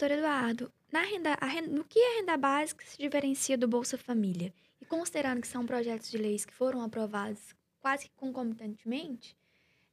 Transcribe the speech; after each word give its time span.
doutor 0.00 0.12
Eduardo, 0.12 0.72
na 0.90 1.02
renda, 1.02 1.34
renda, 1.42 1.70
no 1.70 1.84
que 1.84 2.00
a 2.00 2.16
renda 2.16 2.34
básica 2.38 2.82
se 2.86 2.96
diferencia 2.96 3.58
do 3.58 3.68
Bolsa 3.68 3.98
Família? 3.98 4.50
E 4.80 4.86
considerando 4.86 5.42
que 5.42 5.46
são 5.46 5.66
projetos 5.66 6.10
de 6.10 6.16
leis 6.16 6.46
que 6.46 6.54
foram 6.54 6.80
aprovados 6.80 7.54
quase 7.80 8.08
que 8.08 8.14
concomitantemente, 8.16 9.36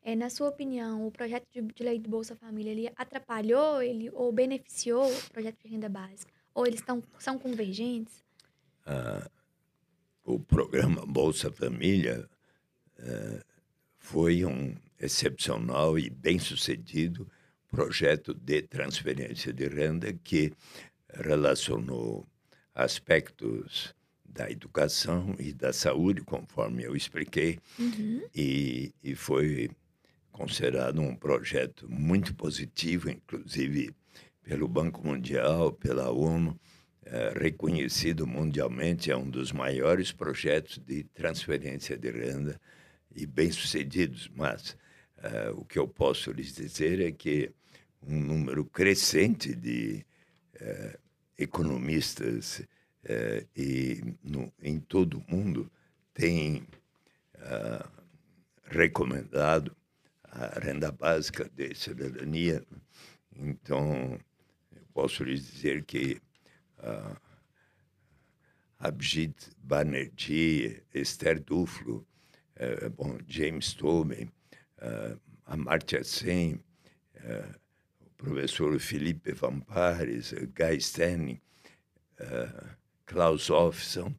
é, 0.01 0.15
na 0.15 0.29
sua 0.29 0.47
opinião, 0.47 1.05
o 1.05 1.11
projeto 1.11 1.45
de, 1.51 1.61
de, 1.61 1.83
lei 1.83 1.99
do 1.99 2.09
Bolsa 2.09 2.37
Família 2.37 2.71
ele 2.71 2.89
atrapalhou 2.95 3.81
ele 3.81 4.09
ou 4.13 4.31
beneficiou 4.31 5.11
o 5.11 5.29
projeto 5.29 5.61
de 5.61 5.67
renda 5.67 5.89
básica? 5.89 6.31
Ou 6.55 6.65
eles 6.65 6.81
tão, 6.81 7.03
são 7.19 7.37
convergentes? 7.37 8.23
Ah, 8.85 9.29
o 10.23 10.39
programa 10.39 11.05
Bolsa 11.05 11.51
Família 11.51 12.29
ah, 12.97 13.43
foi 13.97 14.46
um 14.46 14.74
excepcional 15.01 15.99
e 15.99 16.10
bem-sucedido 16.10 17.29
projeto 17.77 18.33
de 18.33 18.63
transferência 18.63 19.54
de 19.54 19.67
renda 19.67 20.11
que 20.11 20.51
relacionou 21.13 22.25
aspectos 22.73 23.93
da 24.25 24.49
educação 24.49 25.35
e 25.37 25.54
da 25.54 25.71
saúde, 25.71 26.21
conforme 26.21 26.83
eu 26.83 26.95
expliquei, 26.95 27.59
uhum. 27.77 28.23
e, 28.33 28.91
e 29.04 29.13
foi 29.13 29.69
considerado 30.32 30.99
um 30.99 31.15
projeto 31.15 31.87
muito 31.87 32.33
positivo, 32.33 33.11
inclusive 33.11 33.91
pelo 34.41 34.67
Banco 34.67 35.05
Mundial, 35.05 35.71
pela 35.71 36.09
ONU, 36.09 36.59
é, 37.05 37.33
reconhecido 37.38 38.25
mundialmente, 38.25 39.11
é 39.11 39.16
um 39.16 39.30
dos 39.30 39.52
maiores 39.52 40.11
projetos 40.11 40.80
de 40.80 41.03
transferência 41.03 41.95
de 41.95 42.09
renda 42.09 42.59
e 43.16 43.27
bem-sucedidos. 43.27 44.31
Mas 44.35 44.75
é, 45.19 45.52
o 45.52 45.63
que 45.63 45.77
eu 45.77 45.87
posso 45.87 46.31
lhes 46.31 46.55
dizer 46.55 46.99
é 46.99 47.11
que 47.11 47.52
um 48.08 48.19
número 48.19 48.66
crescente 48.66 49.53
de 49.53 50.05
é, 50.55 51.00
economistas 51.38 52.64
e 53.55 54.02
no, 54.23 54.52
em 54.61 54.80
todo 54.80 55.19
o 55.19 55.31
mundo 55.31 55.72
tem 56.14 56.67
recomendado 58.69 59.77
a 60.23 60.59
renda 60.59 60.91
básica 60.91 61.49
de 61.49 61.73
cidadania. 61.73 62.64
Então, 63.36 64.19
eu 64.71 64.81
posso 64.94 65.23
lhes 65.23 65.45
dizer 65.52 65.83
que 65.83 66.21
uh, 66.80 67.17
Abhijit 68.80 69.52
Banerjee, 69.58 70.83
Esther 70.94 71.39
Duflo, 71.39 72.05
uh, 72.55 72.89
bom, 72.92 73.17
James 73.27 73.73
Tobin, 73.73 74.31
uh, 74.80 75.19
Amartya 75.45 76.03
Sen, 76.03 76.64
o 77.16 77.66
professor 78.17 78.79
Felipe 78.79 79.31
Vampares, 79.31 80.33
Guy 80.55 80.77
Sterling, 80.77 81.39
uh, 82.19 82.67
Klaus 83.05 83.49
Hoff, 83.49 83.85
são 83.85 84.13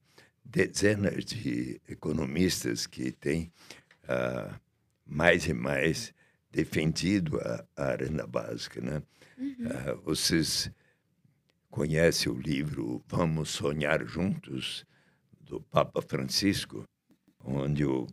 dezenas 0.45 1.25
de 1.25 1.81
economistas 1.89 2.87
que 2.87 3.13
têm 3.13 3.53
uh, 4.05 4.55
mais 5.05 5.47
e 5.47 5.53
mais 5.53 6.15
defendido 6.51 7.39
a, 7.41 7.65
a 7.77 7.97
renda 7.97 8.27
básica, 8.27 8.81
né? 8.81 9.03
Uhum. 9.37 9.67
Uh, 9.67 10.01
vocês 10.03 10.71
conhecem 11.71 12.33
o 12.33 12.39
livro 12.39 13.05
Vamos 13.07 13.51
Sonhar 13.51 14.05
Juntos, 14.07 14.87
do 15.49 15.61
Papa 15.61 16.03
Francisco, 16.03 16.85
onde 17.43 17.85
o, 17.85 18.07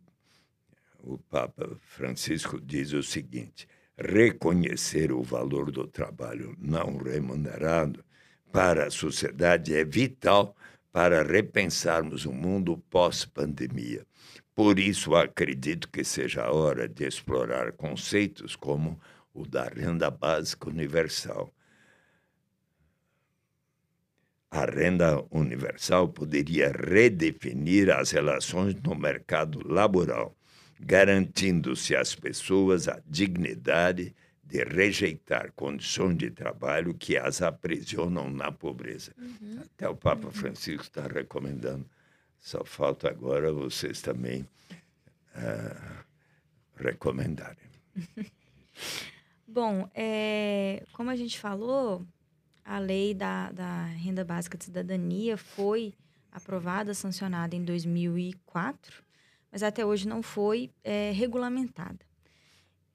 o 0.99 1.17
Papa 1.17 1.77
Francisco 1.81 2.59
diz 2.59 2.94
o 2.94 3.03
seguinte: 3.03 3.67
reconhecer 3.98 5.12
o 5.12 5.22
valor 5.22 5.72
do 5.72 5.88
trabalho 5.88 6.56
não 6.60 6.98
remunerado 6.98 8.04
para 8.52 8.88
a 8.88 8.92
sociedade 8.92 9.76
é 9.76 9.83
vital 9.83 10.56
para 10.92 11.23
repensarmos 11.23 12.26
o 12.26 12.32
mundo 12.32 12.78
pós-pandemia. 12.89 14.05
Por 14.54 14.80
isso, 14.80 15.14
acredito 15.14 15.89
que 15.89 16.04
seja 16.05 16.44
a 16.44 16.54
hora 16.54 16.88
de 16.88 17.05
explorar 17.05 17.73
conceitos 17.73 18.55
como 18.55 18.98
o 19.34 19.45
da 19.45 19.66
renda 19.66 20.10
básica 20.10 20.70
universal. 20.70 21.54
A 24.50 24.64
renda 24.64 25.22
universal 25.30 26.08
poderia 26.08 26.72
redefinir 26.72 27.89
as 27.89 28.11
relações 28.11 28.73
no 28.76 28.95
mercado 28.95 29.60
laboral, 29.67 30.34
garantindo-se 30.80 31.95
às 31.95 32.15
pessoas 32.15 32.87
a 32.87 33.02
dignidade 33.08 34.15
de 34.43 34.63
rejeitar 34.63 35.52
condições 35.53 36.17
de 36.17 36.30
trabalho 36.30 36.93
que 36.93 37.17
as 37.17 37.41
aprisionam 37.41 38.30
na 38.30 38.52
pobreza. 38.52 39.11
Uhum. 39.17 39.61
Até 39.61 39.89
o 39.89 39.95
Papa 39.95 40.27
uhum. 40.27 40.33
Francisco 40.33 40.83
está 40.83 41.08
recomendando 41.08 41.86
só 42.45 42.63
falta 42.63 43.09
agora 43.09 43.52
vocês 43.52 44.03
também 44.03 44.47
uh, 45.36 46.05
recomendarem. 46.75 47.65
Bom, 49.47 49.89
é, 49.95 50.83
como 50.93 51.09
a 51.09 51.15
gente 51.15 51.39
falou, 51.39 52.05
a 52.63 52.77
lei 52.77 53.15
da, 53.15 53.52
da 53.52 53.86
renda 53.86 54.23
básica 54.23 54.59
de 54.59 54.65
cidadania 54.65 55.36
foi 55.37 55.95
aprovada, 56.31 56.93
sancionada 56.93 57.55
em 57.55 57.63
2004, 57.63 59.03
mas 59.55 59.64
até 59.64 59.86
hoje 59.86 60.05
não 60.05 60.21
foi 60.21 60.70
é, 60.83 61.11
regulamentada. 61.11 62.05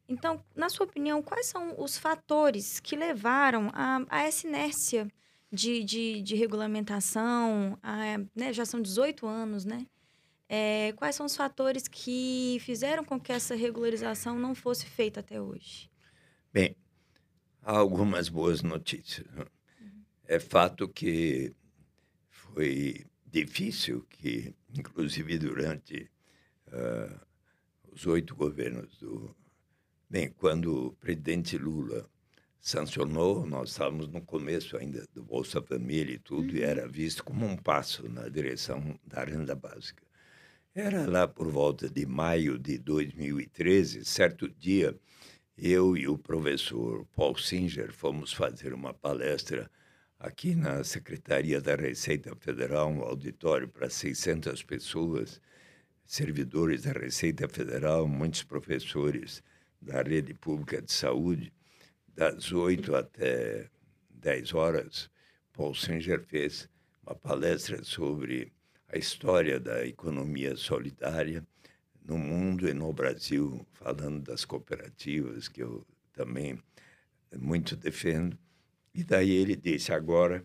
Então, 0.07 0.45
na 0.55 0.69
sua 0.69 0.85
opinião, 0.85 1.23
quais 1.23 1.47
são 1.47 1.75
os 1.83 1.97
fatores 1.97 2.79
que 2.79 2.95
levaram 2.95 3.71
a, 3.73 4.05
a 4.11 4.25
essa 4.25 4.47
inércia 4.47 5.09
de, 5.51 5.83
de, 5.83 6.21
de 6.21 6.37
regulamentação, 6.37 7.79
a, 7.83 8.19
né, 8.37 8.53
já 8.53 8.67
são 8.67 8.83
18 8.83 9.27
anos, 9.27 9.65
né? 9.65 9.87
É, 10.51 10.93
quais 10.99 11.17
são 11.17 11.25
os 11.25 11.35
fatores 11.35 11.89
que 11.89 12.59
fizeram 12.61 13.07
com 13.07 13.19
que 13.19 13.33
essa 13.33 13.55
regularização 13.55 14.39
não 14.39 14.55
fosse 14.55 14.85
feita 14.85 15.21
até 15.21 15.41
hoje? 15.41 15.91
Bem, 16.53 16.77
há 17.63 17.79
algumas 17.79 18.29
boas 18.29 18.61
notícias. 18.61 19.27
Né? 19.33 19.47
É 20.27 20.39
fato 20.39 20.87
que 20.87 21.55
foi 22.29 23.07
difícil 23.25 24.05
que, 24.11 24.55
inclusive 24.75 25.39
durante 25.39 26.11
uh, 26.73 27.21
os 27.93 28.07
oito 28.07 28.35
governos 28.35 28.97
do... 28.99 29.35
Bem, 30.09 30.29
quando 30.31 30.87
o 30.87 30.93
presidente 30.93 31.57
Lula 31.57 32.09
sancionou, 32.61 33.47
nós 33.47 33.71
estávamos 33.71 34.09
no 34.09 34.21
começo 34.21 34.77
ainda 34.77 35.07
do 35.15 35.23
Bolsa 35.23 35.63
Família 35.63 36.15
e 36.15 36.19
tudo, 36.19 36.51
uhum. 36.51 36.57
e 36.57 36.63
era 36.63 36.87
visto 36.87 37.25
como 37.25 37.47
um 37.47 37.57
passo 37.57 38.09
na 38.09 38.29
direção 38.29 38.99
da 39.05 39.25
renda 39.25 39.55
básica. 39.55 40.03
Era 40.75 41.09
lá 41.09 41.27
por 41.27 41.49
volta 41.49 41.89
de 41.89 42.07
maio 42.07 42.59
de 42.59 42.79
2013, 42.79 44.05
certo 44.05 44.49
dia, 44.49 44.97
eu 45.57 45.97
e 45.97 46.09
o 46.09 46.17
professor 46.17 47.05
Paul 47.15 47.37
Singer 47.37 47.93
fomos 47.93 48.33
fazer 48.33 48.73
uma 48.73 48.95
palestra 48.95 49.71
aqui 50.19 50.55
na 50.55 50.85
Secretaria 50.85 51.61
da 51.61 51.75
Receita 51.75 52.35
Federal, 52.37 52.91
um 52.91 53.03
auditório 53.03 53.69
para 53.69 53.91
600 53.91 54.63
pessoas, 54.63 55.41
servidores 56.11 56.83
da 56.83 56.91
Receita 56.91 57.49
Federal, 57.49 58.09
muitos 58.09 58.43
professores 58.43 59.45
da 59.81 60.03
rede 60.03 60.35
pública 60.35 60.83
de 60.83 60.91
saúde 60.91 61.53
das 62.09 62.51
8 62.51 62.97
até 62.97 63.71
10 64.11 64.53
horas, 64.55 65.09
Paul 65.53 65.73
Singer 65.73 66.21
fez 66.25 66.69
uma 67.07 67.15
palestra 67.15 67.85
sobre 67.85 68.53
a 68.89 68.99
história 68.99 69.61
da 69.61 69.87
economia 69.87 70.57
solidária 70.57 71.47
no 72.05 72.19
mundo 72.19 72.69
e 72.69 72.75
no 72.75 72.93
Brasil, 72.93 73.65
falando 73.71 74.21
das 74.21 74.45
cooperativas, 74.45 75.47
que 75.47 75.63
eu 75.63 75.87
também 76.13 76.61
muito 77.39 77.77
defendo. 77.77 78.37
E 78.93 79.05
daí 79.05 79.31
ele 79.31 79.55
disse: 79.55 79.93
agora 79.93 80.45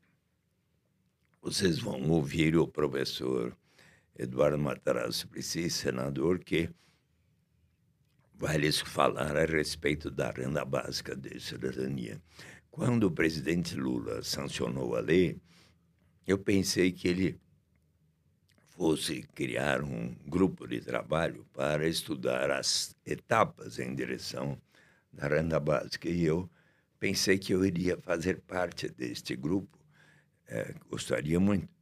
vocês 1.41 1.79
vão 1.79 2.07
ouvir 2.11 2.55
o 2.55 2.67
professor 2.67 3.57
Eduardo 4.17 4.57
Matarazzo 4.57 5.19
Suplicy, 5.19 5.69
senador, 5.69 6.39
que 6.39 6.69
vai 8.33 8.57
lhes 8.57 8.79
falar 8.79 9.35
a 9.35 9.45
respeito 9.45 10.09
da 10.09 10.31
renda 10.31 10.63
básica 10.63 11.15
de 11.15 11.39
cidadania. 11.39 12.21
Quando 12.71 13.05
o 13.05 13.11
presidente 13.11 13.75
Lula 13.75 14.23
sancionou 14.23 14.95
a 14.95 15.01
lei, 15.01 15.37
eu 16.25 16.37
pensei 16.37 16.91
que 16.91 17.07
ele 17.07 17.39
fosse 18.69 19.23
criar 19.33 19.81
um 19.81 20.13
grupo 20.25 20.67
de 20.67 20.81
trabalho 20.81 21.45
para 21.53 21.87
estudar 21.87 22.51
as 22.51 22.95
etapas 23.05 23.79
em 23.79 23.93
direção 23.95 24.57
da 25.11 25.27
renda 25.27 25.59
básica. 25.59 26.09
E 26.09 26.23
eu 26.23 26.49
pensei 26.99 27.37
que 27.37 27.53
eu 27.53 27.65
iria 27.65 27.97
fazer 27.97 28.41
parte 28.41 28.89
deste 28.89 29.35
grupo. 29.35 29.77
É, 30.47 30.73
gostaria 30.89 31.39
muito. 31.39 31.74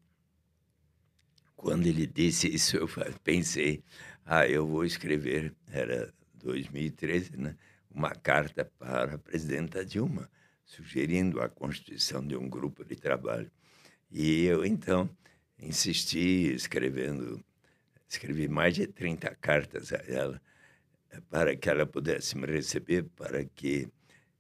Quando 1.63 1.88
ele 1.88 2.06
disse 2.06 2.54
isso, 2.54 2.75
eu 2.75 2.89
pensei, 3.24 3.81
ah, 4.25 4.45
eu 4.45 4.68
vou 4.68 4.83
escrever. 4.83 5.56
Era 5.71 6.13
2013, 6.36 7.38
né, 7.38 7.56
uma 7.89 8.12
carta 8.12 8.69
para 8.77 9.15
a 9.15 9.18
presidenta 9.18 9.86
Dilma 9.86 10.30
sugerindo 10.65 11.39
a 11.39 11.48
constituição 11.48 12.21
de 12.27 12.36
um 12.36 12.50
grupo 12.50 12.83
de 12.83 12.98
trabalho. 12.98 13.50
E 14.12 14.44
eu, 14.44 14.65
então, 14.65 15.10
insisti, 15.57 16.54
escrevendo, 16.54 17.42
escrevi 18.09 18.50
mais 18.50 18.75
de 18.75 18.86
30 18.86 19.33
cartas 19.36 19.94
a 19.94 20.04
ela, 20.06 20.42
eh, 21.12 21.21
para 21.30 21.56
que 21.56 21.69
ela 21.69 21.86
pudesse 21.86 22.38
me 22.38 22.45
receber, 22.45 23.06
para 23.16 23.45
que 23.45 23.88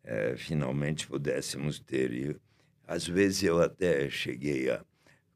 eh, 0.03 0.35
finalmente 0.35 1.07
pudéssemos 1.07 1.79
ter. 1.79 2.11
E, 2.13 2.35
às 2.85 3.07
vezes 3.07 3.43
eu 3.43 3.61
até 3.61 4.09
cheguei 4.09 4.69
a 4.69 4.83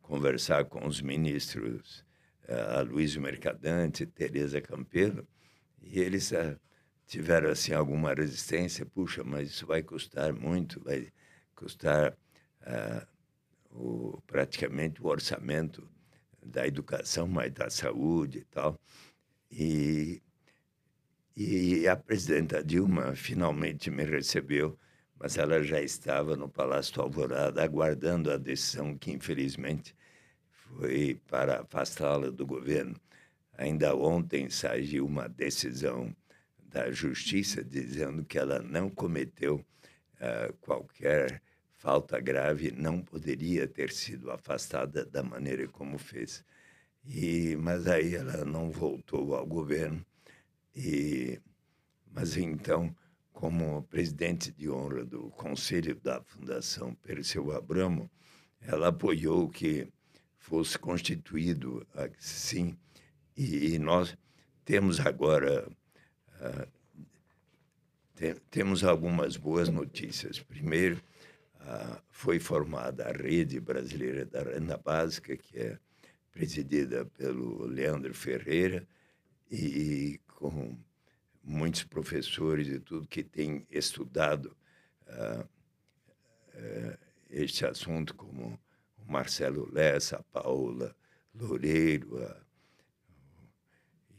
conversar 0.08 0.66
com 0.66 0.88
os 0.88 1.02
ministros, 1.02 2.06
uh, 2.48 2.80
a 2.80 2.82
Luiz 2.82 3.16
Mercadante, 3.18 4.06
Tereza 4.06 4.62
Campelo, 4.62 5.28
e 5.82 6.00
eles 6.00 6.32
uh, 6.32 6.58
tiveram 7.06 7.50
assim 7.50 7.74
alguma 7.74 8.14
resistência. 8.14 8.86
Puxa, 8.86 9.22
mas 9.24 9.50
isso 9.50 9.68
vai 9.68 9.84
custar 9.84 10.34
muito, 10.34 10.82
vai 10.82 11.12
custar 11.54 12.14
uh, 12.14 13.08
o, 13.70 14.22
praticamente 14.26 15.02
o 15.04 15.08
orçamento 15.08 15.88
da 16.42 16.66
educação, 16.66 17.28
mas 17.28 17.52
da 17.52 17.70
saúde 17.70 18.40
e 18.40 18.46
tal. 18.46 18.80
E, 19.52 20.22
e 21.36 21.86
a 21.86 21.98
presidenta 21.98 22.64
Dilma 22.64 23.14
finalmente 23.14 23.92
me 23.92 24.06
recebeu 24.06 24.80
mas 25.20 25.38
ela 25.38 25.64
já 25.64 25.82
estava 25.82 26.36
no 26.36 26.48
Palácio 26.48 27.02
Alvorada 27.02 27.64
aguardando 27.64 28.32
a 28.32 28.38
decisão 28.38 28.98
que, 28.98 29.12
infelizmente, 29.12 29.96
foi 30.50 31.20
para 31.28 31.62
afastá-la 31.62 32.30
do 32.30 32.46
governo. 32.46 32.96
Ainda 33.58 33.96
ontem 33.96 34.50
saiu 34.50 35.06
uma 35.06 35.28
decisão 35.28 36.16
da 36.60 36.92
Justiça 36.92 37.64
dizendo 37.64 38.24
que 38.24 38.38
ela 38.38 38.60
não 38.62 38.90
cometeu 38.90 39.56
uh, 39.56 40.54
qualquer 40.62 41.42
falta 41.78 42.20
grave, 42.20 42.72
não 42.72 43.02
poderia 43.02 43.68
ter 43.68 43.92
sido 43.92 44.30
afastada 44.30 45.06
da 45.06 45.24
maneira 45.24 45.68
como 45.68 45.98
fez. 45.98 46.44
E, 47.06 47.56
mas 47.56 47.88
aí 47.88 48.16
ela 48.16 48.44
não 48.44 48.70
voltou 48.70 49.36
ao 49.36 49.46
governo. 49.46 50.06
E, 50.76 51.40
mas 52.12 52.38
então 52.38 52.94
como 53.38 53.84
presidente 53.84 54.52
de 54.52 54.68
honra 54.68 55.06
do 55.06 55.30
Conselho 55.30 55.94
da 56.02 56.24
Fundação 56.24 56.96
Perseu 56.96 57.52
Abramo, 57.52 58.10
ela 58.60 58.88
apoiou 58.88 59.48
que 59.48 59.88
fosse 60.40 60.76
constituído 60.80 61.86
assim, 61.94 62.76
e 63.36 63.78
nós 63.78 64.18
temos 64.66 65.00
agora 65.00 65.70
uh, 65.70 66.68
te, 68.16 68.34
temos 68.50 68.84
algumas 68.84 69.38
boas 69.38 69.70
notícias. 69.70 70.40
Primeiro, 70.40 71.00
uh, 71.58 72.02
foi 72.10 72.40
formada 72.40 73.08
a 73.08 73.12
Rede 73.12 73.60
Brasileira 73.60 74.26
da 74.26 74.42
Renda 74.42 74.78
Básica, 74.78 75.38
que 75.38 75.60
é 75.60 75.78
presidida 76.32 77.06
pelo 77.06 77.68
Leandro 77.68 78.16
Ferreira, 78.16 78.88
e 79.52 80.20
com 80.26 80.76
muitos 81.48 81.86
professores 81.86 82.68
e 82.68 82.78
tudo 82.78 83.08
que 83.08 83.24
têm 83.24 83.66
estudado 83.72 84.56
uh, 85.08 85.44
uh, 85.44 86.98
este 87.30 87.66
assunto, 87.66 88.14
como 88.14 88.60
o 88.98 89.12
Marcelo 89.12 89.72
Lessa, 89.72 90.18
a 90.18 90.24
Paula 90.24 90.94
Loureiro 91.34 92.18
uh, 92.18 92.36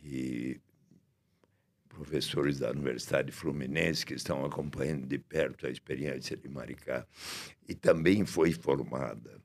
e 0.03 0.59
professores 1.89 2.61
da 2.61 2.71
Universidade 2.71 3.31
Fluminense 3.31 4.07
que 4.07 4.15
estão 4.15 4.45
acompanhando 4.45 5.07
de 5.07 5.19
perto 5.19 5.67
a 5.67 5.71
experiência 5.71 6.37
de 6.37 6.49
Maricá. 6.49 7.07
E 7.69 7.75
também 7.75 8.25
foi 8.25 8.53
formada 8.53 9.43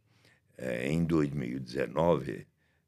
eh, 0.57 0.87
em 0.91 1.03
2019 1.03 2.45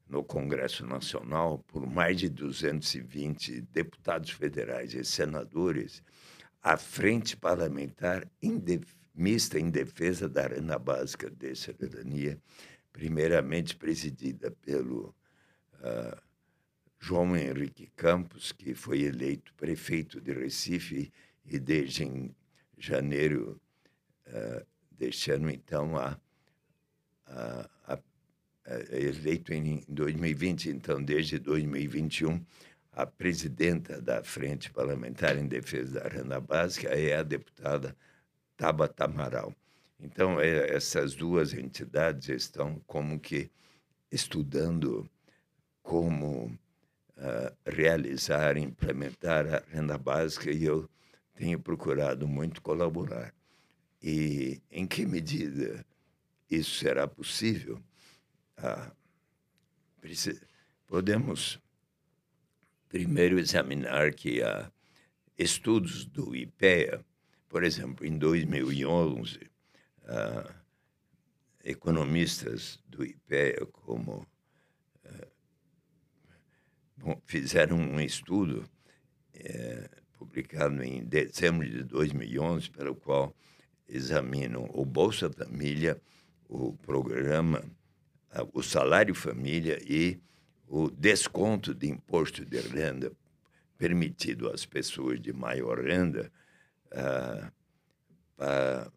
no 0.08 0.22
Congresso 0.22 0.86
Nacional 0.86 1.58
por 1.66 1.86
mais 1.86 2.18
de 2.18 2.28
220 2.28 3.60
deputados 3.72 4.30
federais 4.30 4.94
e 4.94 5.04
senadores 5.04 6.02
a 6.62 6.76
Frente 6.76 7.36
Parlamentar 7.36 8.26
Mista 9.14 9.58
em 9.58 9.70
Defesa 9.70 10.28
da 10.28 10.46
Renda 10.46 10.78
Básica 10.78 11.30
de 11.30 11.54
Cidadania, 11.54 12.38
primeiramente 12.92 13.74
presidida 13.74 14.50
pelo 14.50 15.14
uh, 15.74 16.20
João 16.98 17.34
Henrique 17.34 17.90
Campos, 17.96 18.52
que 18.52 18.74
foi 18.74 19.02
eleito 19.04 19.54
prefeito 19.54 20.20
de 20.20 20.34
Recife 20.34 21.10
e 21.46 21.58
desde 21.58 22.04
em 22.04 22.36
janeiro 22.76 23.58
uh, 24.26 24.66
deste 24.90 25.30
ano, 25.30 25.50
então, 25.50 25.96
a, 25.96 26.18
a, 27.26 27.70
a 27.86 27.96
eleito 28.90 29.52
em 29.52 29.84
2020, 29.88 30.70
então 30.70 31.02
desde 31.02 31.38
2021, 31.38 32.44
a 32.92 33.06
presidenta 33.06 34.00
da 34.00 34.24
Frente 34.24 34.70
Parlamentar 34.70 35.36
em 35.36 35.46
Defesa 35.46 36.00
da 36.00 36.08
Renda 36.08 36.40
Básica 36.40 36.88
é 36.88 37.16
a 37.16 37.22
deputada 37.22 37.96
Tabata 38.56 39.04
Amaral. 39.04 39.54
Então, 40.00 40.40
é, 40.40 40.74
essas 40.74 41.14
duas 41.14 41.52
entidades 41.52 42.28
estão 42.28 42.80
como 42.86 43.18
que 43.20 43.50
estudando 44.10 45.08
como 45.82 46.46
uh, 47.16 47.56
realizar, 47.64 48.56
implementar 48.56 49.46
a 49.46 49.62
renda 49.68 49.96
básica 49.96 50.50
e 50.50 50.64
eu 50.64 50.88
tenho 51.34 51.60
procurado 51.60 52.26
muito 52.26 52.60
colaborar. 52.62 53.32
E 54.02 54.60
em 54.70 54.86
que 54.86 55.06
medida 55.06 55.84
isso 56.50 56.78
será 56.78 57.06
possível? 57.06 57.80
Ah, 58.58 58.92
podemos 60.86 61.60
primeiro 62.88 63.38
examinar 63.38 64.14
que 64.14 64.42
há 64.42 64.70
estudos 65.36 66.04
do 66.06 66.34
IPEA, 66.34 67.04
por 67.48 67.64
exemplo, 67.64 68.06
em 68.06 68.16
2011, 68.16 69.50
ah, 70.04 70.54
economistas 71.64 72.78
do 72.86 73.04
IPEA 73.04 73.66
como 73.66 74.26
bom, 76.96 77.20
fizeram 77.24 77.76
um 77.76 78.00
estudo 78.00 78.68
é, 79.34 79.88
publicado 80.18 80.82
em 80.82 81.04
dezembro 81.04 81.68
de 81.68 81.84
2011, 81.84 82.70
pelo 82.70 82.94
qual 82.94 83.34
examinam 83.88 84.68
o 84.72 84.84
Bolsa 84.84 85.30
Família, 85.30 86.00
o 86.48 86.72
programa 86.78 87.62
o 88.52 88.62
salário 88.62 89.14
família 89.14 89.78
e 89.86 90.18
o 90.68 90.90
desconto 90.90 91.74
de 91.74 91.88
imposto 91.88 92.44
de 92.44 92.58
renda 92.60 93.12
permitido 93.78 94.48
às 94.50 94.64
pessoas 94.64 95.20
de 95.20 95.32
maior 95.32 95.80
renda 95.80 96.32
uh, 96.92 97.52
para, 98.36 98.92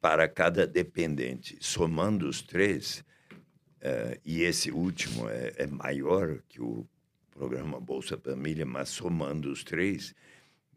para 0.00 0.28
cada 0.28 0.66
dependente. 0.66 1.56
Somando 1.60 2.28
os 2.28 2.42
três, 2.42 3.04
uh, 3.80 4.20
e 4.24 4.42
esse 4.42 4.70
último 4.70 5.28
é, 5.28 5.54
é, 5.56 5.66
maior 5.66 6.38
que 6.48 6.60
o 6.60 6.86
programa 7.30 7.80
Bolsa 7.80 8.18
Família, 8.18 8.66
mas 8.66 8.88
somando 8.88 9.50
os 9.50 9.64
três, 9.64 10.14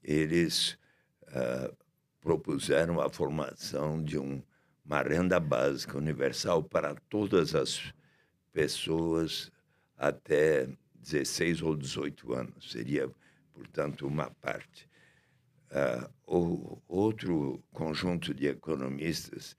eles 0.03 0.77
uh, 1.23 1.75
propuseram 2.21 3.01
a 3.01 3.09
formação 3.09 4.03
de 4.03 4.17
um 4.17 4.41
uma 4.87 5.01
renda 5.01 5.37
básica 5.37 5.97
universal 5.97 6.63
para 6.63 6.95
todas 7.09 7.53
as 7.53 7.93
pessoas 8.53 9.51
até 9.97 10.69
16 10.95 11.61
ou 11.61 11.75
18 11.75 12.33
anos. 12.33 12.71
Seria, 12.71 13.11
portanto, 13.53 14.07
uma 14.07 14.31
parte. 14.41 14.87
Uh, 15.69 16.81
outro 16.87 17.61
conjunto 17.73 18.33
de 18.33 18.47
economistas, 18.47 19.57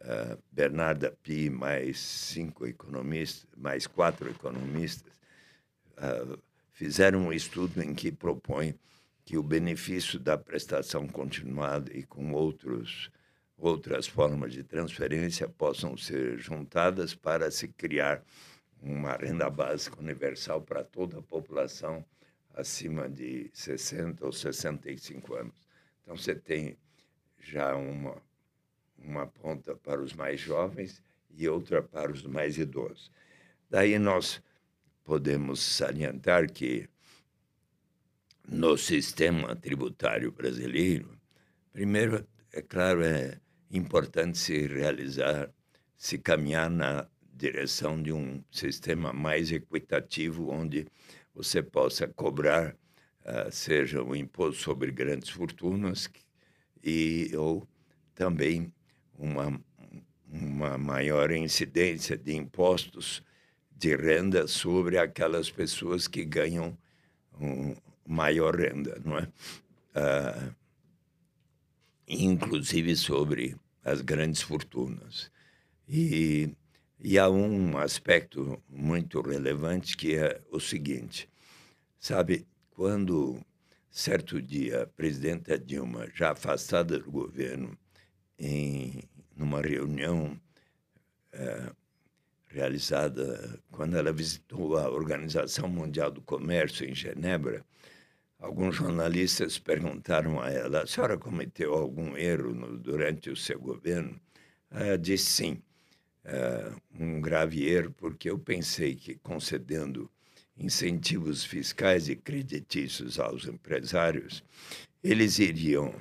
uh, 0.00 0.40
Bernarda 0.52 1.10
Pi, 1.24 1.50
mais 1.50 1.98
cinco 1.98 2.64
economistas, 2.64 3.48
mais 3.56 3.84
quatro 3.84 4.30
economistas, 4.30 5.12
uh, 5.96 6.38
fizeram 6.70 7.26
um 7.26 7.32
estudo 7.32 7.82
em 7.82 7.92
que 7.92 8.12
propõe 8.12 8.78
que 9.24 9.36
o 9.36 9.42
benefício 9.42 10.20
da 10.20 10.38
prestação 10.38 11.08
continuada 11.08 11.92
e 11.92 12.04
com 12.04 12.32
outros 12.32 13.10
outras 13.58 14.06
formas 14.06 14.52
de 14.52 14.62
transferência 14.62 15.48
possam 15.48 15.96
ser 15.96 16.38
juntadas 16.38 17.14
para 17.14 17.50
se 17.50 17.68
criar 17.68 18.22
uma 18.80 19.16
renda 19.16 19.50
básica 19.50 19.98
universal 19.98 20.62
para 20.62 20.84
toda 20.84 21.18
a 21.18 21.22
população 21.22 22.04
acima 22.54 23.08
de 23.08 23.50
60 23.52 24.24
ou 24.24 24.32
65 24.32 25.34
anos. 25.34 25.54
Então, 26.02 26.16
você 26.16 26.34
tem 26.34 26.76
já 27.40 27.74
uma, 27.74 28.16
uma 28.96 29.26
ponta 29.26 29.74
para 29.74 30.00
os 30.00 30.12
mais 30.12 30.40
jovens 30.40 31.02
e 31.30 31.48
outra 31.48 31.82
para 31.82 32.12
os 32.12 32.22
mais 32.24 32.56
idosos. 32.56 33.10
Daí 33.68 33.98
nós 33.98 34.42
podemos 35.04 35.60
salientar 35.60 36.50
que 36.50 36.88
no 38.48 38.76
sistema 38.78 39.54
tributário 39.54 40.32
brasileiro, 40.32 41.18
primeiro, 41.72 42.26
é 42.52 42.62
claro, 42.62 43.02
é 43.02 43.38
importante 43.70 44.38
se 44.38 44.66
realizar, 44.66 45.50
se 45.96 46.18
caminhar 46.18 46.70
na 46.70 47.06
direção 47.32 48.02
de 48.02 48.12
um 48.12 48.42
sistema 48.50 49.12
mais 49.12 49.52
equitativo, 49.52 50.50
onde 50.50 50.86
você 51.34 51.62
possa 51.62 52.08
cobrar, 52.08 52.74
uh, 53.24 53.50
seja 53.50 54.02
o 54.02 54.16
imposto 54.16 54.62
sobre 54.62 54.90
grandes 54.90 55.28
fortunas 55.28 56.10
e 56.82 57.30
ou 57.36 57.66
também 58.14 58.72
uma, 59.16 59.60
uma 60.28 60.76
maior 60.76 61.30
incidência 61.30 62.16
de 62.16 62.34
impostos 62.34 63.22
de 63.70 63.94
renda 63.94 64.48
sobre 64.48 64.98
aquelas 64.98 65.50
pessoas 65.50 66.08
que 66.08 66.24
ganham 66.24 66.76
um, 67.40 67.76
maior 68.04 68.56
renda, 68.56 69.00
não 69.04 69.18
é? 69.18 69.28
Uh, 69.94 70.54
inclusive 72.08 72.96
sobre 72.96 73.56
as 73.84 74.00
grandes 74.00 74.42
fortunas. 74.42 75.30
E, 75.88 76.50
e 77.00 77.18
há 77.18 77.28
um 77.28 77.76
aspecto 77.78 78.62
muito 78.68 79.20
relevante 79.20 79.96
que 79.96 80.14
é 80.16 80.40
o 80.50 80.58
seguinte: 80.58 81.28
sabe, 81.98 82.46
quando 82.70 83.40
certo 83.90 84.40
dia 84.40 84.82
a 84.82 84.86
presidenta 84.86 85.58
Dilma, 85.58 86.08
já 86.14 86.32
afastada 86.32 86.98
do 86.98 87.10
governo, 87.10 87.76
em 88.38 89.02
numa 89.38 89.62
reunião 89.62 90.38
é, 91.32 91.70
realizada 92.48 93.60
quando 93.70 93.96
ela 93.96 94.12
visitou 94.12 94.76
a 94.76 94.90
Organização 94.90 95.68
Mundial 95.68 96.10
do 96.10 96.20
Comércio 96.20 96.84
em 96.84 96.94
Genebra, 96.94 97.64
Alguns 98.38 98.76
jornalistas 98.76 99.58
perguntaram 99.58 100.40
a 100.40 100.50
ela: 100.50 100.82
a 100.82 100.86
senhora 100.86 101.18
cometeu 101.18 101.74
algum 101.74 102.16
erro 102.16 102.54
no, 102.54 102.78
durante 102.78 103.30
o 103.30 103.36
seu 103.36 103.58
governo? 103.58 104.20
Ela 104.70 104.96
disse 104.96 105.30
sim, 105.30 105.62
é, 106.24 106.72
um 106.98 107.20
grave 107.20 107.66
erro, 107.66 107.90
porque 107.90 108.30
eu 108.30 108.38
pensei 108.38 108.94
que 108.94 109.16
concedendo 109.16 110.10
incentivos 110.56 111.44
fiscais 111.44 112.08
e 112.08 112.16
creditícios 112.16 113.18
aos 113.18 113.46
empresários, 113.46 114.42
eles 115.02 115.38
iriam 115.38 115.94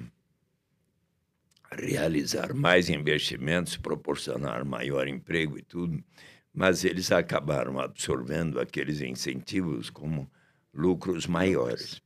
realizar 1.71 2.53
mais 2.53 2.89
investimentos, 2.89 3.77
proporcionar 3.77 4.63
maior 4.65 5.07
emprego 5.07 5.57
e 5.57 5.61
tudo, 5.61 6.03
mas 6.53 6.83
eles 6.85 7.11
acabaram 7.11 7.79
absorvendo 7.79 8.59
aqueles 8.59 9.01
incentivos 9.01 9.89
como 9.89 10.29
lucros 10.77 11.25
maiores. 11.25 12.01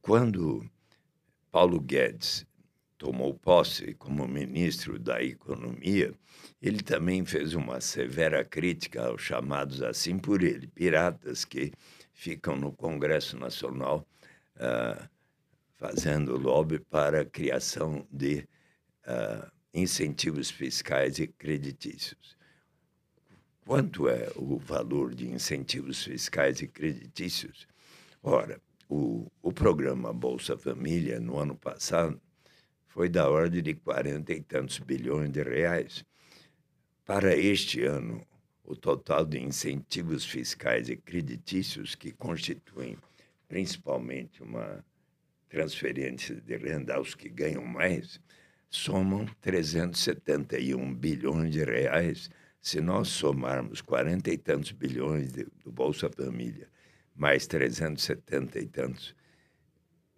Quando 0.00 0.68
Paulo 1.50 1.80
Guedes 1.80 2.44
tomou 2.98 3.34
posse 3.34 3.94
como 3.94 4.26
ministro 4.26 4.98
da 4.98 5.22
Economia, 5.22 6.12
ele 6.60 6.82
também 6.82 7.24
fez 7.24 7.54
uma 7.54 7.80
severa 7.80 8.44
crítica 8.44 9.06
aos 9.06 9.22
chamados 9.22 9.82
assim 9.82 10.18
por 10.18 10.42
ele, 10.42 10.66
piratas 10.66 11.44
que 11.44 11.72
ficam 12.12 12.56
no 12.56 12.72
Congresso 12.72 13.36
Nacional 13.36 14.06
uh, 14.56 15.08
fazendo 15.74 16.36
lobby 16.36 16.78
para 16.78 17.22
a 17.22 17.24
criação 17.24 18.06
de 18.10 18.46
uh, 19.06 19.50
incentivos 19.74 20.50
fiscais 20.50 21.18
e 21.18 21.26
creditícios. 21.26 22.36
Quanto 23.64 24.08
é 24.08 24.28
o 24.36 24.58
valor 24.58 25.14
de 25.14 25.28
incentivos 25.28 26.02
fiscais 26.04 26.60
e 26.60 26.66
creditícios? 26.66 27.66
Ora, 28.24 28.60
o, 28.88 29.26
o 29.42 29.52
programa 29.52 30.12
Bolsa 30.12 30.56
Família, 30.56 31.18
no 31.18 31.38
ano 31.38 31.56
passado, 31.56 32.20
foi 32.86 33.08
da 33.08 33.28
ordem 33.28 33.60
de 33.60 33.74
quarenta 33.74 34.32
e 34.32 34.40
tantos 34.40 34.78
bilhões 34.78 35.28
de 35.32 35.42
reais. 35.42 36.04
Para 37.04 37.36
este 37.36 37.82
ano, 37.82 38.24
o 38.62 38.76
total 38.76 39.24
de 39.24 39.40
incentivos 39.40 40.24
fiscais 40.24 40.88
e 40.88 40.96
creditícios, 40.96 41.96
que 41.96 42.12
constituem 42.12 42.96
principalmente 43.48 44.40
uma 44.40 44.84
transferência 45.48 46.36
de 46.40 46.56
renda 46.56 46.94
aos 46.94 47.16
que 47.16 47.28
ganham 47.28 47.64
mais, 47.64 48.20
somam 48.70 49.26
371 49.40 50.94
bilhões 50.94 51.50
de 51.50 51.64
reais. 51.64 52.30
Se 52.60 52.80
nós 52.80 53.08
somarmos 53.08 53.80
quarenta 53.80 54.30
e 54.30 54.38
tantos 54.38 54.70
bilhões 54.70 55.32
de, 55.32 55.44
do 55.64 55.72
Bolsa 55.72 56.08
Família 56.08 56.71
mais 57.22 57.46
370 57.46 58.58
e 58.58 58.66
tantos 58.66 59.14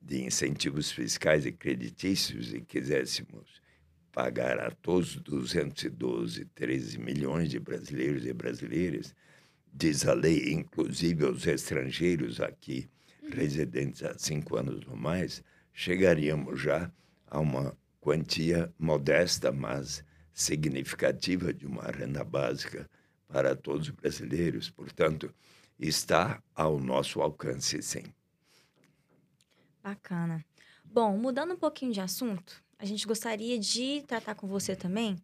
de 0.00 0.24
incentivos 0.24 0.90
fiscais 0.90 1.44
e 1.44 1.52
creditícios 1.52 2.54
e 2.54 2.62
quiséssemos 2.62 3.60
pagar 4.10 4.58
a 4.58 4.70
todos 4.70 5.16
212, 5.16 6.46
13 6.46 6.98
milhões 6.98 7.50
de 7.50 7.60
brasileiros 7.60 8.24
e 8.24 8.32
brasileiras, 8.32 9.14
diz 9.70 10.06
a 10.06 10.14
lei, 10.14 10.50
inclusive 10.54 11.26
aos 11.26 11.46
estrangeiros 11.46 12.40
aqui 12.40 12.88
residentes 13.30 14.02
há 14.02 14.16
cinco 14.16 14.56
anos 14.56 14.80
ou 14.88 14.96
mais, 14.96 15.44
chegaríamos 15.74 16.58
já 16.58 16.90
a 17.26 17.38
uma 17.38 17.76
quantia 18.00 18.72
modesta, 18.78 19.52
mas 19.52 20.02
significativa 20.32 21.52
de 21.52 21.66
uma 21.66 21.82
renda 21.82 22.24
básica 22.24 22.88
para 23.28 23.54
todos 23.54 23.88
os 23.88 23.94
brasileiros. 23.94 24.70
Portanto, 24.70 25.34
está 25.78 26.42
ao 26.54 26.78
nosso 26.78 27.20
alcance, 27.20 27.82
sim. 27.82 28.04
Bacana. 29.82 30.44
Bom, 30.84 31.16
mudando 31.18 31.54
um 31.54 31.56
pouquinho 31.56 31.92
de 31.92 32.00
assunto, 32.00 32.62
a 32.78 32.84
gente 32.84 33.06
gostaria 33.06 33.58
de 33.58 34.02
tratar 34.06 34.34
com 34.34 34.46
você 34.46 34.74
também 34.76 35.16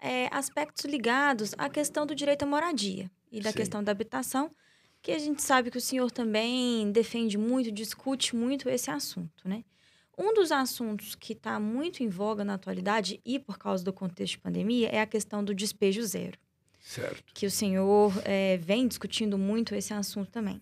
é, 0.00 0.28
aspectos 0.34 0.84
ligados 0.84 1.54
à 1.58 1.68
questão 1.68 2.06
do 2.06 2.14
direito 2.14 2.44
à 2.44 2.46
moradia 2.46 3.10
e 3.30 3.40
da 3.40 3.50
sim. 3.50 3.56
questão 3.56 3.84
da 3.84 3.92
habitação, 3.92 4.50
que 5.02 5.12
a 5.12 5.18
gente 5.18 5.42
sabe 5.42 5.70
que 5.70 5.78
o 5.78 5.80
senhor 5.80 6.10
também 6.10 6.90
defende 6.92 7.36
muito, 7.36 7.70
discute 7.70 8.34
muito 8.34 8.68
esse 8.68 8.90
assunto, 8.90 9.48
né? 9.48 9.64
Um 10.16 10.34
dos 10.34 10.52
assuntos 10.52 11.14
que 11.14 11.32
está 11.32 11.58
muito 11.58 12.02
em 12.02 12.08
voga 12.08 12.44
na 12.44 12.54
atualidade 12.54 13.20
e 13.24 13.38
por 13.38 13.58
causa 13.58 13.82
do 13.82 13.92
contexto 13.92 14.32
de 14.32 14.38
pandemia 14.40 14.88
é 14.88 15.00
a 15.00 15.06
questão 15.06 15.42
do 15.42 15.54
despejo 15.54 16.02
zero. 16.02 16.38
Certo. 16.80 17.32
Que 17.34 17.46
o 17.46 17.50
senhor 17.50 18.12
é, 18.24 18.56
vem 18.56 18.88
discutindo 18.88 19.36
muito 19.38 19.74
esse 19.74 19.92
assunto 19.92 20.30
também. 20.30 20.60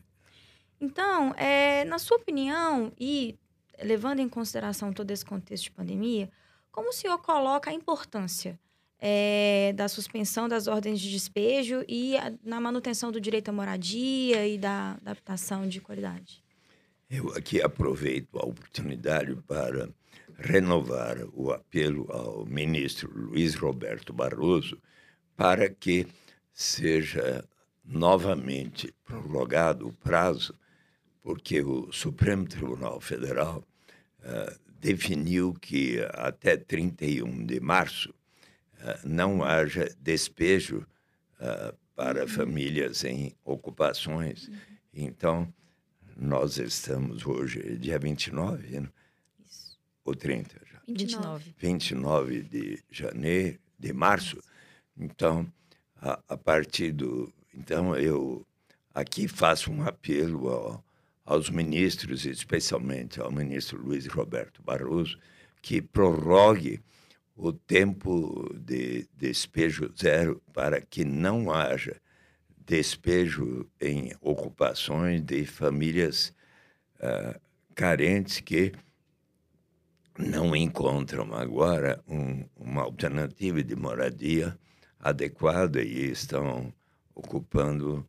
Então, 0.81 1.35
é, 1.37 1.85
na 1.85 1.99
sua 1.99 2.17
opinião, 2.19 2.93
e 2.99 3.37
levando 3.83 4.21
em 4.21 4.29
consideração 4.29 4.93
todo 4.93 5.11
esse 5.11 5.25
contexto 5.25 5.65
de 5.65 5.71
pandemia, 5.71 6.31
como 6.71 6.91
o 6.91 6.93
senhor 6.93 7.19
coloca 7.19 7.71
a 7.71 7.73
importância 7.73 8.59
é, 9.01 9.73
da 9.77 9.89
suspensão 9.89 10.49
das 10.49 10.67
ordens 10.67 11.01
de 11.01 11.11
despejo 11.11 11.85
e 11.89 12.17
a, 12.17 12.33
na 12.45 12.61
manutenção 12.61 13.13
do 13.13 13.21
direito 13.21 13.49
à 13.49 13.53
moradia 13.53 14.47
e 14.47 14.59
da, 14.59 14.97
da 15.03 15.13
habitação 15.13 15.69
de 15.69 15.81
qualidade? 15.81 16.43
Eu 17.09 17.33
aqui 17.35 17.63
aproveito 17.63 18.39
a 18.39 18.45
oportunidade 18.45 19.35
para 19.47 19.89
renovar 20.37 21.17
o 21.33 21.51
apelo 21.51 22.07
ao 22.13 22.45
ministro 22.45 23.11
Luiz 23.13 23.55
Roberto 23.55 24.13
Barroso 24.13 24.81
para 25.39 25.71
que 25.71 26.05
seja 26.53 27.45
novamente 27.85 28.93
prorrogado 29.05 29.87
o 29.87 29.93
prazo, 29.93 30.53
porque 31.23 31.63
o 31.63 31.93
Supremo 31.93 32.45
Tribunal 32.45 33.01
Federal 33.01 33.65
uh, 34.19 34.59
definiu 34.81 35.55
que 35.55 36.01
até 36.13 36.57
31 36.57 37.47
de 37.47 37.61
março 37.61 38.11
uh, 38.11 39.09
não 39.09 39.45
haja 39.45 39.89
despejo 40.01 40.85
uh, 41.41 41.73
para 41.95 42.23
uhum. 42.23 42.29
famílias 42.29 43.05
em 43.05 43.33
ocupações. 43.45 44.49
Uhum. 44.49 44.57
Então, 44.93 45.55
nós 46.17 46.59
estamos 46.59 47.25
hoje, 47.25 47.79
dia 47.79 47.97
29, 47.97 48.81
né? 48.81 48.89
Ou 50.05 50.17
30 50.17 50.57
já? 50.67 50.83
29. 50.89 51.55
29 51.57 52.43
de 52.43 52.83
janeiro, 52.91 53.61
de 53.79 53.93
março. 53.93 54.43
Então, 54.99 55.47
a, 56.01 56.19
a 56.29 56.37
partir 56.37 56.93
do. 56.93 57.33
Então, 57.55 57.97
eu 57.97 58.47
aqui 58.95 59.29
faço 59.29 59.71
um 59.71 59.83
apelo 59.83 60.49
ao, 60.49 60.85
aos 61.25 61.51
ministros, 61.51 62.25
especialmente 62.25 63.21
ao 63.21 63.31
ministro 63.31 63.81
Luiz 63.81 64.07
Roberto 64.07 64.63
Barroso, 64.63 65.19
que 65.63 65.81
prorrogue 65.81 66.81
o 67.37 67.53
tempo 67.53 68.53
de 68.59 69.07
despejo 69.17 69.93
zero 69.97 70.43
para 70.53 70.81
que 70.81 71.05
não 71.05 71.53
haja 71.53 72.01
despejo 72.67 73.71
em 73.81 74.13
ocupações 74.21 75.23
de 75.23 75.47
famílias 75.47 76.35
uh, 76.97 77.41
carentes 77.75 78.41
que 78.41 78.73
não 80.19 80.55
encontram 80.55 81.33
agora 81.33 82.03
um, 82.09 82.45
uma 82.57 82.83
alternativa 82.83 83.63
de 83.63 83.77
moradia 83.77 84.59
adequada 84.99 85.83
e 85.83 86.11
estão 86.11 86.73
ocupando 87.15 88.07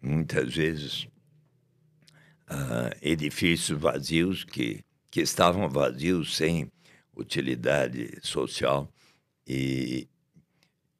muitas 0.00 0.54
vezes 0.54 1.04
uh, 2.50 2.94
edifícios 3.02 3.78
vazios 3.78 4.44
que, 4.44 4.84
que 5.10 5.20
estavam 5.20 5.68
vazios 5.68 6.36
sem 6.36 6.70
utilidade 7.14 8.18
social 8.22 8.90
e, 9.46 10.08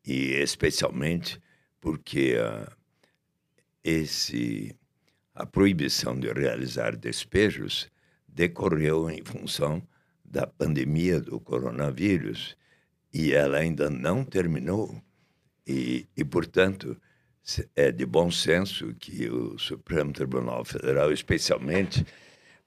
e 0.05 0.33
especialmente 0.35 1.41
porque 1.81 2.37
uh, 2.37 2.71
esse, 3.83 4.77
a 5.35 5.47
proibição 5.47 6.19
de 6.19 6.33
realizar 6.33 6.97
despejos 6.97 7.91
decorreu 8.29 9.11
em 9.11 9.25
função 9.25 9.83
da 10.25 10.47
pandemia 10.47 11.21
do 11.21 11.41
coronavírus 11.41 12.57
e 13.13 13.33
ela 13.33 13.59
ainda 13.59 13.91
não 13.91 14.25
terminou. 14.25 15.03
E, 15.67 16.09
e, 16.17 16.25
portanto, 16.25 16.97
é 17.75 17.91
de 17.91 18.07
bom 18.07 18.31
senso 18.31 18.95
que 18.95 19.29
o 19.29 19.59
Supremo 19.59 20.13
Tribunal 20.13 20.65
Federal, 20.65 21.13
especialmente 21.13 22.05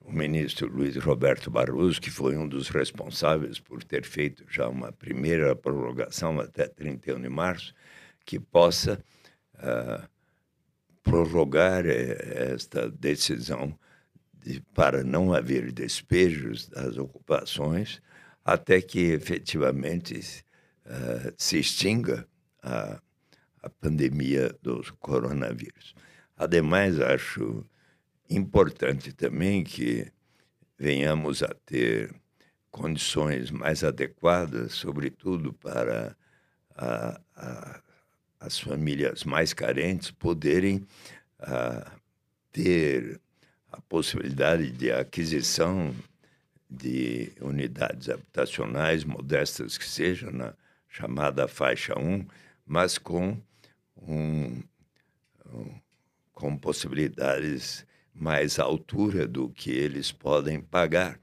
o 0.01 0.11
ministro 0.11 0.67
Luiz 0.67 0.95
Roberto 0.97 1.49
Barroso, 1.49 2.01
que 2.01 2.11
foi 2.11 2.35
um 2.35 2.47
dos 2.47 2.69
responsáveis 2.69 3.59
por 3.59 3.83
ter 3.83 4.05
feito 4.05 4.43
já 4.49 4.67
uma 4.67 4.91
primeira 4.91 5.55
prorrogação 5.55 6.39
até 6.39 6.67
31 6.67 7.21
de 7.21 7.29
março, 7.29 7.73
que 8.25 8.39
possa 8.39 9.01
uh, 9.55 10.07
prorrogar 11.01 11.85
eh, 11.85 12.51
esta 12.53 12.89
decisão 12.89 13.77
de, 14.33 14.61
para 14.73 15.03
não 15.03 15.33
haver 15.33 15.71
despejos 15.71 16.67
das 16.67 16.97
ocupações 16.97 18.01
até 18.43 18.81
que 18.81 19.11
efetivamente 19.11 20.43
uh, 20.85 21.33
se 21.37 21.59
extinga 21.59 22.27
a, 22.63 22.99
a 23.61 23.69
pandemia 23.69 24.55
do 24.61 24.81
coronavírus. 24.99 25.93
Ademais, 26.37 26.99
acho 26.99 27.65
importante 28.29 29.13
também 29.13 29.63
que 29.63 30.11
venhamos 30.77 31.43
a 31.43 31.53
ter 31.65 32.13
condições 32.71 33.51
mais 33.51 33.83
adequadas, 33.83 34.73
sobretudo 34.73 35.53
para 35.53 36.17
a, 36.75 37.21
a, 37.35 37.81
as 38.39 38.59
famílias 38.59 39.23
mais 39.23 39.53
carentes 39.53 40.09
poderem 40.09 40.85
a, 41.39 41.91
ter 42.51 43.21
a 43.71 43.79
possibilidade 43.81 44.71
de 44.71 44.91
aquisição 44.91 45.93
de 46.69 47.31
unidades 47.39 48.09
habitacionais, 48.09 49.03
modestas 49.03 49.77
que 49.77 49.85
sejam, 49.87 50.31
na 50.31 50.53
chamada 50.89 51.47
faixa 51.47 51.97
1, 51.97 52.25
mas 52.65 52.97
com, 52.97 53.37
um, 53.97 54.61
um, 55.45 55.79
com 56.33 56.57
possibilidades 56.57 57.85
mais 58.13 58.59
à 58.59 58.63
altura 58.63 59.27
do 59.27 59.49
que 59.49 59.71
eles 59.71 60.11
podem 60.11 60.61
pagar. 60.61 61.19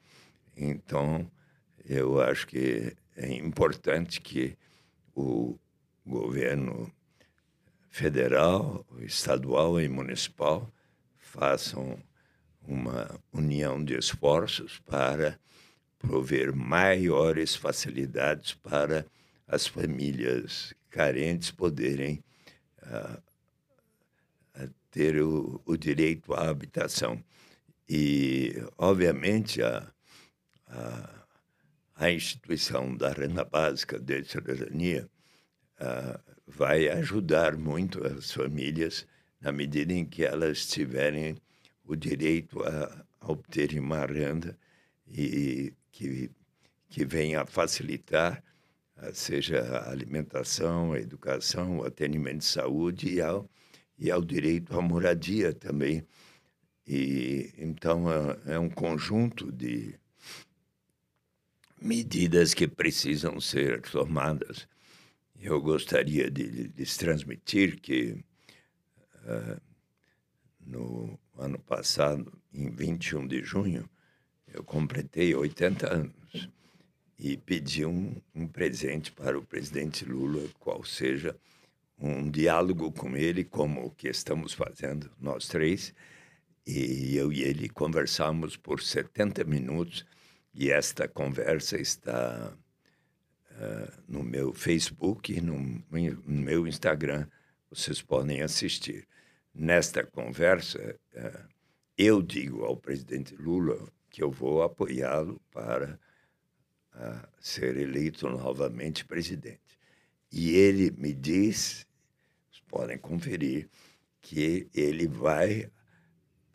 Então, 0.57 1.31
eu 1.85 2.21
acho 2.21 2.47
que 2.47 2.95
é 3.17 3.33
importante 3.33 4.21
que 4.21 4.57
o 5.15 5.59
governo 6.07 6.93
federal, 7.89 8.87
estadual 9.01 9.81
e 9.81 9.89
municipal 9.89 10.71
façam 11.19 11.99
uma 12.67 13.21
união 13.33 13.83
de 13.83 13.97
esforços 13.97 14.79
para 14.81 15.39
prover 15.99 16.55
maiores 16.55 17.55
facilidades 17.55 18.55
para 18.55 19.05
as 19.47 19.67
famílias 19.67 20.73
carentes 20.91 21.51
poderem 21.51 22.23
ter 24.91 25.23
o, 25.23 25.61
o, 25.65 25.77
direito 25.77 26.35
à 26.35 26.49
habitação. 26.49 27.23
E, 27.89 28.55
obviamente, 28.77 29.63
a, 29.63 29.91
a, 30.67 31.27
a 31.97 32.11
instituição 32.11 32.97
da 32.97 33.13
renda 33.13 33.45
básica 33.45 33.99
de 33.99 34.25
cidadania 34.25 35.09
vai 36.47 36.89
ajudar 36.89 37.57
muito 37.57 38.05
as 38.07 38.33
famílias 38.33 39.07
na 39.41 39.53
medida 39.53 39.93
em 39.93 40.05
que 40.05 40.25
elas 40.25 40.67
tiverem 40.67 41.37
o 41.85 41.97
direito 41.97 42.63
a, 42.63 43.05
a 43.21 43.33
obterem 43.33 43.79
uma 43.79 44.05
renda 44.05 44.59
e 45.07 45.73
que, 45.91 46.31
que 46.89 47.05
venha 47.05 47.43
a 47.43 47.47
facilitar 47.47 48.43
seja 49.13 49.61
a 49.61 49.91
alimentação, 49.91 50.93
a 50.93 51.01
educação, 51.01 51.79
o 51.79 51.85
atendimento 51.85 52.39
de 52.39 52.45
saúde 52.45 53.15
e 53.15 53.21
ao, 53.21 53.49
e 53.99 54.11
ao 54.11 54.23
direito 54.23 54.79
à 54.79 54.83
moradia 54.83 55.53
também. 55.53 56.07
E 56.87 57.53
então 57.57 58.11
é, 58.11 58.55
é 58.55 58.59
um 58.59 58.69
conjunto 58.69 59.51
de 59.51 59.95
medidas 61.81 62.53
que 62.53 62.69
precisam 62.69 63.41
ser 63.41 63.81
tomadas. 63.83 64.69
Eu 65.41 65.61
gostaria 65.61 66.31
de 66.31 66.43
lhes 66.77 66.97
transmitir 66.97 67.81
que 67.81 68.23
uh, 69.23 69.61
no 70.61 71.19
ano 71.39 71.59
passado, 71.59 72.31
em 72.53 72.69
21 72.69 73.27
de 73.27 73.43
junho, 73.43 73.89
eu 74.47 74.63
completei 74.63 75.35
80 75.35 75.95
anos 75.95 76.20
e 77.21 77.37
pedi 77.37 77.85
um, 77.85 78.17
um 78.35 78.49
presente 78.49 79.13
para 79.13 79.39
o 79.39 79.45
presidente 79.45 80.07
Lula, 80.07 80.49
qual 80.59 80.83
seja 80.83 81.37
um 81.99 82.31
diálogo 82.31 82.91
com 82.91 83.15
ele, 83.15 83.45
como 83.45 83.85
o 83.85 83.91
que 83.91 84.09
estamos 84.09 84.55
fazendo 84.55 85.11
nós 85.21 85.47
três. 85.47 85.93
E 86.67 87.15
eu 87.15 87.31
e 87.31 87.43
ele 87.43 87.69
conversamos 87.69 88.57
por 88.57 88.81
70 88.81 89.45
minutos 89.45 90.07
e 90.55 90.71
esta 90.71 91.07
conversa 91.07 91.79
está 91.79 92.57
uh, 93.51 94.03
no 94.09 94.23
meu 94.23 94.55
Facebook 94.55 95.31
e 95.31 95.43
no, 95.43 95.59
no, 95.59 96.23
meu 96.27 96.67
Instagram. 96.67 97.27
Vocês 97.69 98.01
podem 98.01 98.41
assistir. 98.41 99.07
Nesta 99.55 100.05
conversa, 100.05 100.99
uh, 101.15 101.49
eu 101.99 102.23
digo 102.23 102.65
ao 102.65 102.79
presidente 102.79 103.37
Lula 103.37 103.79
que 104.09 104.23
eu 104.23 104.31
vou 104.31 104.63
apoiá-lo 104.63 105.39
para 105.53 105.99
a 106.93 107.29
ser 107.41 107.77
eleito 107.77 108.29
novamente 108.29 109.05
presidente. 109.05 109.79
E 110.33 110.51
ele 110.51 110.91
me 110.91 111.13
diz, 111.13 111.87
podem 112.69 112.99
conferir, 112.99 113.69
que 114.23 114.69
ele 114.75 115.09
vai 115.09 115.71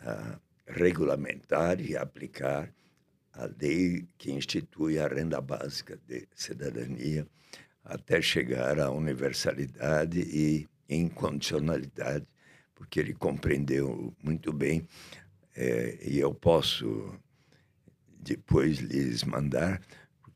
uh, 0.01 0.39
regulamentar 0.67 1.81
e 1.81 1.97
aplicar 1.97 2.73
a 3.33 3.49
lei 3.59 4.07
que 4.17 4.31
institui 4.31 4.97
a 4.97 5.07
renda 5.07 5.41
básica 5.41 5.99
de 6.07 6.27
cidadania 6.33 7.27
até 7.83 8.21
chegar 8.21 8.79
à 8.79 8.89
universalidade 8.89 10.19
e 10.19 10.67
incondicionalidade, 10.89 12.25
porque 12.73 12.99
ele 12.99 13.13
compreendeu 13.13 14.13
muito 14.23 14.51
bem, 14.51 14.87
é, 15.55 15.97
e 16.01 16.19
eu 16.19 16.33
posso 16.33 17.13
depois 18.19 18.79
lhes 18.79 19.23
mandar 19.23 19.81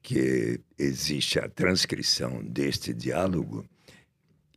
que 0.10 0.60
existe 0.76 1.38
a 1.38 1.48
transcrição 1.48 2.44
deste 2.44 2.96
diálogo 2.96 3.64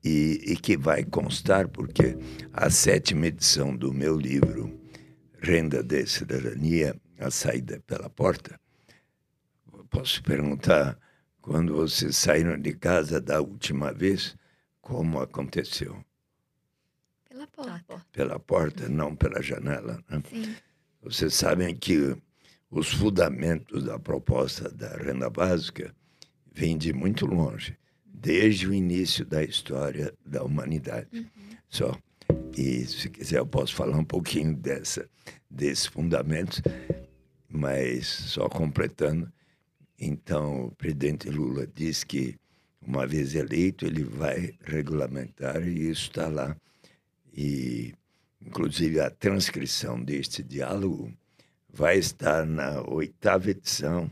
e, 0.02 0.40
e, 0.46 0.56
que 0.56 0.78
vai 0.78 1.04
constar, 1.04 1.68
porque 1.68 2.16
a 2.54 2.70
sétima 2.70 3.26
edição 3.26 3.76
do 3.76 3.92
meu 3.92 4.18
livro, 4.18 4.80
Renda 5.42 5.82
de 5.82 6.06
Cidadania, 6.06 6.96
A 7.18 7.30
Saída 7.30 7.82
pela 7.86 8.08
Porta, 8.08 8.58
posso 9.90 10.22
perguntar, 10.22 10.98
quando 11.42 11.74
vocês 11.74 12.16
saíram 12.16 12.58
de 12.58 12.72
casa 12.72 13.20
da 13.20 13.42
última 13.42 13.92
vez, 13.92 14.34
como 14.80 15.20
aconteceu? 15.20 16.02
Pela 17.28 17.46
porta. 17.46 18.06
Pela 18.10 18.38
porta, 18.38 18.88
não 18.88 19.14
pela 19.14 19.42
janela. 19.42 20.02
Né? 20.08 20.22
Sim. 20.30 20.56
Vocês 21.02 21.34
sabem 21.34 21.76
que 21.76 22.16
os 22.72 22.90
fundamentos 22.90 23.84
da 23.84 23.98
proposta 23.98 24.70
da 24.70 24.96
renda 24.96 25.28
básica 25.28 25.94
vêm 26.50 26.78
de 26.78 26.90
muito 26.90 27.26
longe, 27.26 27.76
desde 28.06 28.66
o 28.66 28.72
início 28.72 29.26
da 29.26 29.44
história 29.44 30.12
da 30.24 30.42
humanidade. 30.42 31.08
Uhum. 31.12 31.56
Só. 31.68 31.98
E 32.56 32.86
se 32.86 33.10
quiser 33.10 33.40
eu 33.40 33.46
posso 33.46 33.74
falar 33.74 33.98
um 33.98 34.04
pouquinho 34.04 34.56
dessa 34.56 35.06
desses 35.50 35.84
fundamentos, 35.84 36.62
mas 37.46 38.06
só 38.06 38.48
completando. 38.48 39.30
Então, 39.98 40.66
o 40.66 40.70
presidente 40.74 41.28
Lula 41.28 41.66
diz 41.66 42.02
que 42.02 42.36
uma 42.80 43.06
vez 43.06 43.34
eleito 43.34 43.84
ele 43.84 44.02
vai 44.02 44.54
regulamentar 44.64 45.62
e 45.68 45.90
isso 45.90 46.08
está 46.08 46.26
lá. 46.26 46.56
E 47.34 47.92
inclusive 48.40 48.98
a 48.98 49.10
transcrição 49.10 50.02
deste 50.02 50.42
diálogo 50.42 51.12
vai 51.72 51.96
estar 51.96 52.44
na 52.44 52.82
oitava 52.82 53.50
edição 53.50 54.10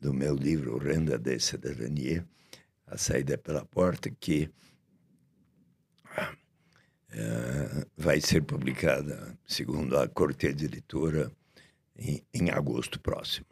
do 0.00 0.14
meu 0.14 0.36
livro 0.36 0.78
Renda 0.78 1.18
de 1.18 1.40
Cidadania, 1.40 2.24
A 2.86 2.96
Saída 2.96 3.36
pela 3.36 3.64
Porta, 3.64 4.08
que 4.10 4.48
uh, 7.10 7.86
vai 7.96 8.20
ser 8.20 8.42
publicada, 8.42 9.36
segundo 9.44 9.98
a 9.98 10.06
Corte 10.06 10.52
de 10.52 10.66
Editora, 10.66 11.32
em, 11.96 12.22
em 12.32 12.50
agosto 12.50 13.00
próximo. 13.00 13.46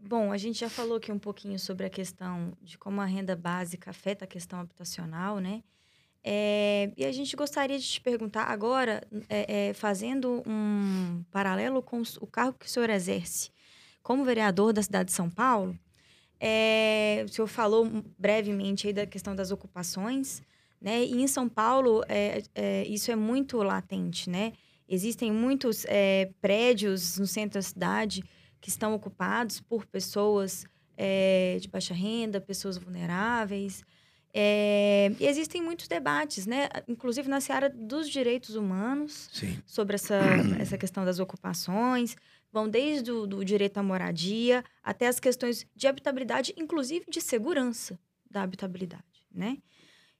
Bom, 0.00 0.30
a 0.32 0.38
gente 0.38 0.60
já 0.60 0.70
falou 0.70 0.98
aqui 0.98 1.10
um 1.10 1.18
pouquinho 1.18 1.58
sobre 1.58 1.84
a 1.84 1.90
questão 1.90 2.56
de 2.62 2.78
como 2.78 3.00
a 3.00 3.04
renda 3.04 3.34
básica 3.34 3.90
afeta 3.90 4.24
a 4.24 4.28
questão 4.28 4.60
habitacional, 4.60 5.40
né? 5.40 5.62
É, 6.24 6.92
e 6.96 7.04
a 7.04 7.12
gente 7.12 7.34
gostaria 7.36 7.78
de 7.78 7.86
te 7.86 8.00
perguntar 8.00 8.44
agora, 8.44 9.06
é, 9.28 9.68
é, 9.68 9.72
fazendo 9.72 10.42
um 10.46 11.24
paralelo 11.30 11.82
com 11.82 12.02
o 12.20 12.26
cargo 12.26 12.58
que 12.58 12.66
o 12.66 12.68
senhor 12.68 12.90
exerce 12.90 13.50
como 14.02 14.24
vereador 14.24 14.72
da 14.72 14.82
cidade 14.82 15.10
de 15.10 15.12
São 15.12 15.28
Paulo, 15.28 15.78
é, 16.40 17.24
o 17.26 17.28
senhor 17.28 17.46
falou 17.46 17.86
brevemente 18.18 18.86
aí 18.86 18.92
da 18.92 19.06
questão 19.06 19.34
das 19.34 19.50
ocupações, 19.50 20.40
né? 20.80 21.04
E 21.04 21.20
em 21.20 21.26
São 21.26 21.48
Paulo, 21.48 22.02
é, 22.08 22.42
é, 22.54 22.86
isso 22.86 23.10
é 23.10 23.16
muito 23.16 23.58
latente, 23.58 24.30
né? 24.30 24.52
Existem 24.88 25.30
muitos 25.30 25.84
prédios 26.40 27.18
no 27.18 27.26
centro 27.26 27.58
da 27.58 27.62
cidade 27.62 28.24
que 28.58 28.70
estão 28.70 28.94
ocupados 28.94 29.60
por 29.60 29.84
pessoas 29.84 30.64
de 31.60 31.68
baixa 31.68 31.92
renda, 31.92 32.40
pessoas 32.40 32.78
vulneráveis. 32.78 33.84
É, 34.32 35.10
e 35.18 35.26
existem 35.26 35.62
muitos 35.62 35.88
debates, 35.88 36.46
né? 36.46 36.68
inclusive 36.86 37.28
na 37.28 37.40
seara 37.40 37.70
dos 37.70 38.08
direitos 38.08 38.54
humanos, 38.54 39.28
Sim. 39.32 39.60
sobre 39.66 39.94
essa, 39.94 40.20
essa 40.60 40.76
questão 40.76 41.04
das 41.04 41.18
ocupações. 41.18 42.16
Vão 42.50 42.68
desde 42.68 43.12
o 43.12 43.26
do 43.26 43.44
direito 43.44 43.76
à 43.78 43.82
moradia 43.82 44.64
até 44.82 45.06
as 45.06 45.20
questões 45.20 45.66
de 45.74 45.86
habitabilidade, 45.86 46.54
inclusive 46.56 47.04
de 47.08 47.20
segurança 47.20 47.98
da 48.30 48.42
habitabilidade. 48.42 49.04
Né? 49.34 49.58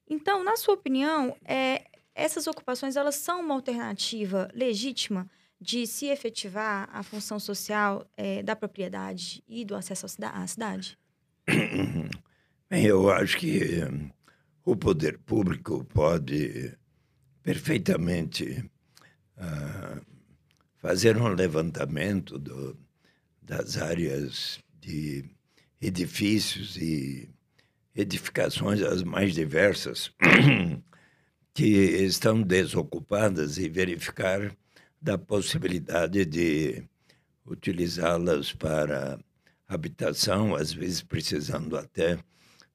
Então, 0.07 0.45
na 0.45 0.57
sua 0.57 0.75
opinião, 0.75 1.35
é, 1.45 1.85
essas 2.15 2.47
ocupações 2.47 2.97
elas 2.97 3.15
são 3.15 3.41
uma 3.41 3.55
alternativa 3.55 4.49
legítima 4.55 5.29
de 5.61 5.87
se 5.87 6.07
efetivar 6.07 6.89
a 6.93 7.03
função 7.03 7.41
social 7.41 8.07
é, 8.17 8.43
da 8.43 8.55
propriedade 8.55 9.43
e 9.49 9.65
do 9.65 9.75
acesso 9.75 10.07
à 10.23 10.47
cidade? 10.47 10.99
Bem, 12.71 12.85
eu 12.85 13.11
acho 13.11 13.39
que 13.39 13.83
um, 13.83 14.11
o 14.63 14.77
poder 14.77 15.17
público 15.17 15.83
pode 15.87 16.77
perfeitamente 17.43 18.63
uh, 19.39 20.05
fazer 20.77 21.17
um 21.17 21.29
levantamento 21.29 22.39
do, 22.39 22.77
das 23.41 23.79
áreas 23.79 24.59
de 24.79 25.25
edifícios 25.81 26.77
e 26.77 27.31
edificações 27.97 28.83
as 28.83 29.03
mais 29.03 29.33
diversas 29.33 30.13
que 31.55 31.65
estão 31.65 32.43
desocupadas 32.43 33.57
e 33.57 33.67
verificar 33.67 34.55
da 35.01 35.17
possibilidade 35.17 36.27
de 36.27 36.85
utilizá-las 37.47 38.53
para 38.53 39.19
habitação, 39.67 40.55
às 40.55 40.71
vezes 40.71 41.01
precisando 41.01 41.75
até 41.75 42.19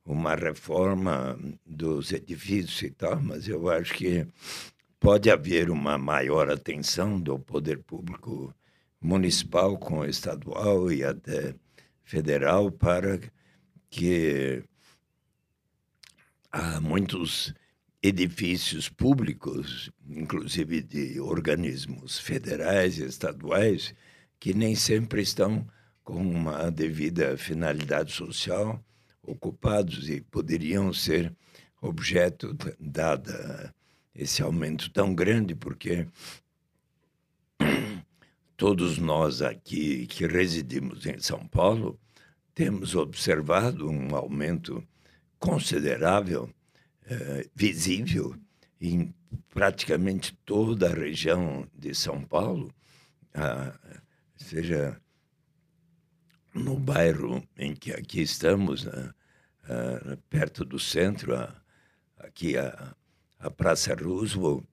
uma 0.06 0.36
reforma 0.36 1.40
dos 1.66 2.12
edifícios 2.12 2.82
e 2.82 2.92
tal, 2.92 3.22
mas 3.22 3.48
eu 3.48 3.70
acho 3.70 3.94
que 3.94 4.28
pode 5.00 5.30
haver 5.30 5.70
uma 5.70 5.98
maior 5.98 6.50
atenção 6.50 7.20
do 7.20 7.40
poder 7.40 7.80
público 7.80 8.54
municipal 9.02 9.78
com 9.78 10.06
estadual 10.06 10.92
e 10.92 11.04
até 11.04 11.56
federal 12.04 12.72
para 12.72 13.20
que 13.90 14.64
há 16.52 16.80
muitos 16.82 17.54
edifícios 18.02 18.90
públicos, 18.90 19.90
inclusive 20.10 20.82
de 20.82 21.20
organismos 21.20 22.20
federais 22.20 22.98
e 22.98 23.06
estaduais, 23.06 23.96
que 24.40 24.54
nem 24.54 24.76
sempre 24.76 25.22
estão 25.22 25.66
com 26.04 26.22
uma 26.22 26.70
devida 26.70 27.38
finalidade 27.38 28.12
social 28.12 28.84
ocupados 29.24 30.10
e 30.10 30.22
poderiam 30.22 30.94
ser 30.94 31.34
objeto 31.82 32.56
dada 32.80 33.74
esse 34.14 34.44
aumento 34.44 34.92
tão 34.92 35.16
grande, 35.16 35.56
porque 35.56 36.08
todos 38.56 38.98
nós 38.98 39.42
aqui 39.42 40.06
que 40.08 40.28
residimos 40.28 41.06
em 41.06 41.20
São 41.20 41.48
Paulo 41.48 42.00
temos 42.54 42.94
observado 42.96 43.90
um 43.90 44.16
aumento 44.16 44.86
considerável 45.40 46.50
é, 47.06 47.50
visível 47.56 48.36
em 48.80 49.14
praticamente 49.50 50.38
toda 50.46 50.90
a 50.90 50.94
região 50.94 51.68
de 51.74 51.96
São 51.96 52.22
Paulo, 52.22 52.74
ah, 53.34 53.74
seja 54.36 55.00
no 56.54 56.78
bairro 56.78 57.44
em 57.58 57.76
que 57.76 57.92
aqui 57.92 58.22
estamos, 58.22 58.88
ah, 58.88 59.14
ah, 59.66 60.18
perto 60.30 60.64
do 60.64 60.80
centro, 60.80 61.34
aqui 62.18 62.58
a, 62.58 62.96
a 63.40 63.50
Praça 63.50 63.96
Roosevelt, 63.96 64.64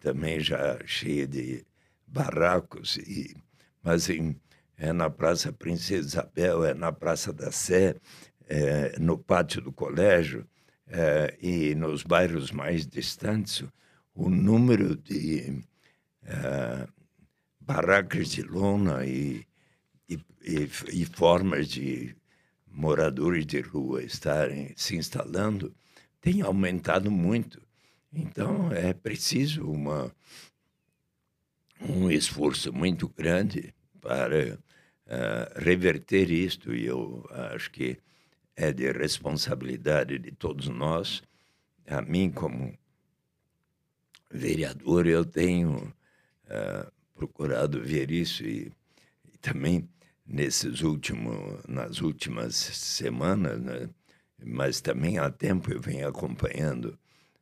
também 0.00 0.40
já 0.40 0.78
cheia 0.86 1.26
de 1.26 1.66
barracos, 2.06 2.96
e, 2.96 3.36
mas 3.82 4.08
em, 4.08 4.40
é 4.76 4.92
na 4.92 5.10
Praça 5.10 5.52
Princesa 5.52 6.06
Isabel, 6.06 6.64
é 6.64 6.72
na 6.72 6.92
Praça 6.92 7.32
da 7.32 7.50
Sé, 7.50 7.96
é 8.48 8.98
no 8.98 9.18
pátio 9.18 9.60
do 9.60 9.72
colégio, 9.72 10.46
eh, 10.90 11.36
e 11.40 11.74
nos 11.74 12.02
bairros 12.02 12.50
mais 12.50 12.86
distantes, 12.86 13.62
o 14.14 14.30
número 14.30 14.96
de 14.96 15.62
eh, 16.24 16.86
barracas 17.60 18.30
de 18.30 18.42
lona 18.42 19.04
e, 19.04 19.46
e, 20.08 20.18
e, 20.42 20.70
e, 20.92 21.04
formas 21.04 21.68
de 21.68 22.16
moradores 22.66 23.44
de 23.46 23.60
rua 23.60 24.02
estarem 24.02 24.72
se 24.76 24.96
instalando 24.96 25.74
tem 26.20 26.42
aumentado 26.42 27.10
muito. 27.10 27.60
Então, 28.12 28.72
é 28.72 28.92
preciso 28.92 29.70
uma, 29.70 30.12
um 31.80 32.10
esforço 32.10 32.72
muito 32.72 33.08
grande 33.08 33.74
para 34.00 34.54
uh, 34.54 34.58
reverter 35.56 36.30
isto, 36.30 36.74
e 36.74 36.86
eu 36.86 37.26
acho 37.54 37.70
que 37.70 37.98
é 38.56 38.72
de 38.72 38.90
responsabilidade 38.90 40.18
de 40.18 40.32
todos 40.32 40.68
nós. 40.68 41.22
A 41.86 42.02
mim, 42.02 42.30
como 42.30 42.76
vereador, 44.30 45.06
eu 45.06 45.24
tenho 45.24 45.76
uh, 45.76 46.92
procurado 47.14 47.80
ver 47.80 48.10
isso 48.10 48.44
e, 48.44 48.72
e, 49.32 49.38
também 49.38 49.88
nesses 50.28 50.82
últimos, 50.82 51.64
nas 51.66 52.02
últimas 52.02 52.54
semanas, 52.54 53.60
né? 53.60 53.88
mas 54.44 54.80
também 54.80 55.18
há 55.18 55.30
tempo 55.30 55.72
eu 55.72 55.80
venho 55.80 56.06
acompanhando 56.06 56.98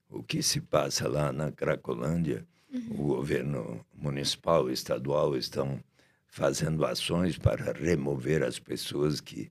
o 0.08 0.22
que 0.22 0.42
se 0.42 0.60
passa 0.60 1.08
lá 1.08 1.32
na 1.32 1.50
Cracolândia. 1.50 2.46
Uhum. 2.72 3.00
O 3.00 3.06
governo 3.16 3.84
municipal 3.92 4.70
e 4.70 4.72
estadual 4.72 5.36
estão 5.36 5.82
fazendo 6.28 6.84
ações 6.84 7.36
para 7.36 7.72
remover 7.72 8.42
as 8.42 8.58
pessoas 8.58 9.20
que, 9.20 9.50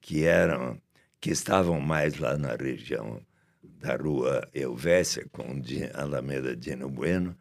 que 0.00 0.24
eram 0.24 0.80
que 1.20 1.30
estavam 1.30 1.80
mais 1.80 2.18
lá 2.18 2.36
na 2.36 2.54
região 2.54 3.18
da 3.62 3.96
rua 3.96 4.46
Elvésia, 4.52 5.26
com 5.32 5.62
Alameda 5.94 6.54
Dino 6.54 6.90
Bueno, 6.90 7.34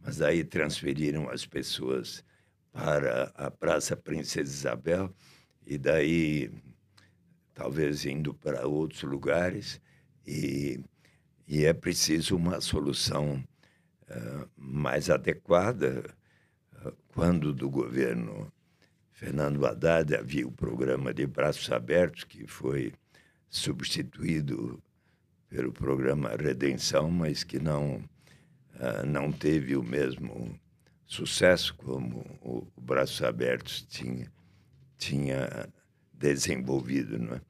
mas 0.00 0.22
aí 0.22 0.42
transferiram 0.42 1.28
as 1.28 1.44
pessoas 1.44 2.24
para 2.76 3.32
a 3.34 3.50
Praça 3.50 3.96
Princesa 3.96 4.52
Isabel 4.52 5.10
e 5.66 5.78
daí 5.78 6.50
talvez 7.54 8.04
indo 8.04 8.34
para 8.34 8.66
outros 8.66 9.02
lugares 9.02 9.80
e, 10.26 10.78
e 11.48 11.64
é 11.64 11.72
preciso 11.72 12.36
uma 12.36 12.60
solução 12.60 13.42
uh, 14.10 14.48
mais 14.54 15.08
adequada 15.08 16.14
uh, 16.84 16.92
quando 17.08 17.54
do 17.54 17.70
governo 17.70 18.52
Fernando 19.10 19.64
Haddad 19.64 20.14
havia 20.14 20.46
o 20.46 20.52
programa 20.52 21.14
de 21.14 21.26
braços 21.26 21.72
abertos 21.72 22.24
que 22.24 22.46
foi 22.46 22.92
substituído 23.48 24.82
pelo 25.48 25.72
programa 25.72 26.36
Redenção, 26.36 27.10
mas 27.10 27.42
que 27.42 27.58
não, 27.58 28.04
uh, 28.74 29.06
não 29.06 29.32
teve 29.32 29.74
o 29.76 29.82
mesmo 29.82 30.60
sucesso 31.06 31.74
como 31.76 32.18
o, 32.42 32.66
Braços 32.80 33.22
Abertos 33.22 33.82
tinha, 33.82 34.30
tinha 34.98 35.68
desenvolvido. 36.12 37.18
Não 37.18 37.36
é? 37.36 37.40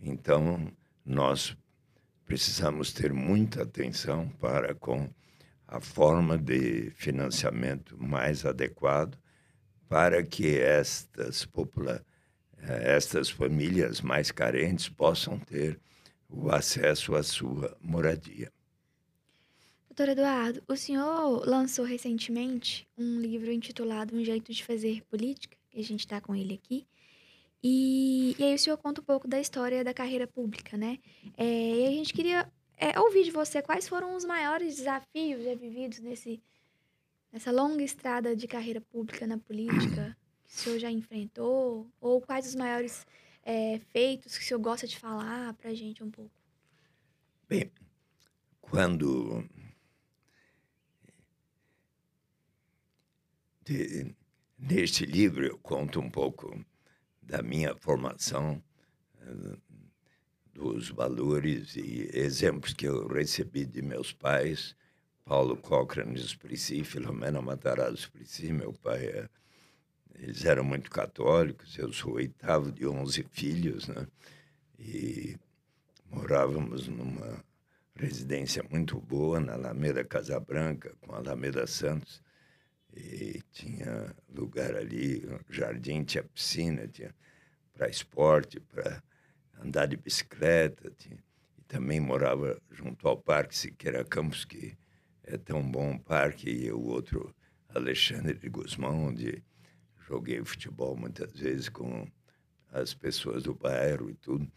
Então, 0.00 0.70
nós 1.04 1.56
precisamos 2.24 2.92
ter 2.92 3.12
muita 3.12 3.62
atenção 3.62 4.28
para 4.38 4.74
com 4.74 5.08
a 5.66 5.80
forma 5.80 6.36
de 6.36 6.90
financiamento 6.90 7.96
mais 7.98 8.44
adequado 8.44 9.18
para 9.88 10.22
que 10.22 10.58
estas 10.58 11.44
populações 11.44 12.10
eh, 12.62 12.94
estas 12.96 13.30
famílias 13.30 14.00
mais 14.00 14.30
carentes 14.30 14.88
possam 14.88 15.38
ter 15.38 15.80
o 16.28 16.50
acesso 16.50 17.14
à 17.14 17.22
sua 17.22 17.76
moradia. 17.80 18.52
Doutor 20.00 20.12
Eduardo, 20.12 20.62
o 20.66 20.76
senhor 20.76 21.46
lançou 21.46 21.84
recentemente 21.84 22.88
um 22.96 23.20
livro 23.20 23.52
intitulado 23.52 24.16
Um 24.16 24.24
Jeito 24.24 24.50
de 24.50 24.64
Fazer 24.64 25.02
Política, 25.02 25.58
que 25.68 25.78
a 25.78 25.84
gente 25.84 26.00
está 26.00 26.18
com 26.22 26.34
ele 26.34 26.54
aqui, 26.54 26.86
E, 27.62 28.34
e 28.38 28.44
aí 28.44 28.54
o 28.54 28.58
senhor 28.58 28.78
conta 28.78 29.02
um 29.02 29.04
pouco 29.04 29.28
da 29.28 29.38
história 29.38 29.84
da 29.84 29.92
carreira 29.92 30.26
pública, 30.26 30.74
né? 30.78 30.98
É, 31.36 31.44
e 31.44 31.86
a 31.86 31.90
gente 31.90 32.14
queria 32.14 32.50
é, 32.78 32.98
ouvir 32.98 33.24
de 33.24 33.30
você 33.30 33.60
quais 33.60 33.86
foram 33.86 34.16
os 34.16 34.24
maiores 34.24 34.76
desafios 34.76 35.44
já 35.44 35.54
vividos 35.54 36.00
nesse, 36.00 36.42
nessa 37.30 37.52
longa 37.52 37.82
estrada 37.82 38.34
de 38.34 38.48
carreira 38.48 38.80
pública 38.80 39.26
na 39.26 39.36
política 39.36 40.16
que 40.46 40.54
o 40.54 40.56
senhor 40.56 40.78
já 40.78 40.90
enfrentou? 40.90 41.86
Ou 42.00 42.22
quais 42.22 42.46
os 42.46 42.54
maiores 42.54 43.06
é, 43.42 43.78
feitos 43.92 44.38
que 44.38 44.44
o 44.44 44.46
senhor 44.46 44.60
gosta 44.60 44.86
de 44.86 44.98
falar 44.98 45.52
para 45.52 45.68
a 45.68 45.74
gente 45.74 46.02
um 46.02 46.10
pouco? 46.10 46.32
Bem, 47.46 47.70
quando 48.62 49.44
de, 53.70 54.14
neste 54.58 55.06
livro 55.06 55.46
eu 55.46 55.56
conto 55.58 56.00
um 56.00 56.10
pouco 56.10 56.58
da 57.22 57.40
minha 57.42 57.74
formação, 57.76 58.60
eh, 59.20 59.56
dos 60.52 60.90
valores 60.90 61.76
e 61.76 62.10
exemplos 62.12 62.74
que 62.74 62.86
eu 62.86 63.06
recebi 63.06 63.64
de 63.64 63.80
meus 63.80 64.12
pais, 64.12 64.74
Paulo 65.24 65.56
Cochrane 65.56 66.18
Esprici, 66.18 66.82
Filomena 66.82 67.40
Matarazzo 67.40 67.94
Esprici, 67.94 68.52
meu 68.52 68.72
pai, 68.72 69.06
é, 69.06 69.28
eles 70.16 70.44
eram 70.44 70.64
muito 70.64 70.90
católicos, 70.90 71.78
eu 71.78 71.92
sou 71.92 72.14
oitavo 72.14 72.72
de 72.72 72.86
onze 72.86 73.22
filhos, 73.30 73.86
né? 73.86 74.06
E 74.78 75.38
morávamos 76.10 76.88
numa 76.88 77.42
residência 77.94 78.62
muito 78.68 79.00
boa 79.00 79.38
na 79.38 79.54
Alameda 79.54 80.04
Casabranca, 80.04 80.94
com 81.00 81.14
a 81.14 81.18
Alameda 81.18 81.66
Santos, 81.66 82.20
e 82.94 83.40
tinha 83.52 84.14
lugar 84.28 84.74
ali, 84.74 85.22
jardim, 85.48 86.04
tinha 86.04 86.24
piscina, 86.24 86.88
tinha 86.88 87.14
para 87.72 87.88
esporte, 87.88 88.60
para 88.60 89.02
andar 89.62 89.86
de 89.86 89.96
bicicleta. 89.96 90.90
Tinha, 90.98 91.18
e 91.58 91.62
também 91.62 92.00
morava 92.00 92.60
junto 92.70 93.06
ao 93.08 93.16
Parque 93.16 93.56
Siqueira 93.56 94.04
Campos, 94.04 94.44
que 94.44 94.76
é 95.22 95.36
tão 95.36 95.62
bom 95.62 95.98
parque, 95.98 96.50
e 96.50 96.72
o 96.72 96.80
outro, 96.80 97.34
Alexandre 97.68 98.34
de 98.34 98.48
Guzmão, 98.48 99.06
onde 99.06 99.42
joguei 100.08 100.44
futebol 100.44 100.96
muitas 100.96 101.32
vezes 101.32 101.68
com 101.68 102.06
as 102.72 102.94
pessoas 102.94 103.44
do 103.44 103.54
bairro 103.54 104.10
e 104.10 104.14
tudo. 104.14 104.50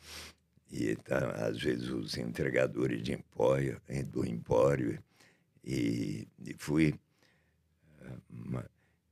E 0.71 0.95
tá, 0.95 1.31
às 1.45 1.61
vezes 1.61 1.89
os 1.89 2.17
entregadores 2.17 3.03
de 3.03 3.13
empório, 3.13 3.79
do 4.07 4.25
empório. 4.25 5.01
E, 5.63 6.27
e 6.43 6.55
fui 6.57 6.95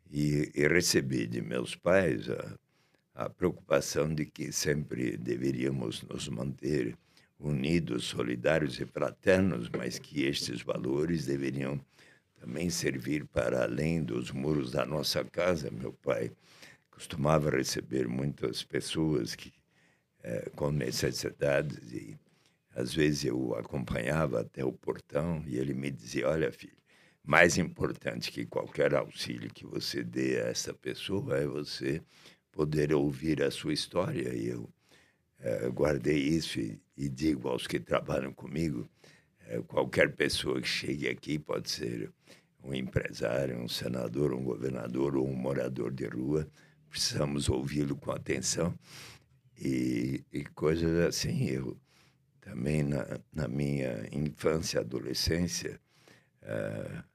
e, 0.09 0.51
e, 0.53 0.67
recebi 0.67 1.25
de 1.27 1.41
meus 1.41 1.75
pais 1.75 2.29
a, 2.29 2.57
a 3.25 3.29
preocupação 3.29 4.13
de 4.13 4.25
que 4.25 4.51
sempre 4.51 5.17
deveríamos 5.17 6.03
nos 6.03 6.27
manter 6.27 6.97
unidos, 7.39 8.05
solidários 8.05 8.79
e 8.79 8.85
fraternos, 8.85 9.69
mas 9.69 9.97
que 9.97 10.23
estes 10.23 10.61
valores 10.61 11.25
deveriam 11.25 11.79
também 12.39 12.69
servir 12.69 13.25
para 13.25 13.63
além 13.63 14.03
dos 14.03 14.31
muros 14.31 14.71
da 14.71 14.85
nossa 14.85 15.23
casa. 15.23 15.71
Meu 15.71 15.93
pai 15.93 16.31
costumava 16.89 17.49
receber 17.49 18.07
muitas 18.07 18.63
pessoas 18.63 19.35
que 19.35 19.53
é, 20.23 20.49
com 20.55 20.71
necessidades 20.71 21.91
e 21.91 22.17
às 22.75 22.93
vezes 22.93 23.25
eu 23.25 23.55
acompanhava 23.55 24.41
até 24.41 24.63
o 24.63 24.71
portão 24.71 25.43
e 25.45 25.57
ele 25.57 25.73
me 25.73 25.91
dizia: 25.91 26.29
Olha, 26.29 26.51
filho, 26.51 26.80
mais 27.23 27.57
importante 27.57 28.31
que 28.31 28.45
qualquer 28.45 28.93
auxílio 28.95 29.53
que 29.53 29.65
você 29.65 30.03
dê 30.03 30.41
a 30.41 30.47
essa 30.47 30.73
pessoa 30.73 31.37
é 31.37 31.45
você 31.45 32.01
poder 32.51 32.93
ouvir 32.93 33.41
a 33.43 33.51
sua 33.51 33.73
história. 33.73 34.33
E 34.33 34.47
eu 34.47 34.69
é, 35.39 35.69
guardei 35.69 36.17
isso 36.17 36.59
e, 36.59 36.79
e, 36.97 37.09
digo 37.09 37.47
aos 37.47 37.67
que 37.67 37.79
trabalham 37.79 38.33
comigo: 38.33 38.87
é, 39.47 39.61
qualquer 39.61 40.15
pessoa 40.15 40.61
que 40.61 40.67
chegue 40.67 41.07
aqui 41.07 41.39
pode 41.39 41.69
ser 41.69 42.11
um 42.63 42.73
empresário, 42.73 43.57
um 43.57 43.67
senador, 43.67 44.33
um 44.33 44.43
governador 44.43 45.15
ou 45.15 45.27
um 45.27 45.35
morador 45.35 45.91
de 45.91 46.05
rua, 46.05 46.47
precisamos 46.89 47.49
ouvi-lo 47.49 47.95
com 47.95 48.11
atenção. 48.11 48.73
E, 49.57 50.23
e, 50.31 50.43
coisas 50.43 50.99
assim. 51.07 51.45
Eu 51.45 51.77
também, 52.41 52.83
na, 52.83 53.19
na 53.31 53.47
minha 53.47 54.07
infância, 54.11 54.79
adolescência, 54.79 55.79
uh, 56.41 57.10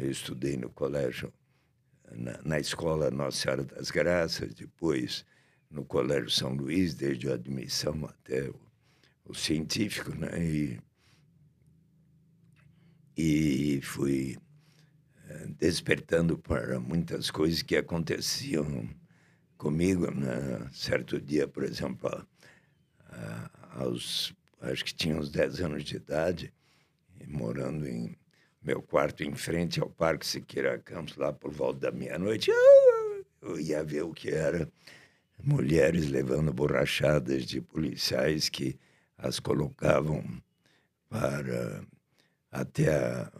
eu 0.00 0.10
estudei 0.10 0.56
no 0.56 0.70
colégio, 0.70 1.32
na, 2.12 2.40
na, 2.44 2.58
escola 2.58 3.10
Nossa 3.10 3.38
Senhora 3.38 3.64
das 3.64 3.90
Graças, 3.90 4.54
depois 4.54 5.24
no 5.70 5.84
Colégio 5.84 6.30
São 6.30 6.54
Luís, 6.54 6.94
desde 6.94 7.30
a 7.30 7.34
admissão 7.34 8.04
até 8.04 8.48
o, 8.48 8.60
o 9.24 9.34
científico, 9.34 10.14
né? 10.14 10.28
E, 10.38 10.80
e 13.16 13.80
fui 13.82 14.36
eh, 15.28 15.46
despertando 15.58 16.38
para 16.38 16.78
muitas 16.78 17.30
coisas 17.30 17.62
que 17.62 17.76
aconteciam 17.76 18.88
comigo. 19.56 20.10
Né? 20.10 20.68
Certo 20.72 21.20
dia, 21.20 21.48
por 21.48 21.64
exemplo, 21.64 22.26
aos, 23.72 24.34
acho 24.60 24.84
que 24.84 24.94
tinha 24.94 25.16
uns 25.16 25.30
10 25.30 25.60
anos 25.60 25.84
de 25.84 25.96
idade, 25.96 26.52
morando 27.26 27.86
em 27.86 28.16
meu 28.66 28.82
quarto 28.82 29.22
em 29.22 29.32
frente 29.32 29.80
ao 29.80 29.88
Parque 29.88 30.26
Siqueira 30.26 30.76
Campos, 30.78 31.16
lá 31.16 31.32
por 31.32 31.52
volta 31.52 31.78
da 31.78 31.92
meia-noite, 31.92 32.50
eu 33.40 33.60
ia 33.60 33.84
ver 33.84 34.02
o 34.02 34.12
que 34.12 34.28
era 34.28 34.68
mulheres 35.40 36.08
levando 36.08 36.52
borrachadas 36.52 37.46
de 37.46 37.60
policiais 37.60 38.48
que 38.48 38.76
as 39.16 39.38
colocavam 39.38 40.24
para 41.08 41.84
até 42.50 42.92
a, 42.92 43.30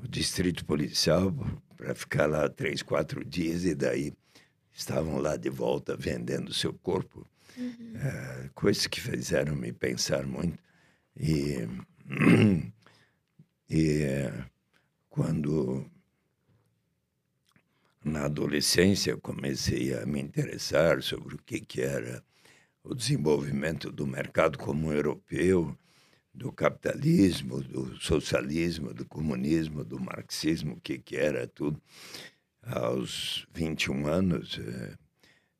o 0.00 0.06
distrito 0.06 0.64
policial 0.64 1.34
para 1.76 1.92
ficar 1.92 2.26
lá 2.26 2.48
três, 2.48 2.80
quatro 2.80 3.24
dias 3.24 3.64
e 3.64 3.74
daí 3.74 4.12
estavam 4.72 5.18
lá 5.18 5.36
de 5.36 5.50
volta 5.50 5.96
vendendo 5.96 6.54
seu 6.54 6.72
corpo. 6.72 7.26
Uhum. 7.56 7.94
É, 7.96 8.50
coisas 8.54 8.86
que 8.86 9.00
fizeram 9.00 9.56
me 9.56 9.72
pensar 9.72 10.24
muito. 10.24 10.58
E 11.16 11.66
E 13.74 14.30
quando 15.08 15.90
na 18.04 18.26
adolescência 18.26 19.16
comecei 19.16 19.94
a 19.94 20.04
me 20.04 20.20
interessar 20.20 21.02
sobre 21.02 21.36
o 21.36 21.38
que, 21.38 21.58
que 21.58 21.80
era 21.80 22.22
o 22.84 22.94
desenvolvimento 22.94 23.90
do 23.90 24.06
mercado 24.06 24.58
comum 24.58 24.92
europeu, 24.92 25.74
do 26.34 26.52
capitalismo, 26.52 27.62
do 27.62 27.96
socialismo, 27.98 28.92
do 28.92 29.06
comunismo, 29.06 29.82
do 29.82 29.98
marxismo, 29.98 30.74
o 30.74 30.80
que, 30.82 30.98
que 30.98 31.16
era 31.16 31.46
tudo. 31.46 31.80
Aos 32.62 33.46
21 33.54 34.06
anos, 34.06 34.60
eh, 34.62 34.98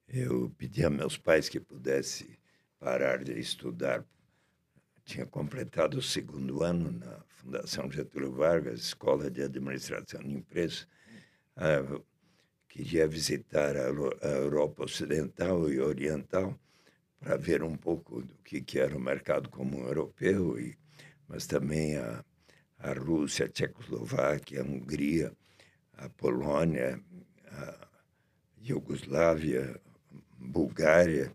eu 0.07 0.53
pedi 0.59 0.85
a 0.85 0.91
meus 0.91 1.17
pais 1.17 1.49
que 1.49 1.59
pudesse 1.59 2.39
parar 2.79 3.25
de 3.25 3.41
estudar 3.41 4.05
tinha 5.13 5.27
completado 5.27 5.99
o 5.99 6.03
segundo 6.03 6.63
ano 6.63 6.91
na 6.91 7.21
Fundação 7.29 7.91
Getúlio 7.91 8.33
Vargas, 8.33 8.81
Escola 8.81 9.31
de 9.31 9.43
Administração 9.43 10.23
de 10.23 10.33
Empresas. 10.33 10.89
Ah, 11.55 12.01
queria 12.67 13.07
visitar 13.07 13.77
a, 13.77 13.89
Europa 14.27 14.85
Ocidental 14.85 15.71
e 15.71 15.79
Oriental 15.79 16.59
para 17.21 17.37
ver 17.37 17.63
um 17.63 17.77
pouco 17.77 18.23
do 18.23 18.35
que, 18.37 18.63
que 18.63 18.79
era 18.79 18.97
o 18.97 19.01
mercado 19.01 19.51
comum 19.51 19.85
europeu, 19.87 20.59
e, 20.59 20.79
mas 21.29 21.47
também 21.47 21.99
a, 21.99 22.25
a 22.79 22.93
Rússia, 22.95 23.45
a 23.45 23.49
Tchecoslováquia, 23.51 24.63
a 24.63 24.65
Hungria, 24.65 25.31
a 25.93 26.09
Polônia, 26.09 26.99
a 27.49 27.89
Iugoslávia, 28.63 29.79
Bulgária 30.39 31.31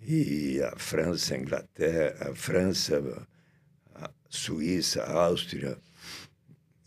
e 0.00 0.60
a 0.62 0.76
França, 0.76 1.34
a 1.34 1.38
Inglaterra, 1.38 2.30
a 2.30 2.34
França, 2.34 3.26
a 3.94 4.10
Suíça, 4.28 5.02
a 5.02 5.12
Áustria 5.12 5.78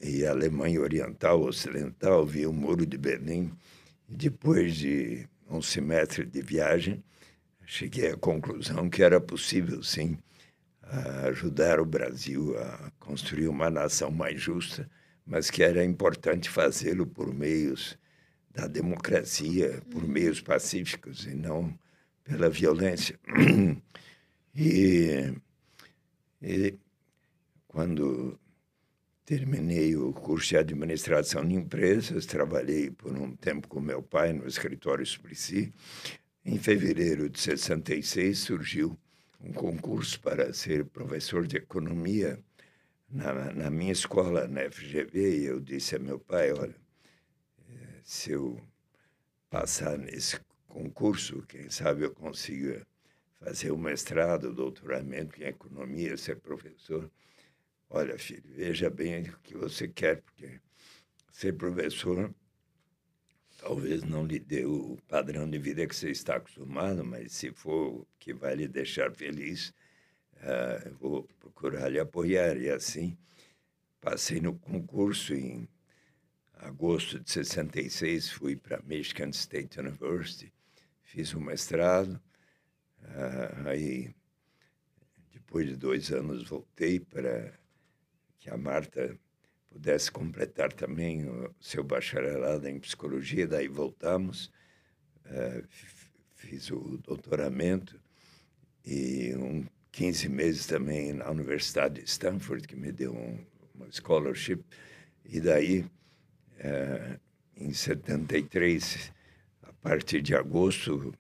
e 0.01 0.25
a 0.25 0.31
Alemanha 0.31 0.81
Oriental, 0.81 1.41
Ocidental, 1.41 2.25
vi 2.25 2.45
o 2.45 2.53
Muro 2.53 2.85
de 2.85 2.97
Berlim. 2.97 3.51
E 4.09 4.15
depois 4.15 4.75
de 4.75 5.27
um 5.49 5.61
semestre 5.61 6.25
de 6.25 6.41
viagem, 6.41 7.03
cheguei 7.65 8.09
à 8.09 8.17
conclusão 8.17 8.89
que 8.89 9.03
era 9.03 9.21
possível, 9.21 9.83
sim, 9.83 10.17
ajudar 11.25 11.79
o 11.79 11.85
Brasil 11.85 12.57
a 12.57 12.91
construir 12.99 13.47
uma 13.47 13.69
nação 13.69 14.11
mais 14.11 14.41
justa, 14.41 14.89
mas 15.25 15.49
que 15.49 15.63
era 15.63 15.83
importante 15.85 16.49
fazê-lo 16.49 17.07
por 17.07 17.33
meios 17.33 17.97
da 18.51 18.67
democracia, 18.67 19.81
por 19.89 20.05
meios 20.07 20.41
pacíficos 20.41 21.25
e 21.25 21.33
não 21.33 21.73
pela 22.23 22.49
violência. 22.49 23.19
E, 24.55 25.33
e 26.39 26.77
quando 27.67 28.39
terminei 29.25 29.95
o 29.95 30.13
curso 30.13 30.49
de 30.49 30.57
administração 30.57 31.43
de 31.43 31.55
empresas, 31.55 32.27
trabalhei 32.27 32.91
por 32.91 33.17
um 33.17 33.35
tempo 33.35 33.67
com 33.67 33.81
meu 33.81 34.03
pai 34.03 34.31
no 34.31 34.47
escritório 34.47 35.03
Suplicy 35.03 35.73
Em 36.45 36.59
fevereiro 36.59 37.31
de 37.31 37.39
66 37.39 38.37
surgiu 38.37 38.95
um 39.41 39.51
concurso 39.51 40.19
para 40.19 40.53
ser 40.53 40.85
professor 40.85 41.47
de 41.47 41.57
economia 41.57 42.39
na, 43.09 43.51
na 43.53 43.69
minha 43.69 43.91
escola, 43.91 44.47
na 44.47 44.69
FGV, 44.69 45.39
e 45.39 45.45
eu 45.45 45.59
disse 45.59 45.95
a 45.95 45.99
meu 45.99 46.19
pai, 46.19 46.51
olha, 46.51 46.75
eh, 47.69 48.01
se 48.03 48.31
eu 48.31 48.59
passar 49.49 49.97
nesse 49.97 50.39
concurso, 50.73 51.43
quem 51.43 51.69
sabe 51.69 52.03
eu 52.03 52.11
consiga 52.11 52.85
fazer 53.39 53.71
o 53.71 53.77
mestrado, 53.77 54.51
doutoramento 54.51 55.39
em 55.39 55.45
economia, 55.45 56.17
ser 56.17 56.37
professor. 56.37 57.11
Olha, 57.89 58.17
filho, 58.17 58.43
veja 58.47 58.89
bem 58.89 59.29
o 59.29 59.39
que 59.43 59.55
você 59.55 59.87
quer, 59.87 60.21
porque 60.21 60.59
ser 61.31 61.53
professor 61.53 62.33
talvez 63.59 64.03
não 64.03 64.25
lhe 64.25 64.39
dê 64.39 64.65
o 64.65 64.97
padrão 65.07 65.49
de 65.49 65.59
vida 65.59 65.85
que 65.85 65.95
você 65.95 66.09
está 66.09 66.37
acostumado, 66.37 67.05
mas 67.05 67.31
se 67.33 67.51
for 67.51 68.01
o 68.01 68.07
que 68.19 68.33
vai 68.33 68.55
lhe 68.55 68.67
deixar 68.67 69.13
feliz, 69.15 69.73
uh, 70.37 70.95
vou 70.99 71.23
procurar 71.39 71.87
lhe 71.89 71.99
apoiar. 71.99 72.57
E 72.57 72.69
assim, 72.69 73.15
passei 74.01 74.41
no 74.41 74.57
concurso 74.57 75.33
em 75.33 75.67
agosto 76.55 77.19
de 77.19 77.29
66, 77.29 78.31
fui 78.31 78.55
para 78.55 78.81
Michigan 78.81 79.29
State 79.29 79.79
University, 79.79 80.51
fiz 81.03 81.33
um 81.33 81.39
mestrado, 81.39 82.21
uh, 83.01 83.67
aí 83.67 84.13
depois 85.31 85.67
de 85.67 85.75
dois 85.75 86.11
anos 86.11 86.47
voltei 86.47 86.99
para 86.99 87.53
que 88.39 88.49
a 88.49 88.57
Marta 88.57 89.17
pudesse 89.69 90.11
completar 90.11 90.71
também 90.73 91.27
o 91.27 91.53
seu 91.59 91.83
bacharelado 91.83 92.67
em 92.67 92.79
psicologia, 92.79 93.47
daí 93.47 93.67
voltamos, 93.67 94.51
uh, 95.25 95.63
fiz 96.35 96.69
o 96.71 96.97
doutoramento 96.97 97.99
e 98.85 99.33
um 99.35 99.65
15 99.91 100.27
meses 100.27 100.65
também 100.65 101.13
na 101.13 101.29
Universidade 101.29 102.01
de 102.01 102.09
Stanford, 102.09 102.67
que 102.67 102.75
me 102.75 102.91
deu 102.91 103.13
um, 103.13 103.45
uma 103.75 103.91
scholarship, 103.91 104.63
e 105.23 105.39
daí, 105.39 105.81
uh, 105.81 107.19
em 107.55 107.71
73, 107.71 109.11
a 109.83 109.89
partir 109.89 110.21
de 110.21 110.33
agosto, 110.33 111.13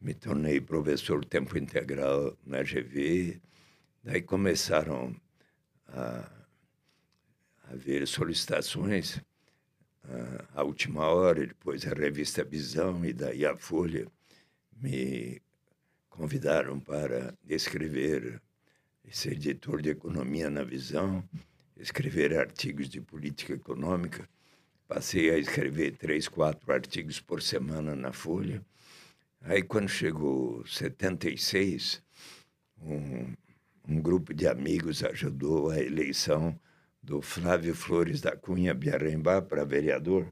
me 0.00 0.14
tornei 0.14 0.60
professor 0.60 1.24
tempo 1.24 1.56
integral 1.56 2.36
na 2.44 2.60
GV, 2.60 3.40
daí 4.02 4.20
começaram 4.20 5.14
a 5.86 6.28
haver 7.70 8.08
solicitações 8.08 9.20
à 10.52 10.64
última 10.64 11.06
hora, 11.06 11.46
depois 11.46 11.86
a 11.86 11.94
revista 11.94 12.42
Visão 12.42 13.04
e 13.04 13.12
daí 13.12 13.46
a 13.46 13.56
Folha 13.56 14.08
me 14.76 15.40
convidaram 16.08 16.80
para 16.80 17.32
escrever, 17.48 18.42
ser 19.08 19.34
editor 19.34 19.80
de 19.80 19.90
economia 19.90 20.50
na 20.50 20.64
Visão, 20.64 21.22
escrever 21.76 22.36
artigos 22.36 22.88
de 22.88 23.00
política 23.00 23.52
econômica. 23.52 24.28
Passei 24.90 25.30
a 25.30 25.38
escrever 25.38 25.96
três, 25.96 26.26
quatro 26.26 26.72
artigos 26.72 27.20
por 27.20 27.40
semana 27.40 27.94
na 27.94 28.12
Folha. 28.12 28.60
Aí, 29.40 29.62
quando 29.62 29.88
chegou 29.88 30.66
76, 30.66 32.02
um, 32.82 33.32
um 33.88 34.02
grupo 34.02 34.34
de 34.34 34.48
amigos 34.48 35.04
ajudou 35.04 35.70
a 35.70 35.78
eleição 35.78 36.58
do 37.00 37.22
Flávio 37.22 37.72
Flores 37.72 38.20
da 38.20 38.34
Cunha 38.34 38.74
Biarrembá 38.74 39.40
para 39.40 39.64
vereador. 39.64 40.26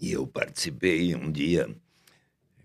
E 0.00 0.12
eu 0.12 0.28
participei 0.28 1.16
um 1.16 1.32
dia 1.32 1.68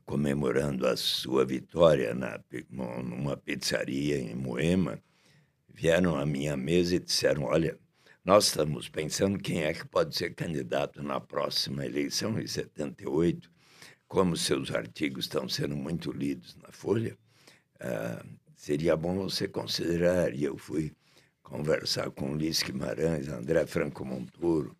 comemorando 0.05 0.85
a 0.85 0.95
sua 0.95 1.43
vitória 1.43 2.13
na, 2.13 2.39
numa 2.69 3.35
pizzaria 3.35 4.19
em 4.19 4.35
Moema. 4.35 5.01
Vieram 5.67 6.15
à 6.15 6.23
minha 6.23 6.55
mesa 6.55 6.97
e 6.97 6.99
disseram: 6.99 7.45
Olha, 7.45 7.79
nós 8.25 8.47
estamos 8.47 8.89
pensando 8.89 9.37
quem 9.37 9.61
é 9.61 9.71
que 9.71 9.87
pode 9.87 10.15
ser 10.15 10.33
candidato 10.33 11.03
na 11.03 11.21
próxima 11.21 11.85
eleição, 11.85 12.39
em 12.39 12.47
78. 12.47 13.51
Como 14.07 14.35
seus 14.35 14.71
artigos 14.71 15.25
estão 15.25 15.47
sendo 15.47 15.75
muito 15.75 16.11
lidos 16.11 16.55
na 16.55 16.71
Folha, 16.71 17.15
uh, 17.75 18.27
seria 18.55 18.97
bom 18.97 19.15
você 19.15 19.47
considerar. 19.47 20.33
E 20.33 20.43
eu 20.43 20.57
fui 20.57 20.91
conversar 21.43 22.09
com 22.09 22.31
Ulisses 22.31 22.63
Guimarães, 22.63 23.27
André 23.27 23.63
Franco 23.67 24.03
Monturo, 24.03 24.75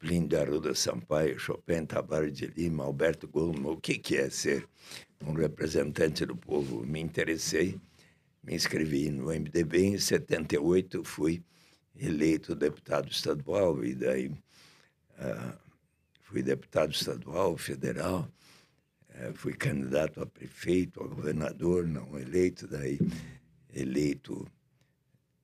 Plínio 0.00 0.40
Arruda 0.40 0.74
Sampaio, 0.74 1.38
Chopin 1.38 1.86
Tavares 1.86 2.36
de 2.36 2.46
Lima, 2.46 2.82
Alberto 2.82 3.28
Gomes, 3.28 3.64
o 3.64 3.76
que, 3.76 3.96
que 3.96 4.16
é 4.16 4.28
ser 4.28 4.68
um 5.24 5.34
representante 5.34 6.26
do 6.26 6.36
povo? 6.36 6.84
Me 6.84 6.98
interessei, 6.98 7.80
me 8.42 8.56
inscrevi 8.56 9.08
no 9.08 9.26
MDB, 9.26 9.84
em 9.84 9.98
78 9.98 11.04
fui 11.04 11.44
eleito 11.98 12.54
deputado 12.54 13.10
estadual, 13.10 13.84
e 13.84 13.94
daí 13.94 14.28
uh, 14.28 15.58
fui 16.22 16.42
deputado 16.42 16.92
estadual, 16.92 17.56
federal, 17.56 18.30
é, 19.08 19.32
fui 19.32 19.52
candidato 19.52 20.20
a 20.20 20.26
prefeito, 20.26 21.02
a 21.02 21.06
governador, 21.08 21.86
não 21.86 22.18
eleito, 22.18 22.68
daí 22.68 22.98
eleito 23.74 24.46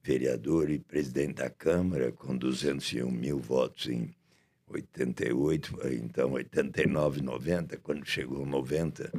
vereador 0.03 0.71
e 0.71 0.79
presidente 0.79 1.37
da 1.37 1.51
Câmara, 1.51 2.13
com 2.13 2.37
201 2.37 3.11
mil 3.11 3.39
votos 3.41 3.89
em 3.89 4.15
88, 4.69 5.79
então 5.89 6.33
89, 6.33 7.23
90, 7.23 7.79
quando 7.79 8.05
chegou 8.05 8.45
90, 8.45 9.11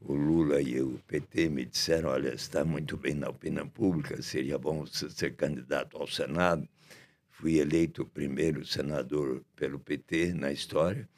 o 0.00 0.14
Lula 0.14 0.60
e 0.60 0.80
o 0.80 0.98
PT 1.06 1.48
me 1.50 1.64
disseram, 1.64 2.08
olha, 2.10 2.34
está 2.34 2.64
muito 2.64 2.96
bem 2.96 3.14
na 3.14 3.28
opinião 3.28 3.68
pública, 3.68 4.22
seria 4.22 4.58
bom 4.58 4.86
você 4.86 5.10
ser 5.10 5.36
candidato 5.36 5.96
ao 5.96 6.06
Senado. 6.06 6.66
Fui 7.28 7.58
eleito 7.58 8.02
o 8.02 8.06
primeiro 8.06 8.66
senador 8.66 9.42
pelo 9.56 9.78
PT 9.78 10.34
na 10.34 10.52
história, 10.52 11.08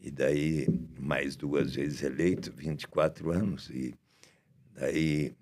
e 0.00 0.10
daí 0.10 0.66
mais 0.98 1.36
duas 1.36 1.74
vezes 1.74 2.02
eleito, 2.02 2.52
24 2.52 3.30
anos, 3.30 3.68
e 3.70 3.94
daí 4.74 5.34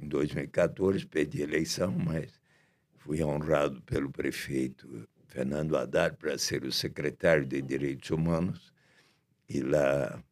em 0.00 0.08
2014 0.08 1.06
perdi 1.06 1.42
a 1.42 1.44
eleição, 1.44 1.92
mas 1.92 2.40
fui 2.98 3.22
honrado 3.22 3.80
pelo 3.82 4.10
prefeito 4.10 5.08
Fernando 5.28 5.76
Haddad 5.76 6.16
para 6.16 6.36
ser 6.36 6.64
o 6.64 6.72
secretário 6.72 7.46
de 7.46 7.62
Direitos 7.62 8.10
Humanos 8.10 8.72
e 9.48 9.60
lá 9.60 10.22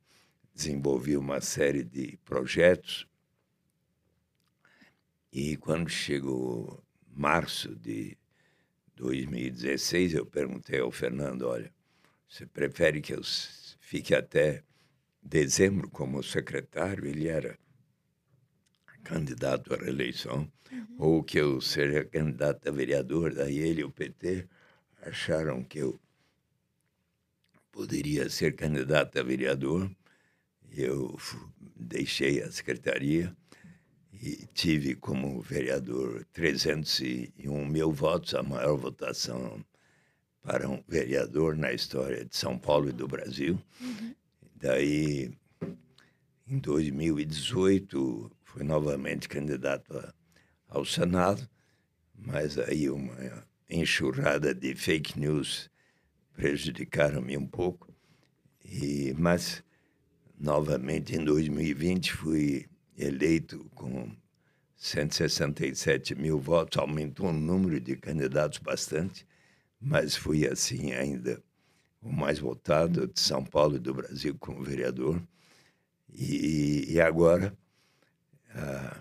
desenvolvi 0.60 1.16
uma 1.16 1.40
série 1.40 1.82
de 1.82 2.18
projetos 2.22 3.06
e 5.32 5.56
quando 5.56 5.88
chegou 5.88 6.84
março 7.08 7.74
de 7.76 8.18
2016 8.94 10.14
eu 10.14 10.26
perguntei 10.26 10.80
ao 10.80 10.90
Fernando, 10.90 11.48
olha, 11.48 11.72
você 12.28 12.44
prefere 12.44 13.00
que 13.00 13.14
eu 13.14 13.22
fique 13.80 14.14
até 14.14 14.62
dezembro 15.22 15.88
como 15.88 16.22
secretário, 16.22 17.06
ele 17.06 17.26
era 17.26 17.58
candidato 19.02 19.72
à 19.72 19.78
reeleição, 19.78 20.50
uhum. 20.70 20.96
ou 20.98 21.24
que 21.24 21.38
eu 21.38 21.58
seja 21.62 22.04
candidato 22.04 22.68
a 22.68 22.72
vereador, 22.72 23.32
daí 23.32 23.58
ele 23.58 23.80
e 23.80 23.84
o 23.84 23.90
PT 23.90 24.46
acharam 25.00 25.64
que 25.64 25.78
eu 25.78 25.98
poderia 27.72 28.28
ser 28.28 28.54
candidato 28.54 29.18
a 29.18 29.22
vereador. 29.22 29.90
Eu 30.72 31.16
deixei 31.76 32.42
a 32.42 32.50
secretaria 32.50 33.34
e 34.12 34.46
tive 34.52 34.94
como 34.94 35.40
vereador 35.40 36.26
301 36.32 37.66
mil 37.66 37.92
votos, 37.92 38.34
a 38.34 38.42
maior 38.42 38.76
votação 38.76 39.64
para 40.42 40.68
um 40.68 40.82
vereador 40.86 41.56
na 41.56 41.72
história 41.72 42.24
de 42.24 42.36
São 42.36 42.58
Paulo 42.58 42.88
e 42.88 42.92
do 42.92 43.06
Brasil. 43.06 43.58
Uhum. 43.80 44.14
Daí, 44.56 45.32
em 46.46 46.58
2018, 46.58 48.30
fui 48.42 48.62
novamente 48.62 49.28
candidato 49.28 49.96
a, 49.96 50.14
ao 50.68 50.84
Senado, 50.84 51.48
mas 52.14 52.58
aí 52.58 52.90
uma 52.90 53.46
enxurrada 53.68 54.54
de 54.54 54.74
fake 54.74 55.18
news 55.18 55.70
prejudicaram-me 56.32 57.36
um 57.36 57.46
pouco. 57.46 57.92
E, 58.64 59.14
mas, 59.16 59.62
novamente, 60.40 61.14
em 61.14 61.24
2020, 61.24 62.12
fui 62.12 62.66
eleito 62.96 63.64
com 63.74 64.10
167 64.76 66.14
mil 66.14 66.40
votos, 66.40 66.78
aumentou 66.78 67.28
o 67.28 67.32
número 67.32 67.78
de 67.78 67.96
candidatos 67.96 68.58
bastante 68.58 69.26
mas 69.80 70.14
fui 70.14 70.46
assim 70.46 70.92
ainda 70.92 71.42
o 72.02 72.12
mais 72.12 72.38
votado 72.38 73.06
de 73.06 73.18
São 73.18 73.44
Paulo 73.44 73.76
e 73.76 73.78
do 73.78 73.94
Brasil 73.94 74.36
como 74.38 74.62
vereador. 74.62 75.22
E, 76.08 76.92
e 76.92 77.00
agora 77.00 77.56
ah, 78.50 79.00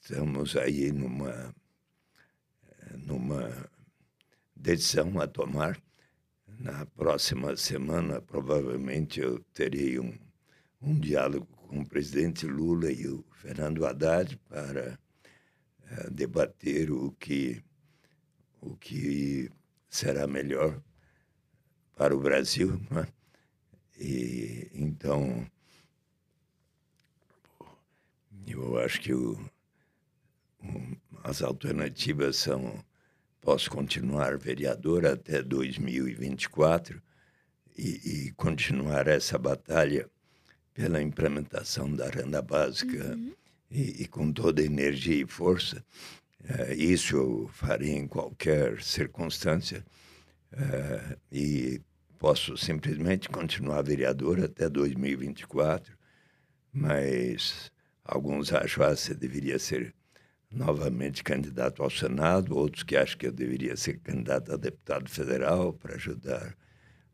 estamos 0.00 0.56
aí 0.56 0.90
numa, 0.90 1.54
numa 3.04 3.70
decisão 4.54 5.20
a 5.20 5.26
tomar. 5.26 5.80
Na 6.58 6.86
próxima 6.86 7.56
semana, 7.56 8.20
provavelmente, 8.20 9.20
eu 9.20 9.38
terei 9.52 9.98
um, 9.98 10.16
um 10.80 10.98
diálogo 10.98 11.46
com 11.68 11.80
o 11.80 11.88
presidente 11.88 12.46
Lula 12.46 12.90
e 12.90 13.06
o 13.08 13.24
Fernando 13.32 13.84
Haddad 13.84 14.36
para 14.48 14.98
uh, 15.82 16.10
debater 16.10 16.90
o 16.90 17.12
que, 17.12 17.62
o 18.60 18.76
que 18.76 19.50
será 19.88 20.26
melhor 20.26 20.80
para 21.96 22.14
o 22.14 22.20
Brasil. 22.20 22.80
Né? 22.90 23.06
E, 23.98 24.70
então, 24.72 25.46
eu 28.46 28.78
acho 28.78 29.00
que 29.00 29.12
o, 29.12 29.38
as 31.22 31.42
alternativas 31.42 32.36
são 32.36 32.84
posso 33.46 33.70
continuar 33.70 34.36
vereador 34.36 35.06
até 35.06 35.40
2024 35.40 37.00
e, 37.78 38.26
e 38.26 38.32
continuar 38.32 39.06
essa 39.06 39.38
batalha 39.38 40.10
pela 40.74 41.00
implementação 41.00 41.94
da 41.94 42.10
renda 42.10 42.42
básica 42.42 43.14
uhum. 43.14 43.32
e, 43.70 44.02
e, 44.02 44.08
com 44.08 44.32
toda 44.32 44.64
energia 44.64 45.22
e 45.22 45.24
força. 45.24 45.76
Uh, 46.42 46.72
isso 46.72 47.14
eu 47.14 47.50
farei 47.52 47.92
em 47.92 48.08
qualquer 48.08 48.82
circunstância 48.82 49.86
uh, 50.52 51.16
e 51.30 51.80
posso 52.18 52.56
simplesmente 52.56 53.28
continuar 53.28 53.82
vereador 53.82 54.42
até 54.42 54.68
2024, 54.68 55.96
mas 56.72 57.70
alguns 58.04 58.52
acham 58.52 58.84
que 58.84 58.90
ah, 58.90 58.96
você 58.96 59.14
deveria 59.14 59.56
ser 59.60 59.94
novamente 60.50 61.22
candidato 61.24 61.82
ao 61.82 61.90
Senado, 61.90 62.56
outros 62.56 62.82
que 62.82 62.96
acham 62.96 63.18
que 63.18 63.26
eu 63.26 63.32
deveria 63.32 63.76
ser 63.76 63.98
candidato 63.98 64.52
a 64.52 64.56
deputado 64.56 65.10
federal 65.10 65.72
para 65.72 65.94
ajudar 65.94 66.56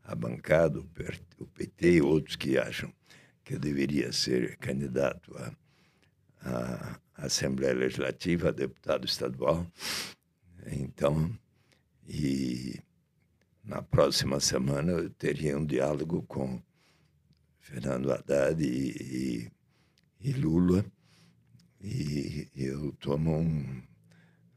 a 0.03 0.15
bancada, 0.15 0.79
o 0.79 1.45
PT, 1.45 2.01
outros 2.01 2.35
que 2.35 2.57
acham 2.57 2.93
que 3.43 3.55
eu 3.55 3.59
deveria 3.59 4.11
ser 4.11 4.57
candidato 4.57 5.35
à 6.41 6.99
Assembleia 7.15 7.73
Legislativa, 7.73 8.49
a 8.49 8.51
deputado 8.51 9.05
estadual. 9.05 9.65
Então, 10.65 11.31
e 12.07 12.79
na 13.63 13.81
próxima 13.81 14.39
semana 14.39 14.91
eu 14.91 15.09
teria 15.09 15.57
um 15.57 15.65
diálogo 15.65 16.23
com 16.23 16.61
Fernando 17.59 18.11
Haddad 18.11 18.61
e, 18.61 19.49
e, 20.21 20.29
e 20.29 20.33
Lula 20.33 20.85
e 21.83 22.49
eu 22.55 22.93
tomo 22.93 23.37
um, 23.37 23.83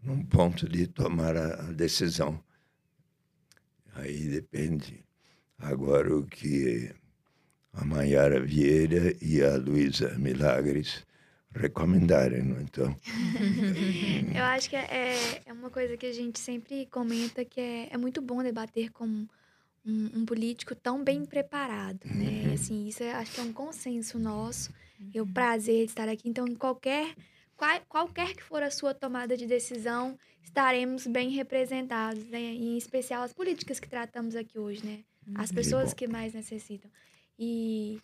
um 0.05 0.24
ponto 0.24 0.68
de 0.68 0.87
tomar 0.87 1.37
a 1.37 1.72
decisão. 1.72 2.41
Aí 3.95 4.29
depende. 4.29 5.05
Agora 5.59 6.16
o 6.16 6.24
que 6.24 6.95
a 7.72 7.85
Maiara 7.85 8.41
Vieira 8.41 9.14
e 9.20 9.43
a 9.43 9.57
Luísa 9.57 10.16
Milagres 10.18 11.05
recomendarem, 11.55 12.43
não? 12.43 12.61
então. 12.61 12.97
Eu 14.35 14.45
acho 14.45 14.68
que 14.68 14.77
é, 14.77 15.43
é 15.45 15.53
uma 15.53 15.70
coisa 15.70 15.97
que 15.97 16.07
a 16.07 16.12
gente 16.12 16.39
sempre 16.39 16.87
comenta 16.87 17.45
que 17.45 17.61
é, 17.61 17.89
é 17.91 17.97
muito 17.97 18.20
bom 18.20 18.43
debater 18.43 18.91
com 18.93 19.07
um, 19.07 20.11
um 20.14 20.27
político 20.27 20.74
tão 20.74 21.03
bem 21.03 21.24
preparado, 21.24 22.05
né? 22.05 22.45
Uhum. 22.47 22.55
Assim, 22.55 22.87
isso 22.87 23.03
é, 23.03 23.12
acho 23.12 23.33
que 23.33 23.41
é 23.41 23.45
um 23.45 23.53
consenso 23.53 24.18
nosso. 24.18 24.70
É 25.14 25.22
o 25.22 25.26
prazer 25.26 25.84
de 25.84 25.90
estar 25.90 26.09
aqui. 26.09 26.28
Então, 26.28 26.47
qualquer 26.55 27.14
qual, 27.57 27.80
qualquer 27.88 28.34
que 28.34 28.42
for 28.42 28.62
a 28.62 28.70
sua 28.70 28.92
tomada 28.92 29.36
de 29.36 29.47
decisão, 29.47 30.18
estaremos 30.42 31.07
bem 31.07 31.30
representados, 31.30 32.26
né? 32.26 32.38
em 32.38 32.76
especial 32.76 33.22
as 33.22 33.32
políticas 33.32 33.80
que 33.80 33.88
tratamos 33.88 34.36
aqui 34.36 34.59
hoje, 34.59 34.84
né? 34.84 35.01
As 35.34 35.51
uhum. 35.51 35.57
pessoas 35.57 35.94
que 35.94 36.07
mais 36.07 36.34
necessitam. 36.34 36.90
E, 37.38 37.99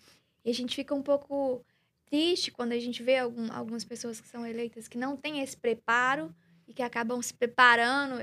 e 0.45 0.51
a 0.51 0.55
gente 0.55 0.75
fica 0.75 0.95
um 0.95 1.03
pouco 1.03 1.65
triste 2.07 2.51
quando 2.51 2.73
a 2.73 2.79
gente 2.79 3.03
vê 3.03 3.19
algum, 3.19 3.53
algumas 3.53 3.85
pessoas 3.85 4.21
que 4.21 4.29
são 4.29 4.45
eleitas 4.45 4.89
que 4.89 4.99
não 4.99 5.17
têm 5.17 5.41
esse 5.41 5.57
preparo 5.57 6.35
e 6.67 6.75
que 6.75 6.83
acabam 6.83 7.23
se 7.23 7.33
preparando 7.33 8.17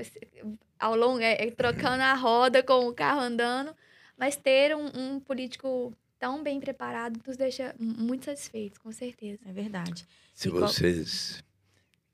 ao 0.78 0.94
longo, 0.94 1.20
é, 1.20 1.46
é, 1.46 1.50
trocando 1.50 2.02
a 2.02 2.14
roda 2.14 2.62
com 2.62 2.88
o 2.88 2.94
carro 2.94 3.20
andando, 3.20 3.74
mas 4.16 4.36
ter 4.36 4.76
um, 4.76 4.86
um 4.94 5.20
político 5.20 5.96
tão 6.20 6.42
bem 6.42 6.60
preparado 6.60 7.18
nos 7.26 7.36
deixa 7.36 7.74
muito 7.78 8.26
satisfeitos, 8.26 8.78
com 8.78 8.92
certeza. 8.92 9.40
É 9.46 9.52
verdade. 9.52 10.06
Se 10.34 10.48
e 10.48 10.50
vocês 10.50 11.32
qual... 11.32 11.44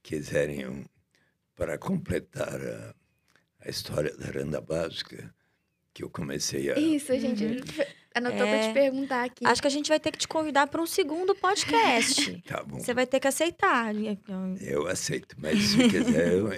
quiserem, 0.03 0.67
um, 0.67 0.85
para 1.55 1.77
completar 1.77 2.61
a, 2.61 2.95
a, 3.61 3.69
história 3.69 4.17
da 4.17 4.27
renda 4.27 4.61
básica, 4.61 5.35
que 5.93 6.05
eu 6.05 6.09
comecei 6.09 6.71
a. 6.71 6.79
Isso, 6.79 7.13
gente. 7.19 7.45
Uhum. 7.45 7.85
Anotou 8.15 8.47
é... 8.47 8.59
para 8.59 8.69
te 8.69 8.73
perguntar 8.73 9.25
aqui. 9.25 9.45
Acho 9.45 9.61
que 9.61 9.69
a 9.69 9.71
gente 9.71 9.89
vai 9.89 9.99
ter 9.99 10.13
que 10.13 10.19
te 10.19 10.29
convidar 10.29 10.69
para 10.69 10.81
um 10.81 10.87
segundo 10.87 11.35
podcast. 11.35 12.41
tá 12.47 12.63
bom. 12.63 12.79
Você 12.79 12.95
vai 12.95 13.07
ter 13.07 13.19
que 13.19 13.27
aceitar. 13.27 13.93
Eu 14.61 14.87
aceito, 14.87 15.35
mas 15.39 15.59
se 15.59 15.89
quiser, 15.89 16.33
eu 16.33 16.49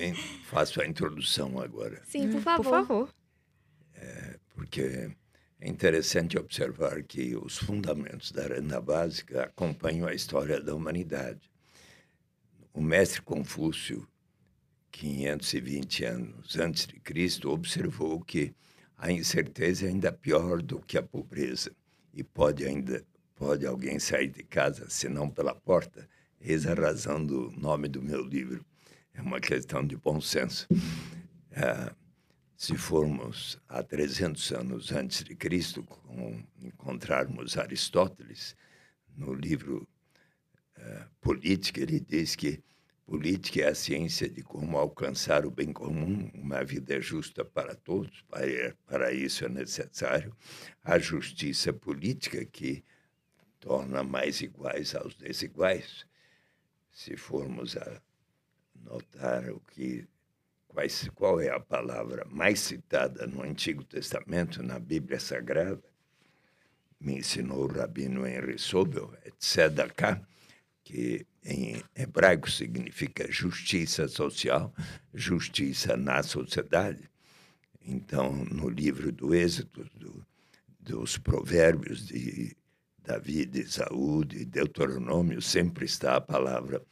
faço 0.45 0.83
a 0.83 0.87
introdução 0.87 1.59
agora. 1.59 2.03
Sim, 2.05 2.31
por 2.31 2.43
favor. 2.43 2.63
Por 2.63 2.71
favor. 2.71 3.15
É, 3.95 4.39
porque 4.55 5.11
é 5.61 5.69
interessante 5.69 6.39
observar 6.39 7.03
que 7.03 7.37
os 7.37 7.59
fundamentos 7.59 8.31
da 8.31 8.47
renda 8.47 8.81
básica 8.81 9.45
acompanham 9.45 10.07
a 10.07 10.15
história 10.15 10.61
da 10.61 10.75
humanidade. 10.75 11.51
O 12.73 12.81
mestre 12.81 13.21
Confúcio, 13.23 14.07
520 14.93 16.05
anos 16.05 16.57
antes 16.57 16.87
de 16.87 17.01
Cristo, 17.01 17.51
observou 17.51 18.21
que 18.21 18.55
a 18.97 19.11
incerteza 19.11 19.87
é 19.87 19.89
ainda 19.89 20.13
pior 20.13 20.63
do 20.63 20.81
que 20.81 20.97
a 20.97 21.03
pobreza 21.03 21.73
e 22.15 22.23
pode 22.23 22.65
ainda 22.65 23.05
pode 23.35 23.67
alguém 23.67 23.99
sair 23.99 24.29
de 24.29 24.43
casa 24.43 24.87
senão 24.89 25.29
pela 25.29 25.55
porta. 25.55 26.09
Eis 26.41 26.67
a 26.67 26.75
razão 26.75 27.25
do 27.25 27.51
nome 27.53 27.89
do 27.89 28.01
meu 28.01 28.23
livro. 28.23 28.65
É 29.13 29.21
uma 29.21 29.41
questão 29.41 29.85
de 29.85 29.97
bom 29.97 30.21
senso. 30.21 30.69
É, 31.51 31.93
se 32.59 32.77
formos 32.77 33.57
a 33.69 33.85
300 33.85 34.51
anos 34.51 34.91
antes 34.91 35.23
de 35.23 35.37
Cristo, 35.37 35.85
com, 35.85 36.43
encontrarmos 36.61 37.57
Aristóteles 37.57 38.57
no 39.17 39.33
livro 39.33 39.89
uh, 40.77 41.09
Política, 41.21 41.81
ele 41.81 42.01
diz 42.01 42.35
que 42.35 42.61
política 43.07 43.61
é 43.61 43.69
a 43.69 43.75
ciência 43.77 44.29
de 44.29 44.43
como 44.43 44.77
alcançar 44.77 45.47
o 45.47 45.53
bem 45.53 45.73
comum, 45.73 46.29
uma 46.35 46.65
vida 46.65 47.01
justa 47.01 47.45
para 47.45 47.77
todos. 47.77 48.23
Para, 48.23 48.77
para 48.85 49.13
isso 49.13 49.45
é 49.45 49.49
necessário 49.49 50.37
a 50.83 50.99
justiça 50.99 51.73
política 51.73 52.45
que 52.45 52.85
torna 53.61 54.03
mais 54.03 54.41
iguais 54.41 54.97
aos 54.97 55.15
desiguais. 55.15 56.05
Se 56.91 57.17
formos 57.17 57.77
a 57.77 58.03
notar 58.75 59.49
o 59.49 59.61
que 59.61 60.09
qual 61.15 61.41
é 61.41 61.51
a 61.51 61.59
palavra 61.59 62.25
mais 62.31 62.61
citada 62.61 63.27
no 63.27 63.43
Antigo 63.43 63.83
Testamento, 63.83 64.63
na 64.63 64.79
Bíblia 64.79 65.19
Sagrada, 65.19 65.83
me 67.01 67.19
ensinou 67.19 67.65
o 67.65 67.67
rabino 67.67 68.27
Henry 68.27 68.59
Sobel, 68.59 69.13
é 69.25 69.31
tzedakah, 69.39 70.21
que 70.85 71.27
em 71.45 71.83
hebraico 71.95 72.51
significa 72.51 73.31
justiça 73.31 74.07
social, 74.09 74.73
justiça 75.13 75.97
na 75.97 76.23
sociedade. 76.23 77.11
Então, 77.85 78.33
no 78.33 78.69
livro 78.69 79.11
do 79.11 79.35
Êxodo, 79.35 79.85
do, 79.95 80.27
dos 80.81 81.19
provérbios 81.19 82.07
de 82.07 82.57
Davi, 82.99 83.47
de 83.47 83.71
Saúl, 83.71 84.25
de 84.25 84.45
Deuteronômio, 84.45 85.41
sempre 85.41 85.87
está 85.87 86.17
a 86.17 86.21
palavra 86.21 86.83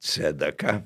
tzedakah, 0.00 0.84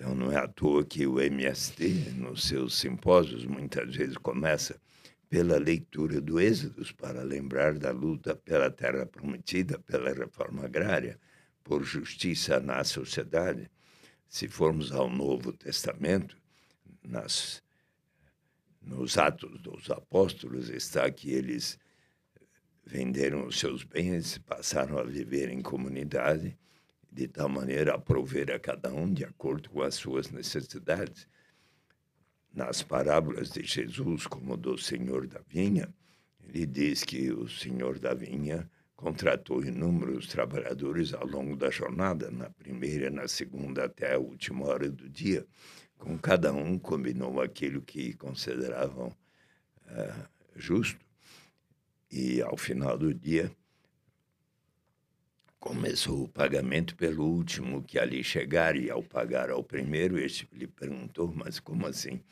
então, 0.00 0.14
não 0.14 0.32
é 0.32 0.38
à 0.38 0.48
toa 0.48 0.82
que 0.82 1.06
o 1.06 1.20
MST, 1.20 2.14
nos 2.16 2.44
seus 2.44 2.78
simpósios, 2.78 3.44
muitas 3.44 3.94
vezes 3.94 4.16
começa 4.16 4.80
pela 5.28 5.58
leitura 5.58 6.22
do 6.22 6.40
Êxodo, 6.40 6.82
para 6.94 7.22
lembrar 7.22 7.74
da 7.76 7.90
luta 7.90 8.34
pela 8.34 8.70
terra 8.70 9.04
prometida, 9.04 9.78
pela 9.78 10.10
reforma 10.10 10.64
agrária, 10.64 11.20
por 11.62 11.84
justiça 11.84 12.58
na 12.58 12.82
sociedade. 12.82 13.70
Se 14.26 14.48
formos 14.48 14.90
ao 14.90 15.10
Novo 15.10 15.52
Testamento, 15.52 16.34
nas, 17.04 17.62
nos 18.80 19.18
Atos 19.18 19.60
dos 19.60 19.90
Apóstolos, 19.90 20.70
está 20.70 21.10
que 21.10 21.30
eles 21.30 21.78
venderam 22.86 23.46
os 23.46 23.58
seus 23.58 23.84
bens, 23.84 24.38
passaram 24.38 24.96
a 24.96 25.04
viver 25.04 25.50
em 25.50 25.60
comunidade 25.60 26.56
de 27.12 27.26
tal 27.26 27.48
maneira 27.48 27.94
a 27.94 27.98
prover 27.98 28.50
a 28.50 28.58
cada 28.58 28.92
um 28.92 29.12
de 29.12 29.24
acordo 29.24 29.68
com 29.70 29.82
as 29.82 29.94
suas 29.94 30.30
necessidades. 30.30 31.26
Nas 32.52 32.82
parábolas 32.82 33.50
de 33.50 33.62
Jesus, 33.64 34.26
como 34.26 34.56
do 34.56 34.76
Senhor 34.76 35.26
da 35.26 35.40
Vinha, 35.48 35.92
ele 36.42 36.66
diz 36.66 37.04
que 37.04 37.30
o 37.30 37.48
Senhor 37.48 37.98
da 37.98 38.14
Vinha 38.14 38.68
contratou 38.96 39.64
inúmeros 39.64 40.26
trabalhadores 40.26 41.14
ao 41.14 41.26
longo 41.26 41.56
da 41.56 41.70
jornada, 41.70 42.30
na 42.30 42.50
primeira, 42.50 43.08
na 43.08 43.26
segunda, 43.26 43.84
até 43.84 44.14
a 44.14 44.18
última 44.18 44.66
hora 44.66 44.90
do 44.90 45.08
dia. 45.08 45.46
Com 45.98 46.18
cada 46.18 46.52
um 46.52 46.78
combinou 46.78 47.40
aquilo 47.40 47.80
que 47.82 48.14
consideravam 48.14 49.08
uh, 49.86 50.28
justo. 50.54 51.00
E, 52.10 52.42
ao 52.42 52.56
final 52.56 52.98
do 52.98 53.14
dia, 53.14 53.50
começou 55.60 56.24
o 56.24 56.28
pagamento 56.28 56.96
pelo 56.96 57.24
último 57.24 57.82
que 57.82 57.98
ali 57.98 58.24
chegar, 58.24 58.74
e 58.76 58.90
ao 58.90 59.02
pagar 59.02 59.50
ao 59.50 59.62
primeiro, 59.62 60.18
este 60.18 60.48
lhe 60.52 60.66
perguntou, 60.66 61.30
mas 61.32 61.60
como 61.60 61.86
assim? 61.86 62.22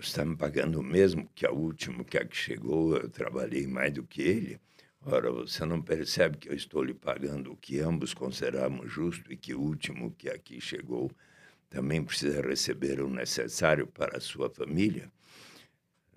Está 0.00 0.24
me 0.24 0.36
pagando 0.36 0.80
o 0.80 0.82
mesmo 0.82 1.28
que 1.34 1.44
ao 1.44 1.54
último 1.54 2.04
que 2.04 2.16
aqui 2.16 2.36
chegou, 2.36 2.96
eu 2.96 3.10
trabalhei 3.10 3.66
mais 3.66 3.92
do 3.92 4.04
que 4.04 4.22
ele? 4.22 4.60
Ora, 5.04 5.30
você 5.30 5.66
não 5.66 5.82
percebe 5.82 6.38
que 6.38 6.48
eu 6.48 6.54
estou 6.54 6.82
lhe 6.82 6.94
pagando 6.94 7.52
o 7.52 7.56
que 7.56 7.80
ambos 7.80 8.14
consideramos 8.14 8.90
justo 8.90 9.30
e 9.30 9.36
que 9.36 9.52
o 9.54 9.60
último 9.60 10.12
que 10.12 10.30
aqui 10.30 10.60
chegou 10.60 11.10
também 11.68 12.02
precisa 12.02 12.40
receber 12.40 13.00
o 13.00 13.10
necessário 13.10 13.86
para 13.86 14.16
a 14.16 14.20
sua 14.20 14.48
família? 14.48 15.12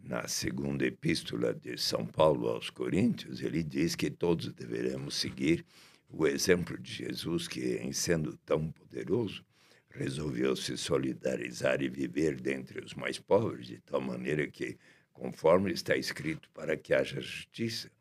Na 0.08 0.26
segunda 0.26 0.86
epístola 0.86 1.54
de 1.54 1.78
São 1.78 2.06
Paulo 2.06 2.48
aos 2.48 2.70
Coríntios, 2.70 3.42
ele 3.42 3.62
diz 3.62 3.94
que 3.94 4.10
todos 4.10 4.54
deveremos 4.54 5.16
seguir 5.16 5.66
o 6.08 6.26
exemplo 6.26 6.78
de 6.78 6.94
Jesus, 6.94 7.46
que, 7.46 7.76
em 7.76 7.92
sendo 7.92 8.38
tão 8.46 8.72
poderoso, 8.72 9.44
resolveu 9.90 10.56
se 10.56 10.78
solidarizar 10.78 11.82
e 11.82 11.90
viver 11.90 12.40
dentre 12.40 12.80
os 12.80 12.94
mais 12.94 13.20
pobres, 13.20 13.68
de 13.68 13.80
tal 13.80 14.00
maneira 14.00 14.48
que, 14.48 14.78
conforme 15.12 15.74
está 15.74 15.98
escrito, 15.98 16.50
para 16.54 16.78
que 16.78 16.94
haja 16.94 17.20
justiça, 17.20 17.92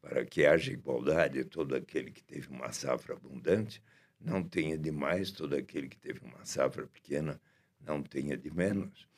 para 0.00 0.24
que 0.24 0.46
haja 0.46 0.72
igualdade, 0.72 1.44
todo 1.46 1.74
aquele 1.74 2.12
que 2.12 2.22
teve 2.22 2.46
uma 2.48 2.70
safra 2.70 3.16
abundante 3.16 3.82
não 4.20 4.40
tenha 4.40 4.78
de 4.78 4.92
mais, 4.92 5.32
todo 5.32 5.56
aquele 5.56 5.88
que 5.88 5.98
teve 5.98 6.20
uma 6.24 6.44
safra 6.44 6.86
pequena 6.86 7.40
não 7.80 8.04
tenha 8.04 8.36
de 8.36 8.54
menos. 8.54 9.08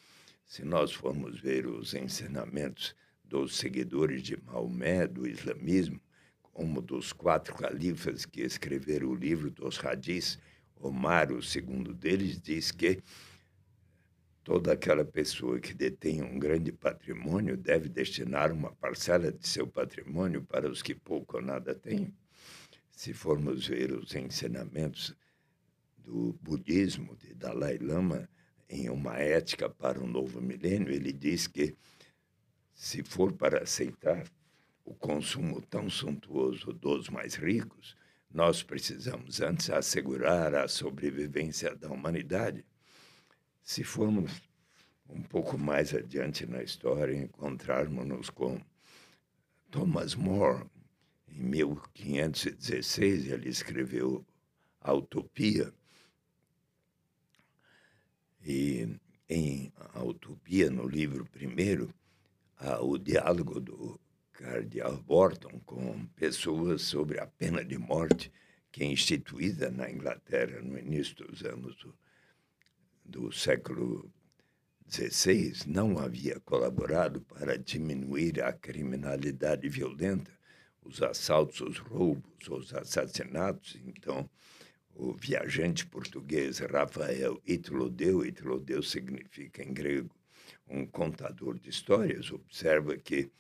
Se 0.49 0.65
nós 0.65 0.95
formos 0.95 1.39
ver 1.39 1.67
os 1.67 1.93
ensinamentos 1.93 2.97
dos 3.23 3.59
seguidores 3.59 4.23
de 4.23 4.35
Maomé, 4.43 5.07
do 5.07 5.29
islamismo, 5.29 6.01
como 6.55 6.81
dos 6.81 7.13
quatro 7.13 7.55
califas 7.55 8.25
que 8.25 8.41
escreveram 8.41 9.09
o 9.09 9.15
livro 9.15 9.51
dos 9.51 9.79
hadis, 9.85 10.39
Omar, 10.75 11.31
o 11.33 11.43
segundo 11.43 11.93
deles, 11.93 12.41
diz 12.41 12.73
que 12.73 13.03
toda 14.43 14.73
aquela 14.73 15.05
pessoa 15.05 15.61
que 15.61 15.75
detém 15.75 16.23
um 16.23 16.39
grande 16.39 16.73
patrimônio 16.73 17.55
deve 17.55 17.91
destinar 17.91 18.51
uma 18.51 18.75
parcela 18.75 19.31
de 19.31 19.47
seu 19.47 19.67
patrimônio 19.67 20.43
para 20.43 20.67
os 20.67 20.81
que 20.81 20.95
pouco 20.95 21.37
ou 21.37 21.43
nada 21.43 21.75
têm. 21.75 22.11
Se 22.91 23.13
formos 23.13 23.67
ver 23.67 23.93
os 23.93 24.15
ensinamentos 24.15 25.15
do 25.99 26.33
budismo 26.41 27.15
de 27.17 27.35
Dalai 27.35 27.77
Lama, 27.77 28.27
em 28.69 28.91
uma 28.91 29.17
ética 29.17 29.69
para 29.69 30.01
o 30.03 30.07
novo 30.07 30.41
milênio, 30.41 30.91
ele 30.91 31.13
diz 31.13 31.47
que 31.47 31.77
se 32.75 33.03
for 33.03 33.33
para 33.33 33.63
aceitar 33.63 34.25
o 34.85 34.95
consumo 34.95 35.61
tão 35.63 35.91
suntuoso 35.91 36.73
dos 36.73 37.09
mais 37.09 37.35
ricos, 37.35 37.97
nós 38.31 38.63
precisamos 38.63 39.41
antes 39.41 39.71
assegurar 39.71 40.55
a 40.55 40.69
sobrevivência 40.69 41.75
da 41.75 41.89
humanidade. 41.89 42.65
Se 43.63 43.83
formos 43.83 44.31
um 45.09 45.23
pouco 45.23 45.57
mais 45.57 45.95
adiante 45.95 46.47
na 46.47 46.63
história, 46.63 47.17
encontrarmos-nos 47.17 48.31
com 48.31 48.61
Thomas 49.71 50.15
More, 50.15 50.65
em 51.29 51.43
1516, 51.43 53.27
ele 53.27 53.49
escreveu 53.49 54.25
A 54.81 54.93
Utopia, 54.93 55.73
e 58.49 58.89
em 59.29 59.71
Utopia, 60.03 60.71
no 60.71 60.89
livro 60.89 61.27
primeiro, 61.27 61.93
há 62.57 62.83
o 62.83 62.97
diálogo 62.97 63.61
do 63.61 64.01
cardeal 64.33 64.97
Borton 64.97 65.61
com 65.67 66.07
pessoas 66.17 66.81
sobre 66.81 67.21
a 67.21 67.27
pena 67.27 67.63
de 67.63 67.77
morte 67.77 68.33
que 68.73 68.83
é 68.83 68.87
instituída 68.87 69.71
na 69.71 69.91
Inglaterra 69.91 70.63
no 70.63 70.79
início 70.79 71.15
dos 71.17 71.45
anos 71.45 71.77
do, 71.77 71.95
do 73.05 73.33
século 73.33 74.11
XVI, 74.89 75.65
não 75.67 75.99
havia 75.99 76.41
colaborado 76.41 77.21
para 77.21 77.59
diminuir 77.59 78.43
a 78.43 78.51
criminalidade 78.51 79.69
violenta, 79.69 80.31
os 80.83 81.03
assaltos, 81.03 81.61
os 81.61 81.79
roubos, 81.79 82.49
os 82.49 82.73
assassinatos. 82.73 83.77
Então, 83.85 84.29
o 84.99 85.13
viajante 85.13 85.87
português 85.87 86.59
Rafael 86.59 87.41
Itlodeu, 87.47 88.27
Itlodeu 88.27 88.83
significa 88.83 89.63
em 89.63 89.73
grego 89.73 90.11
um 90.67 90.85
contador 90.85 91.57
de 91.57 91.71
histórias, 91.71 92.33
observa 92.33 92.97
que 92.97 93.31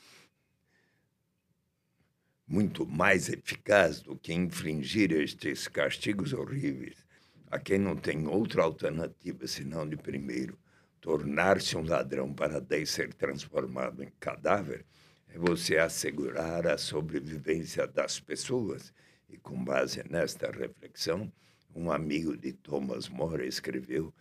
muito 2.47 2.87
mais 2.87 3.29
eficaz 3.29 4.01
do 4.01 4.17
que 4.17 4.33
infligir 4.33 5.13
estes 5.13 5.67
castigos 5.67 6.33
horríveis. 6.33 7.05
A 7.51 7.59
quem 7.59 7.79
não 7.79 7.97
tem 7.97 8.29
outra 8.29 8.63
alternativa 8.63 9.47
senão 9.49 9.87
de 9.87 9.97
primeiro 9.97 10.57
tornar-se 11.01 11.77
um 11.77 11.85
ladrão 11.85 12.33
para 12.33 12.61
daí 12.61 12.87
ser 12.87 13.13
transformado 13.13 14.03
em 14.03 14.13
cadáver 14.21 14.87
é 15.29 15.37
você 15.37 15.77
assegurar 15.77 16.69
a 16.69 16.79
sobrevivência 16.79 17.87
das 17.87 18.21
pessoas. 18.21 18.95
E 19.29 19.37
com 19.37 19.63
base 19.63 20.03
nesta 20.09 20.51
reflexão 20.51 21.31
um 21.79 21.93
amigo 21.93 22.37
de 22.37 22.53
Thomas 22.53 23.09
More 23.09 23.47
escreveu 23.47 24.13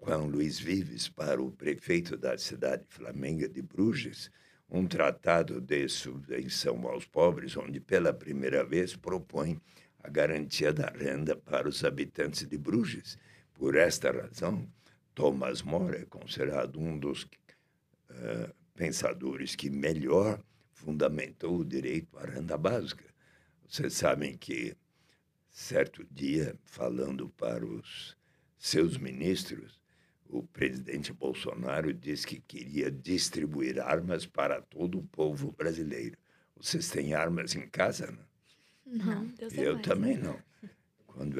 Juan 0.00 0.26
Luiz 0.26 0.60
Vives 0.60 1.08
para 1.08 1.42
o 1.42 1.50
prefeito 1.50 2.16
da 2.16 2.38
cidade 2.38 2.84
flamenga 2.88 3.48
de 3.48 3.60
Bruges 3.60 4.30
um 4.70 4.86
tratado 4.86 5.60
de 5.60 5.88
subvenção 5.88 6.86
aos 6.86 7.04
pobres, 7.04 7.56
onde 7.56 7.80
pela 7.80 8.12
primeira 8.12 8.64
vez 8.64 8.94
propõe 8.94 9.60
a 9.98 10.08
garantia 10.08 10.72
da 10.72 10.86
renda 10.86 11.36
para 11.36 11.68
os 11.68 11.84
habitantes 11.84 12.46
de 12.46 12.56
Bruges. 12.56 13.18
Por 13.52 13.74
esta 13.74 14.12
razão, 14.12 14.66
Thomas 15.12 15.60
More 15.60 15.96
é 15.96 16.04
considerado 16.04 16.80
um 16.80 16.96
dos 16.96 17.24
uh, 17.24 18.54
pensadores 18.74 19.56
que 19.56 19.68
melhor 19.68 20.40
fundamentou 20.72 21.58
o 21.58 21.64
direito 21.64 22.16
à 22.16 22.24
renda 22.24 22.56
básica. 22.56 23.04
Vocês 23.68 23.92
sabem 23.92 24.36
que 24.36 24.76
certo 25.52 26.04
dia, 26.10 26.56
falando 26.64 27.28
para 27.28 27.64
os 27.64 28.16
seus 28.58 28.96
ministros, 28.96 29.80
o 30.28 30.42
presidente 30.42 31.12
Bolsonaro 31.12 31.92
disse 31.92 32.26
que 32.26 32.40
queria 32.40 32.90
distribuir 32.90 33.78
armas 33.78 34.24
para 34.24 34.62
todo 34.62 34.98
o 34.98 35.04
povo 35.04 35.52
brasileiro. 35.52 36.16
Vocês 36.56 36.88
têm 36.88 37.12
armas 37.12 37.54
em 37.54 37.68
casa? 37.68 38.18
Não, 38.86 39.04
não 39.04 39.26
Deus 39.26 39.52
Eu 39.54 39.74
mais. 39.74 39.86
também 39.86 40.16
não. 40.16 40.38
Quando 41.06 41.36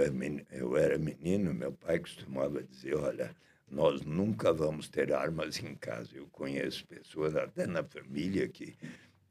eu 0.51 0.77
era 0.77 0.99
menino, 0.99 1.55
meu 1.55 1.73
pai 1.73 1.99
costumava 1.99 2.63
dizer: 2.63 2.95
olha, 2.97 3.35
nós 3.71 4.03
nunca 4.03 4.53
vamos 4.53 4.89
ter 4.91 5.15
armas 5.15 5.59
em 5.63 5.75
casa. 5.75 6.11
Eu 6.15 6.27
conheço 6.27 6.87
pessoas, 6.87 7.35
até 7.35 7.67
na 7.67 7.83
família, 7.83 8.47
que 8.47 8.77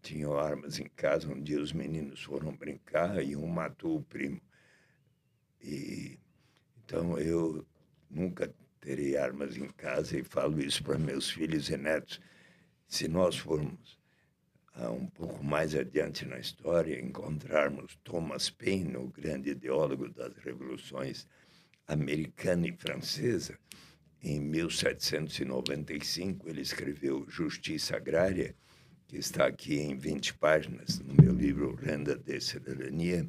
tinham 0.01 0.35
armas 0.39 0.79
em 0.79 0.89
casa. 0.95 1.31
Um 1.31 1.39
dia 1.39 1.61
os 1.61 1.71
meninos 1.71 2.23
foram 2.23 2.55
brincar 2.55 3.23
e 3.23 3.35
um 3.35 3.45
matou 3.45 3.97
o 3.97 4.03
primo. 4.03 4.41
E 5.63 6.19
então 6.83 7.17
eu 7.17 7.65
nunca 8.09 8.53
terei 8.81 9.15
armas 9.15 9.55
em 9.55 9.69
casa 9.69 10.17
e 10.17 10.23
falo 10.23 10.61
isso 10.61 10.83
para 10.83 10.97
meus 10.97 11.29
filhos 11.29 11.69
e 11.69 11.77
netos. 11.77 12.19
Se 12.85 13.07
nós 13.07 13.37
formos 13.37 13.97
uh, 14.75 14.91
um 14.91 15.05
pouco 15.05 15.41
mais 15.41 15.73
adiante 15.73 16.25
na 16.25 16.37
história, 16.37 16.99
encontrarmos 16.99 17.97
Thomas 18.03 18.49
Paine, 18.49 18.97
o 18.97 19.07
grande 19.07 19.51
ideólogo 19.51 20.09
das 20.09 20.35
revoluções 20.37 21.25
americana 21.87 22.67
e 22.67 22.73
francesa, 22.73 23.57
em 24.21 24.41
1795 24.41 26.49
ele 26.49 26.61
escreveu 26.61 27.25
Justiça 27.29 27.95
Agrária, 27.95 28.53
que 29.07 29.17
está 29.17 29.47
aqui 29.47 29.79
em 29.79 29.95
20 29.95 30.33
páginas 30.33 30.99
no 30.99 31.13
meu 31.13 31.33
livro 31.33 31.73
Renda 31.75 32.17
de 32.17 32.41
Cidadania, 32.41 33.25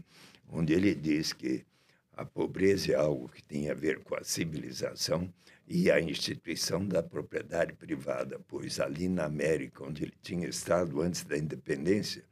onde 0.49 0.73
ele 0.73 0.93
diz 0.95 1.33
que 1.33 1.65
a 2.15 2.25
pobreza 2.25 2.93
é 2.93 2.95
algo 2.95 3.29
que 3.29 3.43
tem 3.43 3.71
a 3.71 3.75
ver 3.75 4.01
com 4.01 4.15
a 4.15 4.23
civilização 4.23 5.33
e 5.67 5.91
a 5.91 6.01
instituição 6.01 6.87
da 6.87 7.03
propriedade 7.03 7.73
privada, 7.73 8.39
pois 8.47 8.79
ali 8.79 9.09
na 9.09 9.25
América, 9.25 9.85
onde 9.85 10.05
ele 10.05 10.15
tinha 10.21 10.47
estado 10.47 11.01
antes 11.01 11.25
da 11.25 11.39
independência, 11.39 12.25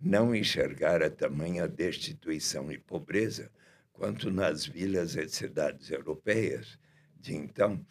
não 0.00 0.34
enxergara 0.34 1.10
tamanha 1.10 1.68
destituição 1.68 2.72
e 2.72 2.78
pobreza 2.78 3.50
quanto 3.92 4.30
nas 4.30 4.66
vilas 4.66 5.14
e 5.14 5.28
cidades 5.28 5.90
europeias 5.90 6.78
de 7.14 7.36
então. 7.36 7.84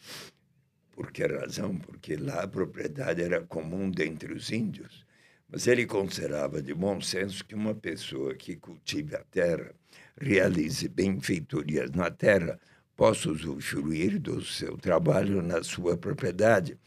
Por 0.92 1.12
que 1.12 1.26
razão? 1.26 1.78
Porque 1.78 2.18
lá 2.18 2.44
a 2.44 2.48
propriedade 2.48 3.22
era 3.22 3.42
comum 3.42 3.90
dentre 3.90 4.34
os 4.34 4.52
índios. 4.52 5.06
Mas 5.48 5.66
ele 5.66 5.86
considerava 5.86 6.62
de 6.62 6.74
bom 6.74 7.00
senso 7.00 7.46
que 7.46 7.56
uma 7.56 7.74
pessoa 7.74 8.36
que 8.36 8.56
cultive 8.56 9.16
a 9.16 9.24
terra 9.24 9.74
realize 10.20 10.88
benfeitorias 10.88 11.92
na 11.92 12.12
terra, 12.12 12.60
possa 12.96 13.32
usufruir 13.32 14.20
do 14.20 14.44
seu 14.44 14.78
trabalho 14.78 15.42
na 15.42 15.64
sua 15.64 15.98
propriedade. 15.98 16.78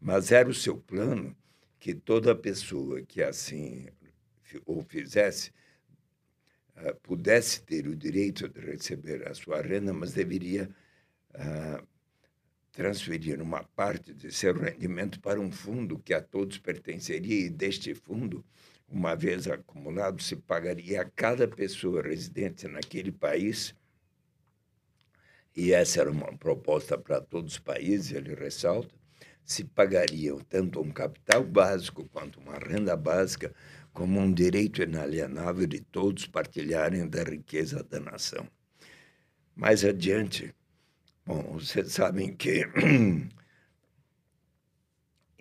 Mas 0.00 0.30
era 0.30 0.48
o 0.48 0.54
seu 0.54 0.76
plano 0.76 1.34
que 1.80 1.94
toda 1.94 2.34
pessoa 2.34 3.02
que 3.02 3.22
assim 3.22 3.88
o 4.66 4.82
fizesse 4.82 5.50
uh, 6.76 6.94
pudesse 7.02 7.62
ter 7.62 7.86
o 7.86 7.96
direito 7.96 8.48
de 8.48 8.60
receber 8.60 9.26
a 9.26 9.34
sua 9.34 9.62
renda, 9.62 9.92
mas 9.92 10.12
deveria 10.12 10.68
uh, 11.34 11.86
transferir 12.72 13.40
uma 13.40 13.64
parte 13.64 14.12
de 14.14 14.32
seu 14.32 14.54
rendimento 14.54 15.20
para 15.20 15.40
um 15.40 15.50
fundo 15.50 15.98
que 15.98 16.14
a 16.14 16.20
todos 16.20 16.58
pertenceria 16.58 17.46
e 17.46 17.50
deste 17.50 17.94
fundo, 17.94 18.44
uma 18.92 19.16
vez 19.16 19.48
acumulado, 19.48 20.22
se 20.22 20.36
pagaria 20.36 21.00
a 21.00 21.04
cada 21.04 21.48
pessoa 21.48 22.02
residente 22.02 22.68
naquele 22.68 23.10
país 23.10 23.74
e 25.54 25.72
essa 25.72 26.00
era 26.00 26.10
uma 26.10 26.36
proposta 26.38 26.96
para 26.96 27.20
todos 27.20 27.54
os 27.54 27.58
países, 27.58 28.12
ele 28.12 28.34
ressalta, 28.34 28.94
se 29.44 29.64
pagariam 29.64 30.38
tanto 30.38 30.80
um 30.80 30.90
capital 30.90 31.44
básico 31.44 32.08
quanto 32.08 32.40
uma 32.40 32.54
renda 32.54 32.96
básica 32.96 33.52
como 33.92 34.18
um 34.18 34.32
direito 34.32 34.82
inalienável 34.82 35.66
de 35.66 35.80
todos 35.80 36.26
partilharem 36.26 37.06
da 37.06 37.22
riqueza 37.22 37.82
da 37.82 38.00
nação. 38.00 38.48
Mais 39.54 39.84
adiante, 39.84 40.54
bom, 41.26 41.42
vocês 41.58 41.92
sabem 41.92 42.34
que 42.34 42.66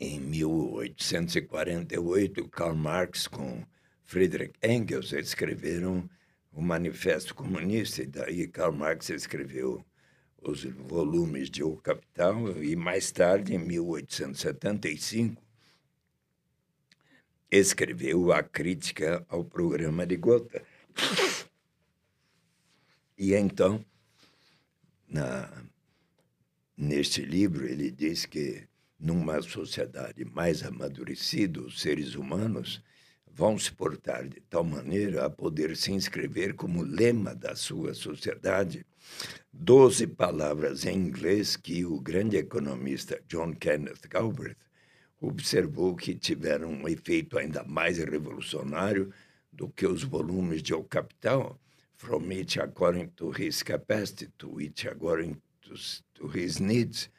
em 0.01 0.19
1848 0.19 2.49
Karl 2.49 2.75
Marx 2.75 3.25
com 3.27 3.63
Friedrich 4.03 4.51
Engels 4.63 5.13
escreveram 5.13 6.09
o 6.51 6.59
Manifesto 6.59 7.35
Comunista 7.35 8.01
e 8.01 8.07
daí 8.07 8.47
Karl 8.47 8.73
Marx 8.73 9.11
escreveu 9.11 9.85
os 10.41 10.63
volumes 10.63 11.51
de 11.51 11.63
O 11.63 11.77
Capital 11.77 12.63
e 12.63 12.75
mais 12.75 13.11
tarde, 13.11 13.53
em 13.53 13.59
1875, 13.59 15.39
escreveu 17.51 18.33
a 18.33 18.41
crítica 18.41 19.23
ao 19.29 19.45
programa 19.45 20.07
de 20.07 20.17
Gotha. 20.17 20.63
E 23.15 23.35
então, 23.35 23.85
na, 25.07 25.63
neste 26.75 27.21
livro, 27.21 27.67
ele 27.67 27.91
diz 27.91 28.25
que 28.25 28.70
numa 29.01 29.41
sociedade 29.41 30.23
mais 30.23 30.63
amadurecida, 30.63 31.59
os 31.59 31.81
seres 31.81 32.13
humanos 32.13 32.83
vão 33.33 33.57
se 33.57 33.71
portar 33.71 34.27
de 34.27 34.39
tal 34.41 34.63
maneira 34.63 35.25
a 35.25 35.29
poder 35.29 35.75
se 35.75 35.91
inscrever 35.91 36.53
como 36.53 36.83
lema 36.83 37.33
da 37.33 37.55
sua 37.55 37.95
sociedade. 37.95 38.85
Doze 39.51 40.05
palavras 40.05 40.85
em 40.85 40.95
inglês 40.95 41.57
que 41.57 41.83
o 41.83 41.99
grande 41.99 42.37
economista 42.37 43.19
John 43.27 43.53
Kenneth 43.53 44.07
Galbraith 44.07 44.57
observou 45.19 45.95
que 45.95 46.13
tiveram 46.13 46.69
um 46.69 46.87
efeito 46.87 47.39
ainda 47.39 47.63
mais 47.63 47.97
revolucionário 47.97 49.11
do 49.51 49.67
que 49.67 49.87
os 49.87 50.03
volumes 50.03 50.61
de 50.61 50.73
O 50.73 50.83
Capital, 50.83 51.59
from 51.95 52.31
each 52.31 52.59
according 52.59 53.07
to 53.15 53.31
his 53.31 53.63
capacity, 53.63 54.27
to 54.37 54.59
each 54.61 54.87
according 54.87 55.41
to 56.13 56.27
his 56.27 56.59
needs, 56.59 57.09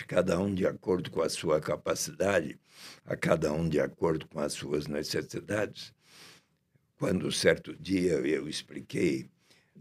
de 0.00 0.06
cada 0.06 0.40
um 0.40 0.54
de 0.54 0.66
acordo 0.66 1.10
com 1.10 1.20
a 1.20 1.28
sua 1.28 1.60
capacidade, 1.60 2.58
a 3.04 3.14
cada 3.14 3.52
um 3.52 3.68
de 3.68 3.78
acordo 3.78 4.26
com 4.26 4.40
as 4.40 4.54
suas 4.54 4.86
necessidades. 4.86 5.92
Quando 6.96 7.30
certo 7.30 7.76
dia 7.76 8.14
eu 8.14 8.48
expliquei 8.48 9.28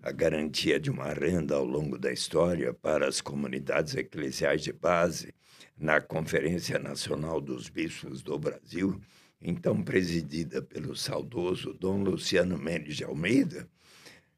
a 0.02 0.12
garantia 0.12 0.78
de 0.78 0.92
uma 0.92 1.14
renda 1.14 1.56
ao 1.56 1.64
longo 1.64 1.98
da 1.98 2.12
história 2.12 2.74
para 2.74 3.08
as 3.08 3.22
comunidades 3.22 3.96
eclesiais 3.96 4.62
de 4.62 4.74
base 4.74 5.34
na 5.78 6.02
Conferência 6.02 6.78
Nacional 6.78 7.40
dos 7.40 7.70
Bispos 7.70 8.22
do 8.22 8.38
Brasil, 8.38 9.00
então 9.42 9.82
presidida 9.82 10.62
pelo 10.62 10.98
saudoso 10.98 11.74
Dom 11.74 12.04
Luciano 12.04 12.58
Mendes 12.58 12.98
de 12.98 13.06
Almeida, 13.06 13.70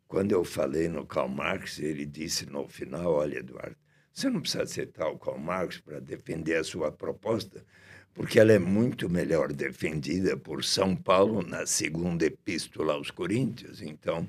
quando 0.08 0.32
eu 0.32 0.44
falei 0.44 0.88
no 0.88 1.08
Karl 1.08 1.28
Marx, 1.28 1.80
ele 1.80 2.06
disse 2.06 2.46
no 2.46 2.68
final: 2.68 3.14
Olha, 3.14 3.40
Eduardo, 3.40 3.81
você 4.14 4.30
não 4.30 4.42
precisa 4.42 4.64
aceitar 4.64 5.08
o 5.08 5.18
Karl 5.18 5.40
Marx 5.40 5.80
para 5.80 6.00
defender 6.00 6.56
a 6.56 6.64
sua 6.64 6.92
proposta, 6.92 7.66
porque 8.14 8.40
ela 8.40 8.52
é 8.52 8.60
muito 8.60 9.10
melhor 9.10 9.54
defendida 9.54 10.36
por 10.36 10.64
São 10.64 10.96
Paulo 10.96 11.42
na 11.42 11.66
segunda 11.66 12.26
epístola 12.26 12.94
aos 12.94 13.10
Coríntios. 13.10 13.82
Então, 13.82 14.28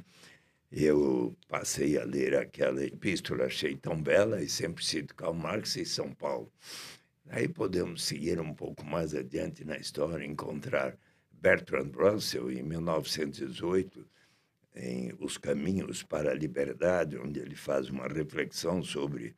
eu 0.70 1.36
passei 1.48 1.98
a 1.98 2.04
ler 2.04 2.34
aquela 2.36 2.84
epístola, 2.84 3.44
achei 3.44 3.76
tão 3.76 4.00
bela, 4.00 4.40
e 4.40 4.48
sempre 4.48 4.84
cito 4.84 5.14
Karl 5.14 5.34
Marx 5.34 5.76
e 5.76 5.84
São 5.84 6.12
Paulo. 6.14 6.50
Aí 7.28 7.48
podemos 7.48 8.04
seguir 8.04 8.40
um 8.40 8.54
pouco 8.54 8.84
mais 8.84 9.14
adiante 9.14 9.64
na 9.64 9.76
história, 9.76 10.24
encontrar 10.24 10.96
Bertrand 11.30 11.90
Russell, 11.94 12.50
em 12.50 12.62
1918, 12.62 14.06
em 14.74 15.12
Os 15.18 15.36
Caminhos 15.36 16.02
para 16.02 16.30
a 16.30 16.34
Liberdade, 16.34 17.18
onde 17.18 17.40
ele 17.40 17.56
faz 17.56 17.90
uma 17.90 18.06
reflexão 18.06 18.82
sobre 18.82 19.34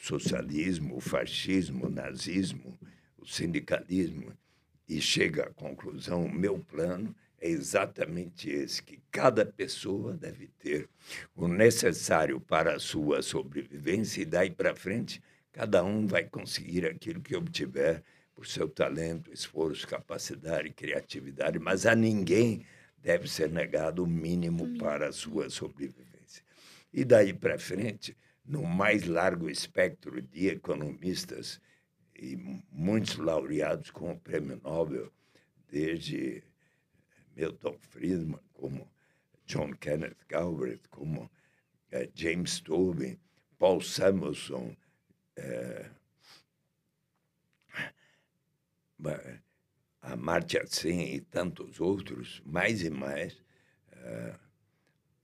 socialismo, 0.00 0.96
o 0.96 1.00
fascismo, 1.00 1.86
o 1.86 1.90
nazismo, 1.90 2.78
o 3.18 3.26
sindicalismo, 3.26 4.32
e 4.88 5.00
chega 5.00 5.44
à 5.44 5.50
conclusão: 5.50 6.24
o 6.24 6.32
meu 6.32 6.58
plano 6.58 7.14
é 7.38 7.48
exatamente 7.48 8.50
esse, 8.50 8.82
que 8.82 9.00
cada 9.10 9.44
pessoa 9.44 10.16
deve 10.16 10.48
ter 10.58 10.88
o 11.36 11.46
necessário 11.46 12.40
para 12.40 12.74
a 12.74 12.80
sua 12.80 13.22
sobrevivência, 13.22 14.22
e 14.22 14.24
daí 14.24 14.50
para 14.50 14.74
frente, 14.74 15.22
cada 15.52 15.84
um 15.84 16.06
vai 16.06 16.24
conseguir 16.24 16.86
aquilo 16.86 17.20
que 17.20 17.36
obtiver 17.36 18.02
por 18.34 18.46
seu 18.46 18.68
talento, 18.68 19.30
esforço, 19.32 19.86
capacidade 19.86 20.68
e 20.68 20.72
criatividade, 20.72 21.58
mas 21.58 21.84
a 21.84 21.94
ninguém 21.94 22.64
deve 22.98 23.28
ser 23.28 23.50
negado 23.50 24.02
o 24.02 24.06
mínimo 24.06 24.78
para 24.78 25.08
a 25.08 25.12
sua 25.12 25.50
sobrevivência. 25.50 26.42
E 26.92 27.04
daí 27.04 27.32
para 27.32 27.58
frente, 27.58 28.16
no 28.50 28.64
mais 28.64 29.06
largo 29.06 29.48
espectro 29.48 30.20
de 30.20 30.48
economistas 30.48 31.60
e 32.16 32.36
muitos 32.72 33.16
laureados 33.16 33.92
com 33.92 34.10
o 34.10 34.18
prêmio 34.18 34.60
Nobel, 34.64 35.12
desde 35.68 36.42
Milton 37.36 37.78
Friedman, 37.78 38.40
como 38.52 38.90
John 39.46 39.72
Kenneth 39.74 40.18
Galbraith, 40.28 40.88
como 40.90 41.22
uh, 41.22 42.10
James 42.12 42.60
Tobin, 42.60 43.16
Paul 43.56 43.80
Samuelson, 43.80 44.76
uh, 45.38 46.00
a 50.02 50.12
Amartya 50.12 50.66
Sen 50.66 51.14
e 51.14 51.20
tantos 51.20 51.80
outros, 51.80 52.42
mais 52.44 52.82
e 52.82 52.90
mais, 52.90 53.32
uh, 53.92 54.36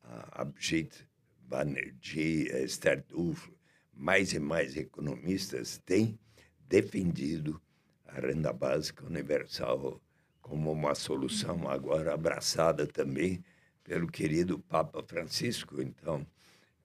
a 0.05 0.43
Abhijit 0.43 1.09
Banerjee, 1.47 2.49
Esther 2.65 3.05
Duflo, 3.09 3.57
mais 3.93 4.33
e 4.33 4.39
mais 4.39 4.77
economistas 4.77 5.79
têm 5.79 6.19
defendido 6.69 7.61
a 8.05 8.21
renda 8.21 8.53
básica 8.53 9.05
universal 9.07 10.01
como 10.41 10.71
uma 10.71 10.95
solução 10.95 11.69
agora 11.69 12.15
abraçada 12.15 12.87
também 12.87 13.45
pelo 13.83 14.07
querido 14.07 14.59
Papa 14.59 15.03
Francisco. 15.03 15.81
Então, 15.81 16.27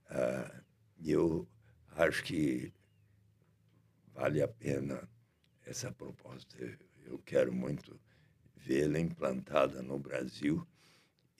uh, 0.10 0.62
eu 1.04 1.48
acho 1.96 2.24
que 2.24 2.74
vale 4.14 4.42
a 4.42 4.48
pena 4.48 5.08
essa 5.66 5.92
proposta. 5.92 6.58
Eu 7.06 7.20
quero 7.20 7.52
muito 7.52 8.00
vê-la 8.56 9.00
implantada 9.00 9.82
no 9.82 10.00
Brasil 10.00 10.66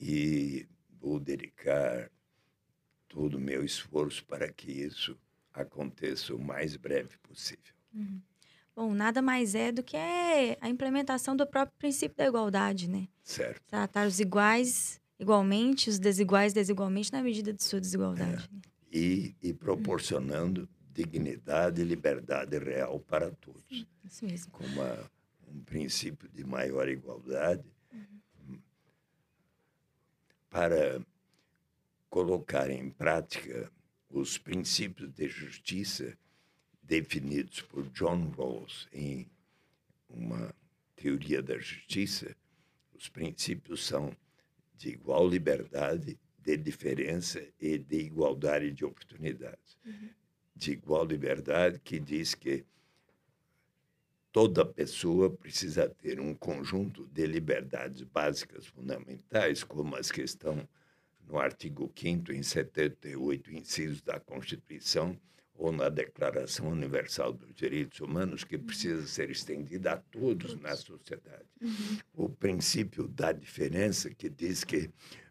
e 0.00 0.66
vou 1.00 1.18
dedicar 1.20 2.10
todo 3.12 3.34
o 3.34 3.40
meu 3.40 3.62
esforço 3.62 4.24
para 4.24 4.50
que 4.50 4.72
isso 4.72 5.16
aconteça 5.52 6.34
o 6.34 6.38
mais 6.38 6.76
breve 6.76 7.18
possível. 7.18 7.74
Uhum. 7.94 8.20
Bom, 8.74 8.94
nada 8.94 9.20
mais 9.20 9.54
é 9.54 9.70
do 9.70 9.82
que 9.82 9.98
a 10.58 10.68
implementação 10.68 11.36
do 11.36 11.46
próprio 11.46 11.76
princípio 11.78 12.16
da 12.16 12.26
igualdade, 12.26 12.88
né? 12.88 13.06
Certo. 13.22 13.62
Tratar 13.66 14.06
os 14.06 14.18
iguais 14.18 14.98
igualmente, 15.20 15.90
os 15.90 15.98
desiguais 15.98 16.54
desigualmente 16.54 17.12
na 17.12 17.22
medida 17.22 17.52
de 17.52 17.62
sua 17.62 17.78
desigualdade. 17.78 18.48
É. 18.90 18.98
E, 18.98 19.36
e 19.42 19.52
proporcionando 19.52 20.66
dignidade 20.90 21.82
e 21.82 21.84
liberdade 21.84 22.58
real 22.58 22.98
para 22.98 23.30
todos. 23.30 23.62
Sim, 23.68 23.86
isso 24.04 24.24
mesmo. 24.24 24.52
Com 24.52 24.64
uma, 24.64 25.10
um 25.48 25.60
princípio 25.60 26.28
de 26.30 26.42
maior 26.42 26.88
igualdade. 26.88 27.64
Uhum. 27.92 28.58
Para 30.48 31.04
colocar 32.12 32.68
em 32.68 32.90
prática 32.90 33.72
os 34.10 34.36
princípios 34.36 35.10
de 35.14 35.26
justiça 35.28 36.14
definidos 36.82 37.62
por 37.62 37.88
John 37.88 38.30
Rawls 38.36 38.86
em 38.92 39.26
uma 40.10 40.54
teoria 40.94 41.42
da 41.42 41.56
justiça, 41.56 42.36
os 42.92 43.08
princípios 43.08 43.86
são 43.86 44.14
de 44.76 44.90
igual 44.90 45.26
liberdade, 45.26 46.20
de 46.38 46.56
diferença 46.58 47.42
e 47.58 47.78
de 47.78 48.00
igualdade 48.00 48.70
de 48.72 48.84
oportunidades. 48.84 49.78
Uhum. 49.82 50.10
De 50.54 50.72
igual 50.72 51.06
liberdade, 51.06 51.80
que 51.80 51.98
diz 51.98 52.34
que 52.34 52.66
toda 54.30 54.66
pessoa 54.66 55.30
precisa 55.30 55.88
ter 55.88 56.20
um 56.20 56.34
conjunto 56.34 57.06
de 57.06 57.24
liberdades 57.24 58.02
básicas 58.02 58.66
fundamentais, 58.66 59.64
como 59.64 59.96
as 59.96 60.12
que 60.12 60.20
estão 60.20 60.68
no 61.32 61.38
artigo 61.38 61.90
5 61.96 62.30
em 62.30 62.42
78 62.42 63.54
incisos 63.54 64.02
da 64.02 64.20
Constituição 64.20 65.18
ou 65.54 65.72
na 65.72 65.88
Declaração 65.88 66.68
Universal 66.68 67.32
dos 67.32 67.54
Direitos 67.54 68.00
Humanos, 68.00 68.44
que 68.44 68.58
precisa 68.58 69.06
ser 69.06 69.30
estendida 69.30 69.92
a 69.92 69.96
todos 69.96 70.60
na 70.60 70.76
sociedade. 70.76 71.46
Uhum. 71.60 71.98
O 72.14 72.28
princípio 72.28 73.08
da 73.08 73.32
diferença, 73.32 74.10
que 74.10 74.28
diz 74.28 74.62
que 74.62 74.90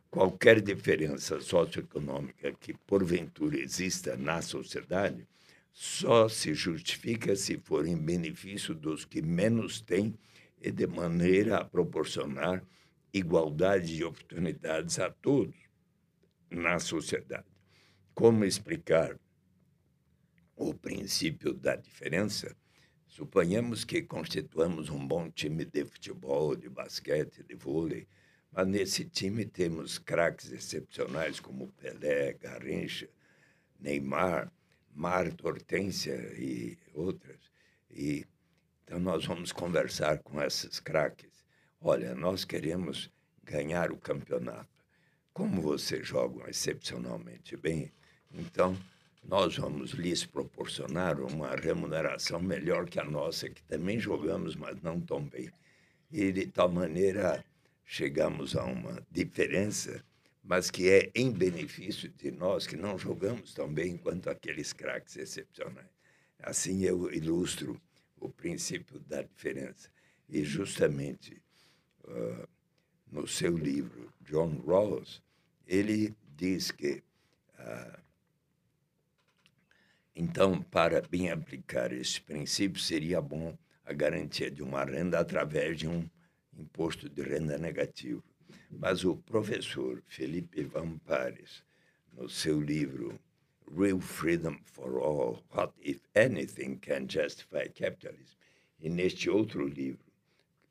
qualquer 0.10 0.60
diferença 0.60 1.39
socioeconômica 1.39 2.52
que 2.54 2.74
porventura 2.74 3.60
exista 3.60 4.18
na 4.18 4.41
sociedade 4.41 5.28
só 5.72 6.28
se 6.28 6.56
justifica 6.56 7.36
se 7.36 7.60
for 7.60 7.86
em 7.86 7.95
benefício 7.95 8.74
dos 8.74 9.06
que 9.06 9.22
menos 9.22 9.82
têm 9.82 10.16
e 10.60 10.72
de 10.72 10.88
maneira 10.88 11.58
a 11.58 11.66
proporcionar 11.66 12.64
igualdade 13.14 13.95
de 13.95 14.04
oportunidades 14.04 14.97
a 14.97 15.10
todos 15.10 15.61
na 16.52 16.78
sociedade. 16.80 17.47
Como 18.14 18.43
explicar 18.43 19.18
o 20.56 20.74
princípio 20.74 21.54
da 21.54 21.76
diferença? 21.76 22.56
Suponhamos 23.08 23.84
que 23.84 24.02
constituamos 24.02 24.89
um 24.89 25.08
bom 25.08 25.30
time 25.30 25.66
de 25.66 25.86
futebol, 25.86 26.56
de 26.56 26.70
basquete, 26.70 27.43
de 27.43 27.56
vôlei, 27.56 28.08
mas 28.52 28.68
nesse 28.68 29.06
time 29.06 29.45
temos 29.45 29.97
craques 29.97 30.52
excepcionais 30.52 31.39
como 31.39 31.72
Pelé, 31.74 32.34
Garrincha, 32.34 33.10
Neymar, 33.80 34.52
Marta, 34.93 35.47
Hortência 35.47 36.16
e 36.38 36.78
outras. 36.93 37.39
E, 37.89 38.26
então, 38.84 38.99
nós 38.99 39.26
vamos 39.26 39.52
conversar 39.52 40.20
com 40.20 40.41
esses 40.41 40.80
craques. 40.80 41.45
Olha, 41.80 42.14
nós 42.14 42.43
queremos 42.43 43.10
ganhar 43.43 43.91
o 43.91 43.97
campeonato. 43.97 44.81
Como 45.34 45.62
vocês 45.62 46.08
jogam 46.08 46.48
excepcionalmente 46.48 47.56
bem, 47.56 47.92
então 48.34 48.78
nós 49.24 49.58
vamos 49.58 49.92
lhes 49.92 50.26
proporcionar 50.26 51.20
uma 51.20 51.56
remuneração 51.56 52.40
melhor 52.42 52.90
que 52.90 53.00
a 53.00 53.04
nossa, 53.04 53.50
que 53.50 53.64
também 53.64 54.00
jogamos, 54.00 54.56
mas 54.56 54.82
não 54.82 55.00
tão 55.00 55.24
bem. 55.24 55.52
E 56.12 56.32
de 56.32 56.48
tal 56.48 56.70
maneira 56.70 57.44
chegamos 57.86 58.56
a 58.56 58.64
uma 58.66 59.02
diferença 59.10 60.04
mas 60.44 60.72
que 60.72 60.90
é 60.90 61.12
em 61.14 61.32
benefício 61.32 62.10
de 62.10 62.32
nós 62.32 62.66
que 62.66 62.76
não 62.76 62.98
jogamos 62.98 63.54
tão 63.54 63.72
bem 63.72 63.98
quanto 63.98 64.30
aqueles 64.30 64.74
craques 64.74 65.16
excepcionais. 65.16 65.90
Assim 66.40 66.82
eu 66.84 67.12
ilustro 67.14 67.80
o 68.20 68.30
princípio 68.30 69.00
da 69.00 69.22
diferença. 69.22 69.90
E 70.28 70.44
justamente 70.44 71.42
uh, 72.06 72.48
no 73.12 73.28
seu 73.28 73.57
livro, 73.57 74.12
John 74.22 74.62
Rawls, 74.66 75.22
ele 75.68 76.16
diz 76.38 76.72
que, 76.72 77.03
uh, 77.59 77.99
então, 80.16 80.62
para 80.62 81.01
bem 81.01 81.30
aplicar 81.30 81.91
esse 81.91 82.22
princípio, 82.22 82.82
seria 82.82 83.22
bom 83.22 83.57
a 83.86 83.93
garantia 83.93 84.49
de 84.49 84.64
uma 84.64 84.84
renda 84.84 85.20
através 85.20 85.78
de 85.78 85.88
um 85.88 86.09
imposto 86.57 87.09
de 87.09 87.22
renda 87.22 87.57
negativo. 87.57 88.24
Mas 88.70 89.03
o 89.03 89.16
professor 89.16 90.01
Felipe 90.07 90.64
Van 90.64 90.97
Pares, 90.99 91.64
no 92.14 92.30
seu 92.30 92.62
livro 92.62 93.20
Real 93.78 93.99
Freedom 93.99 94.57
for 94.64 94.97
All, 94.97 95.43
What 95.53 95.74
If 95.82 96.01
Anything 96.16 96.78
Can 96.78 97.07
Justify 97.09 97.70
Capitalism, 97.70 98.36
e 98.80 98.89
neste 98.89 99.30
outro 99.30 99.68
livro, 99.68 100.11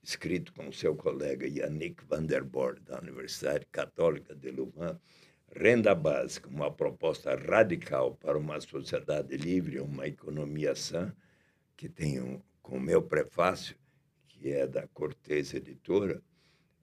escrito 0.03 0.53
com 0.53 0.73
seu 0.73 0.95
colega 0.97 1.47
Yannick 1.47 2.05
van 2.07 2.25
der 2.25 2.45
da 2.45 2.99
Universidade 3.01 3.67
Católica 3.71 4.35
de 4.35 4.51
Louvain, 4.51 4.99
Renda 5.55 5.95
Básica, 5.95 6.49
uma 6.49 6.71
proposta 6.71 7.35
radical 7.37 8.15
para 8.15 8.39
uma 8.39 8.61
sociedade 8.61 9.37
livre, 9.37 9.81
uma 9.81 10.07
economia 10.07 10.75
sã, 10.75 11.15
que 11.77 11.89
tem 11.89 12.21
um, 12.21 12.41
com 12.63 12.79
meu 12.79 13.03
prefácio, 13.03 13.77
que 14.29 14.51
é 14.51 14.67
da 14.67 14.87
Cortez 14.89 15.55
Editora, 15.55 16.23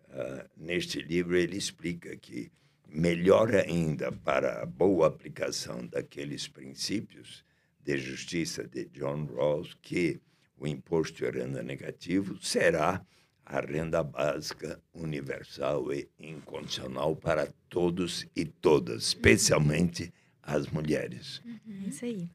Uh, 0.10 0.48
neste 0.56 1.02
livro, 1.02 1.36
ele 1.36 1.58
explica 1.58 2.16
que 2.16 2.50
melhor 2.88 3.54
ainda 3.54 4.10
para 4.10 4.62
a 4.62 4.66
boa 4.66 5.08
aplicação 5.08 5.86
daqueles 5.86 6.48
princípios 6.48 7.44
de 7.82 7.98
justiça 7.98 8.66
de 8.66 8.86
John 8.86 9.26
Rawls 9.26 9.74
que 9.82 10.22
o 10.58 10.68
imposto 10.68 11.18
de 11.18 11.30
renda 11.30 11.62
negativo 11.62 12.38
será 12.42 13.02
a 13.46 13.62
renda 13.62 14.04
básica 14.04 14.82
universal 14.94 15.94
e 15.94 16.10
incondicional 16.20 17.16
para 17.16 17.48
todos 17.70 18.26
e 18.36 18.44
todas, 18.44 19.04
especialmente 19.04 20.14
as 20.44 20.68
mulheres. 20.68 21.42
Uhum. 21.46 21.84
É 21.86 21.90
isso 21.90 22.06
aí. 22.06 22.30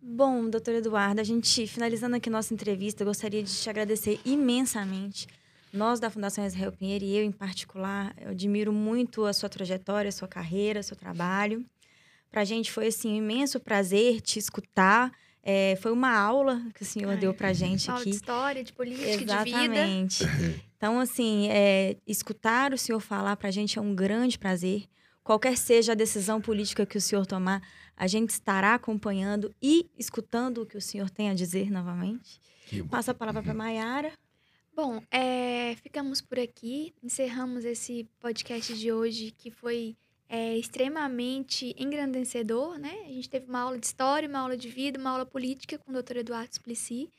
Bom, 0.00 0.48
doutor 0.48 0.74
Eduardo, 0.74 1.20
a 1.20 1.24
gente 1.24 1.66
finalizando 1.66 2.16
aqui 2.16 2.30
nossa 2.30 2.54
entrevista, 2.54 3.04
gostaria 3.04 3.42
de 3.42 3.52
te 3.52 3.68
agradecer 3.68 4.20
imensamente 4.24 5.26
nós 5.72 6.00
da 6.00 6.08
Fundação 6.08 6.46
Israel 6.46 6.72
Pinheiro 6.72 7.04
e 7.04 7.16
eu 7.16 7.24
em 7.24 7.32
particular, 7.32 8.14
eu 8.18 8.30
admiro 8.30 8.72
muito 8.72 9.24
a 9.24 9.32
sua 9.32 9.48
trajetória, 9.48 10.08
a 10.08 10.12
sua 10.12 10.28
carreira, 10.28 10.82
seu 10.82 10.96
trabalho. 10.96 11.64
Para 12.30 12.42
a 12.42 12.44
gente 12.44 12.72
foi 12.72 12.86
assim 12.86 13.12
um 13.12 13.16
imenso 13.16 13.60
prazer 13.60 14.20
te 14.20 14.38
escutar. 14.38 15.12
É, 15.42 15.76
foi 15.76 15.92
uma 15.92 16.14
aula 16.16 16.62
que 16.74 16.82
o 16.82 16.84
senhor 16.84 17.16
deu 17.16 17.32
para 17.32 17.48
a 17.48 17.52
gente 17.52 17.88
aula 17.90 18.00
aqui. 18.02 18.10
de 18.10 18.16
história, 18.16 18.64
de 18.64 18.72
política, 18.72 19.22
Exatamente. 19.22 20.24
de 20.24 20.30
vida. 20.30 20.62
Então, 20.76 21.00
assim, 21.00 21.48
é, 21.50 21.96
escutar 22.06 22.72
o 22.72 22.78
senhor 22.78 23.00
falar 23.00 23.36
para 23.36 23.48
a 23.48 23.50
gente 23.50 23.78
é 23.78 23.82
um 23.82 23.94
grande 23.94 24.38
prazer. 24.38 24.84
Qualquer 25.24 25.56
seja 25.56 25.92
a 25.92 25.94
decisão 25.94 26.40
política 26.40 26.86
que 26.86 26.96
o 26.96 27.00
senhor 27.00 27.26
tomar, 27.26 27.62
a 27.96 28.06
gente 28.06 28.30
estará 28.30 28.74
acompanhando 28.74 29.54
e 29.60 29.90
escutando 29.98 30.62
o 30.62 30.66
que 30.66 30.76
o 30.76 30.80
senhor 30.80 31.10
tem 31.10 31.30
a 31.30 31.34
dizer 31.34 31.70
novamente. 31.70 32.40
Passa 32.90 33.10
a 33.10 33.14
palavra 33.14 33.42
para 33.42 33.54
Maiara. 33.54 34.12
Bom, 34.74 35.02
é, 35.10 35.74
ficamos 35.82 36.20
por 36.20 36.38
aqui. 36.38 36.94
Encerramos 37.02 37.64
esse 37.64 38.08
podcast 38.20 38.72
de 38.78 38.92
hoje 38.92 39.32
que 39.32 39.50
foi 39.50 39.96
é, 40.28 40.56
extremamente 40.56 41.74
engrandecedor, 41.78 42.78
né? 42.78 42.94
A 43.06 43.12
gente 43.12 43.30
teve 43.30 43.46
uma 43.48 43.60
aula 43.60 43.78
de 43.78 43.86
história, 43.86 44.28
uma 44.28 44.40
aula 44.40 44.56
de 44.56 44.68
vida, 44.68 44.98
uma 44.98 45.10
aula 45.10 45.24
política 45.24 45.78
com 45.78 45.90
o 45.90 46.02
Dr. 46.02 46.18
Eduardo 46.18 46.54
Suplicy. 46.54 47.10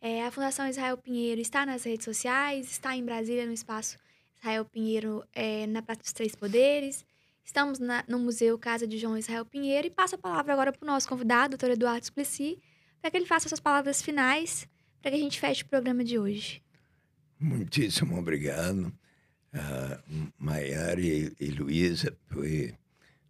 É, 0.00 0.24
a 0.24 0.30
Fundação 0.30 0.66
Israel 0.66 0.96
Pinheiro 0.96 1.40
está 1.40 1.66
nas 1.66 1.84
redes 1.84 2.04
sociais, 2.04 2.70
está 2.70 2.96
em 2.96 3.04
Brasília, 3.04 3.44
no 3.44 3.52
espaço 3.52 3.98
Israel 4.38 4.64
Pinheiro, 4.64 5.24
é, 5.34 5.66
na 5.66 5.82
Praça 5.82 6.00
dos 6.00 6.12
Três 6.12 6.34
Poderes. 6.34 7.04
Estamos 7.44 7.78
na, 7.78 8.04
no 8.08 8.18
Museu 8.18 8.58
Casa 8.58 8.86
de 8.86 8.96
João 8.96 9.18
Israel 9.18 9.44
Pinheiro 9.44 9.86
e 9.86 9.90
passo 9.90 10.14
a 10.14 10.18
palavra 10.18 10.52
agora 10.52 10.72
para 10.72 10.84
o 10.84 10.86
nosso 10.86 11.08
convidado, 11.08 11.56
Dr. 11.56 11.70
Eduardo 11.70 12.06
Suplicy, 12.06 12.62
para 13.00 13.10
que 13.10 13.16
ele 13.16 13.26
faça 13.26 13.48
suas 13.48 13.60
palavras 13.60 14.00
finais, 14.00 14.68
para 15.02 15.10
que 15.10 15.16
a 15.16 15.20
gente 15.20 15.40
feche 15.40 15.62
o 15.62 15.66
programa 15.66 16.04
de 16.04 16.18
hoje. 16.18 16.62
Muitíssimo 17.38 18.18
obrigado. 18.18 18.92
Uh, 19.54 20.32
Maiara 20.38 21.00
e, 21.00 21.34
e 21.40 21.46
Luísa, 21.50 22.14
foi 22.28 22.74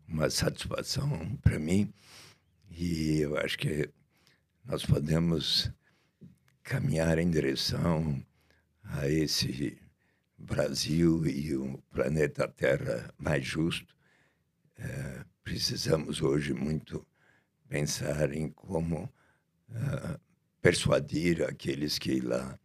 uma 0.09 0.29
satisfação 0.29 1.37
para 1.43 1.59
mim 1.59 1.93
e 2.71 3.21
eu 3.21 3.37
acho 3.37 3.57
que 3.57 3.89
nós 4.65 4.85
podemos 4.85 5.71
caminhar 6.63 7.19
em 7.19 7.31
direção 7.31 8.21
a 8.83 9.09
esse 9.09 9.79
Brasil 10.37 11.27
e 11.27 11.55
o 11.57 11.79
planeta 11.91 12.49
Terra 12.49 13.13
mais 13.19 13.45
justo. 13.45 13.95
Uh, 14.79 15.25
precisamos 15.43 16.21
hoje 16.21 16.53
muito 16.53 17.07
pensar 17.69 18.33
em 18.33 18.51
como 18.51 19.05
uh, 19.71 20.21
persuadir 20.61 21.43
aqueles 21.43 21.99
que 21.99 22.21
lá 22.21 22.59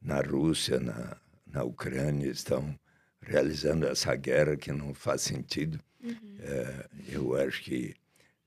na 0.00 0.20
Rússia, 0.20 0.78
na, 0.80 1.16
na 1.46 1.64
Ucrânia, 1.64 2.30
estão 2.30 2.78
realizando 3.20 3.86
essa 3.86 4.14
guerra 4.14 4.56
que 4.56 4.72
não 4.72 4.94
faz 4.94 5.22
sentido. 5.22 5.80
Uhum. 6.02 6.36
É, 6.40 6.86
eu 7.08 7.36
acho 7.36 7.62
que 7.62 7.94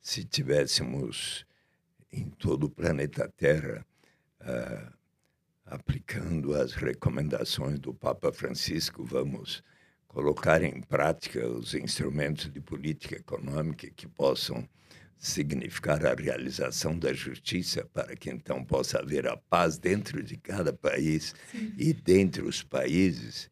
se 0.02 0.24
tivéssemos 0.24 1.46
em 2.12 2.30
todo 2.30 2.66
o 2.66 2.70
planeta 2.70 3.32
Terra 3.38 3.86
é, 4.42 4.88
aplicando 5.66 6.54
as 6.54 6.74
recomendações 6.74 7.80
do 7.80 7.94
Papa 7.94 8.32
Francisco, 8.32 9.04
vamos 9.04 9.64
colocar 10.08 10.62
em 10.62 10.82
prática 10.82 11.48
os 11.48 11.74
instrumentos 11.74 12.52
de 12.52 12.62
política 12.62 13.16
econômica 13.16 13.90
que 13.90 14.08
possam 14.08 14.68
significar 15.18 16.06
a 16.06 16.14
realização 16.14 17.00
da 17.00 17.14
justiça 17.14 17.86
para 17.94 18.16
que 18.16 18.30
então 18.30 18.64
possa 18.64 19.00
haver 19.00 19.26
a 19.26 19.38
paz 19.38 19.78
dentro 19.78 20.22
de 20.22 20.36
cada 20.36 20.74
país 20.74 21.34
Sim. 21.50 21.74
e 21.78 21.94
dentre 21.94 22.44
os 22.44 22.62
países 22.62 23.50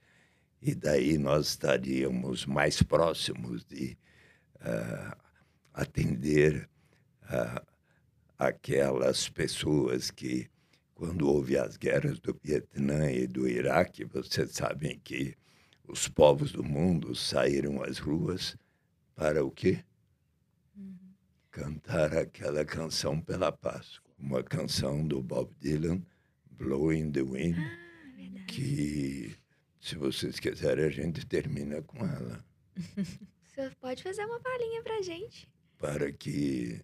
e 0.62 0.76
daí 0.76 1.18
nós 1.18 1.48
estaríamos 1.48 2.46
mais 2.46 2.84
próximos 2.84 3.66
de 3.66 3.98
uh, 4.58 5.18
atender 5.74 6.70
uh, 7.24 7.66
aquelas 8.38 9.28
pessoas 9.28 10.12
que 10.12 10.48
quando 10.94 11.28
houve 11.28 11.58
as 11.58 11.78
guerras 11.78 12.20
do 12.20 12.40
Vietnã 12.44 13.12
e 13.12 13.26
do 13.26 13.48
Iraque, 13.48 14.06
vocês 14.06 14.52
sabem 14.52 15.00
que 15.04 15.36
os 15.88 16.08
povos 16.08 16.52
do 16.52 16.64
mundo 16.64 17.16
saíram 17.16 17.82
às 17.82 17.98
ruas 17.98 18.56
para 19.16 19.44
o 19.44 19.50
quê? 19.50 19.84
Uhum. 20.78 20.96
Cantar 21.50 22.16
aquela 22.16 22.64
canção 22.64 23.20
pela 23.20 23.52
paz. 23.52 24.00
Uma 24.20 24.44
canção 24.44 25.08
do 25.08 25.24
Bob 25.24 25.52
Dylan, 25.60 26.04
Blowing 26.52 27.12
the 27.12 27.24
Wind, 27.24 27.58
ah, 27.58 28.46
que, 28.46 29.36
se 29.82 29.96
vocês 29.96 30.40
quiserem, 30.40 30.86
a 30.86 30.90
gente 30.90 31.26
termina 31.26 31.82
com 31.82 32.06
ela. 32.06 32.46
Você 33.44 33.70
pode 33.82 34.04
fazer 34.04 34.24
uma 34.26 34.40
palhinha 34.40 34.82
para 34.82 35.02
gente. 35.02 35.50
Para 35.78 36.12
que 36.12 36.80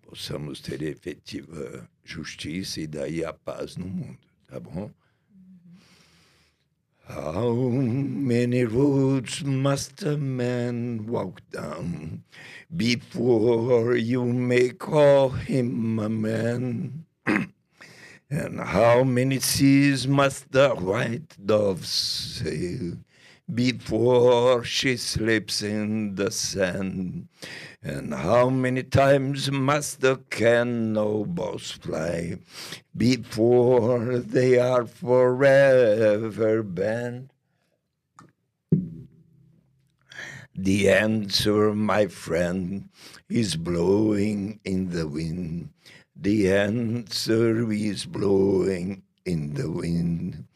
possamos 0.00 0.60
ter 0.60 0.80
efetiva 0.80 1.90
justiça 2.02 2.80
e 2.80 2.86
daí 2.86 3.24
a 3.24 3.32
paz 3.32 3.76
no 3.76 3.86
mundo, 3.86 4.18
tá 4.46 4.58
bom? 4.58 4.90
How 7.10 7.54
many 7.70 8.64
roads 8.64 9.42
must 9.42 10.02
a 10.06 10.16
man 10.16 11.06
walk 11.06 11.42
down 11.50 12.22
before 12.70 13.96
you 13.96 14.24
may 14.24 14.70
call 14.70 15.30
him 15.30 15.98
a 15.98 16.08
man? 16.08 17.04
and 18.30 18.60
how 18.60 19.04
many 19.04 19.40
seas 19.40 20.06
must 20.06 20.52
the 20.52 20.70
white 20.70 21.34
dove 21.44 21.86
sail 21.86 22.98
before 23.52 24.62
she 24.64 24.96
sleeps 24.98 25.62
in 25.62 26.14
the 26.14 26.30
sand? 26.30 27.28
And 27.82 28.12
how 28.12 28.50
many 28.50 28.82
times 28.82 29.50
must 29.50 30.02
the 30.02 30.16
cannonballs 30.28 31.70
fly 31.70 32.38
before 32.94 34.18
they 34.18 34.58
are 34.58 34.84
forever 34.84 36.62
banned? 36.62 37.30
The 40.54 40.90
answer, 40.90 41.72
my 41.72 42.08
friend, 42.08 42.88
is 43.28 43.54
blowing 43.56 44.58
in 44.64 44.90
the 44.90 45.06
wind. 45.06 45.70
The 46.20 46.52
answer 46.52 47.70
is 47.70 48.04
blowing 48.04 49.02
in 49.24 49.54
the 49.54 49.70
wind. 49.70 50.46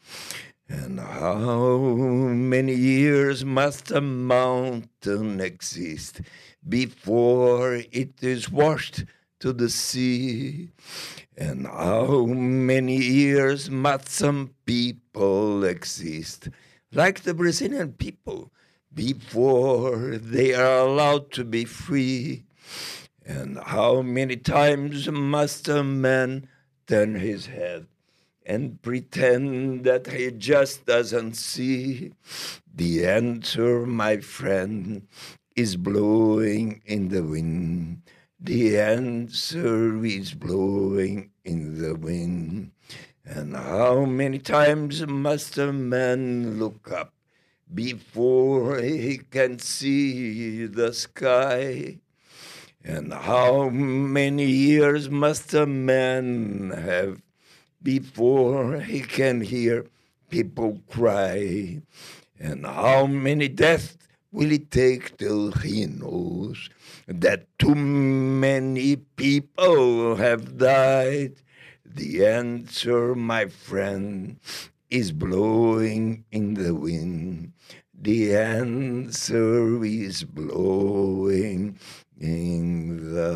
And 0.67 0.99
how 0.99 1.77
many 1.77 2.75
years 2.75 3.45
must 3.45 3.91
a 3.91 4.01
mountain 4.01 5.39
exist 5.39 6.21
before 6.67 7.75
it 7.75 8.21
is 8.21 8.49
washed 8.49 9.05
to 9.43 9.51
the 9.51 9.69
sea. 9.69 10.69
And 11.37 11.67
how 11.67 12.25
many 12.25 12.95
years 12.95 13.69
must 13.69 14.07
some 14.07 14.51
people 14.65 15.65
exist, 15.65 16.47
like 16.93 17.23
the 17.23 17.33
Brazilian 17.33 17.91
people, 17.91 18.51
before 18.93 20.17
they 20.17 20.53
are 20.53 20.79
allowed 20.87 21.31
to 21.31 21.43
be 21.43 21.65
free? 21.65 22.45
And 23.25 23.57
how 23.57 24.01
many 24.01 24.35
times 24.35 25.09
must 25.09 25.67
a 25.69 25.83
man 25.83 26.47
turn 26.87 27.15
his 27.15 27.45
head 27.45 27.87
and 28.45 28.81
pretend 28.81 29.85
that 29.85 30.07
he 30.07 30.31
just 30.31 30.85
doesn't 30.85 31.35
see? 31.35 32.11
The 32.73 33.05
answer, 33.07 33.85
my 33.85 34.17
friend, 34.17 35.07
is 35.55 35.77
blowing 35.77 36.81
in 36.85 37.09
the 37.09 37.23
wind. 37.23 38.01
The 38.39 38.77
answer 38.77 40.03
is 40.03 40.33
blowing 40.33 41.31
in 41.45 41.81
the 41.81 41.95
wind. 41.95 42.71
And 43.23 43.55
how 43.55 44.03
many 44.03 44.39
times 44.39 45.07
must 45.07 45.57
a 45.57 45.71
man 45.71 46.59
look 46.59 46.91
up 46.91 47.13
before 47.73 48.81
he 48.81 49.19
can 49.19 49.59
see 49.59 50.65
the 50.65 50.91
sky? 50.91 51.99
And 52.85 53.13
how 53.13 53.69
many 53.69 54.45
years 54.45 55.09
must 55.09 55.53
a 55.53 55.65
man 55.65 56.71
have 56.71 57.21
before 57.81 58.81
he 58.81 58.99
can 58.99 59.39
hear 59.39 59.85
people 60.29 60.81
cry? 60.89 61.81
And 62.37 62.65
how 62.65 63.07
many 63.07 63.47
deaths 63.47 63.97
will 64.33 64.51
it 64.51 64.69
take 64.69 65.17
till 65.17 65.53
he 65.53 65.85
knows 65.85 66.69
that 67.07 67.47
too 67.57 67.75
many 67.75 68.97
people 68.97 70.17
have 70.17 70.57
died? 70.57 71.35
The 71.85 72.25
answer, 72.25 73.15
my 73.15 73.45
friend, 73.45 74.39
is 74.89 75.13
blowing 75.13 76.25
in 76.31 76.55
the 76.55 76.75
wind. 76.75 77.53
The 77.93 78.35
answer 78.35 79.85
is 79.85 80.25
blowing 80.25 81.79
in 82.23 82.97
the 83.13 83.35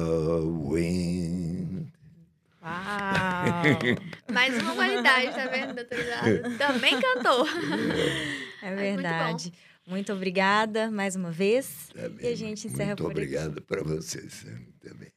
wind. 0.70 1.92
Uau! 2.64 2.72
Mais 4.32 4.58
uma 4.62 4.76
qualidade, 4.76 5.32
tá 5.32 5.48
vendo, 5.48 5.74
doutor 5.76 6.58
Também 6.58 7.00
cantou. 7.00 7.46
É 8.62 8.74
verdade. 8.74 9.54
Muito 9.86 10.12
obrigada 10.12 10.92
mais 10.92 11.16
uma 11.16 11.32
vez. 11.32 11.90
Tá 11.94 12.10
e 12.22 12.28
a 12.28 12.36
gente 12.36 12.68
encerra 12.68 12.90
Muito 12.90 13.04
por 13.04 13.12
obrigado 13.12 13.62
para 13.62 13.84
vocês 13.84 14.46
também. 14.82 15.12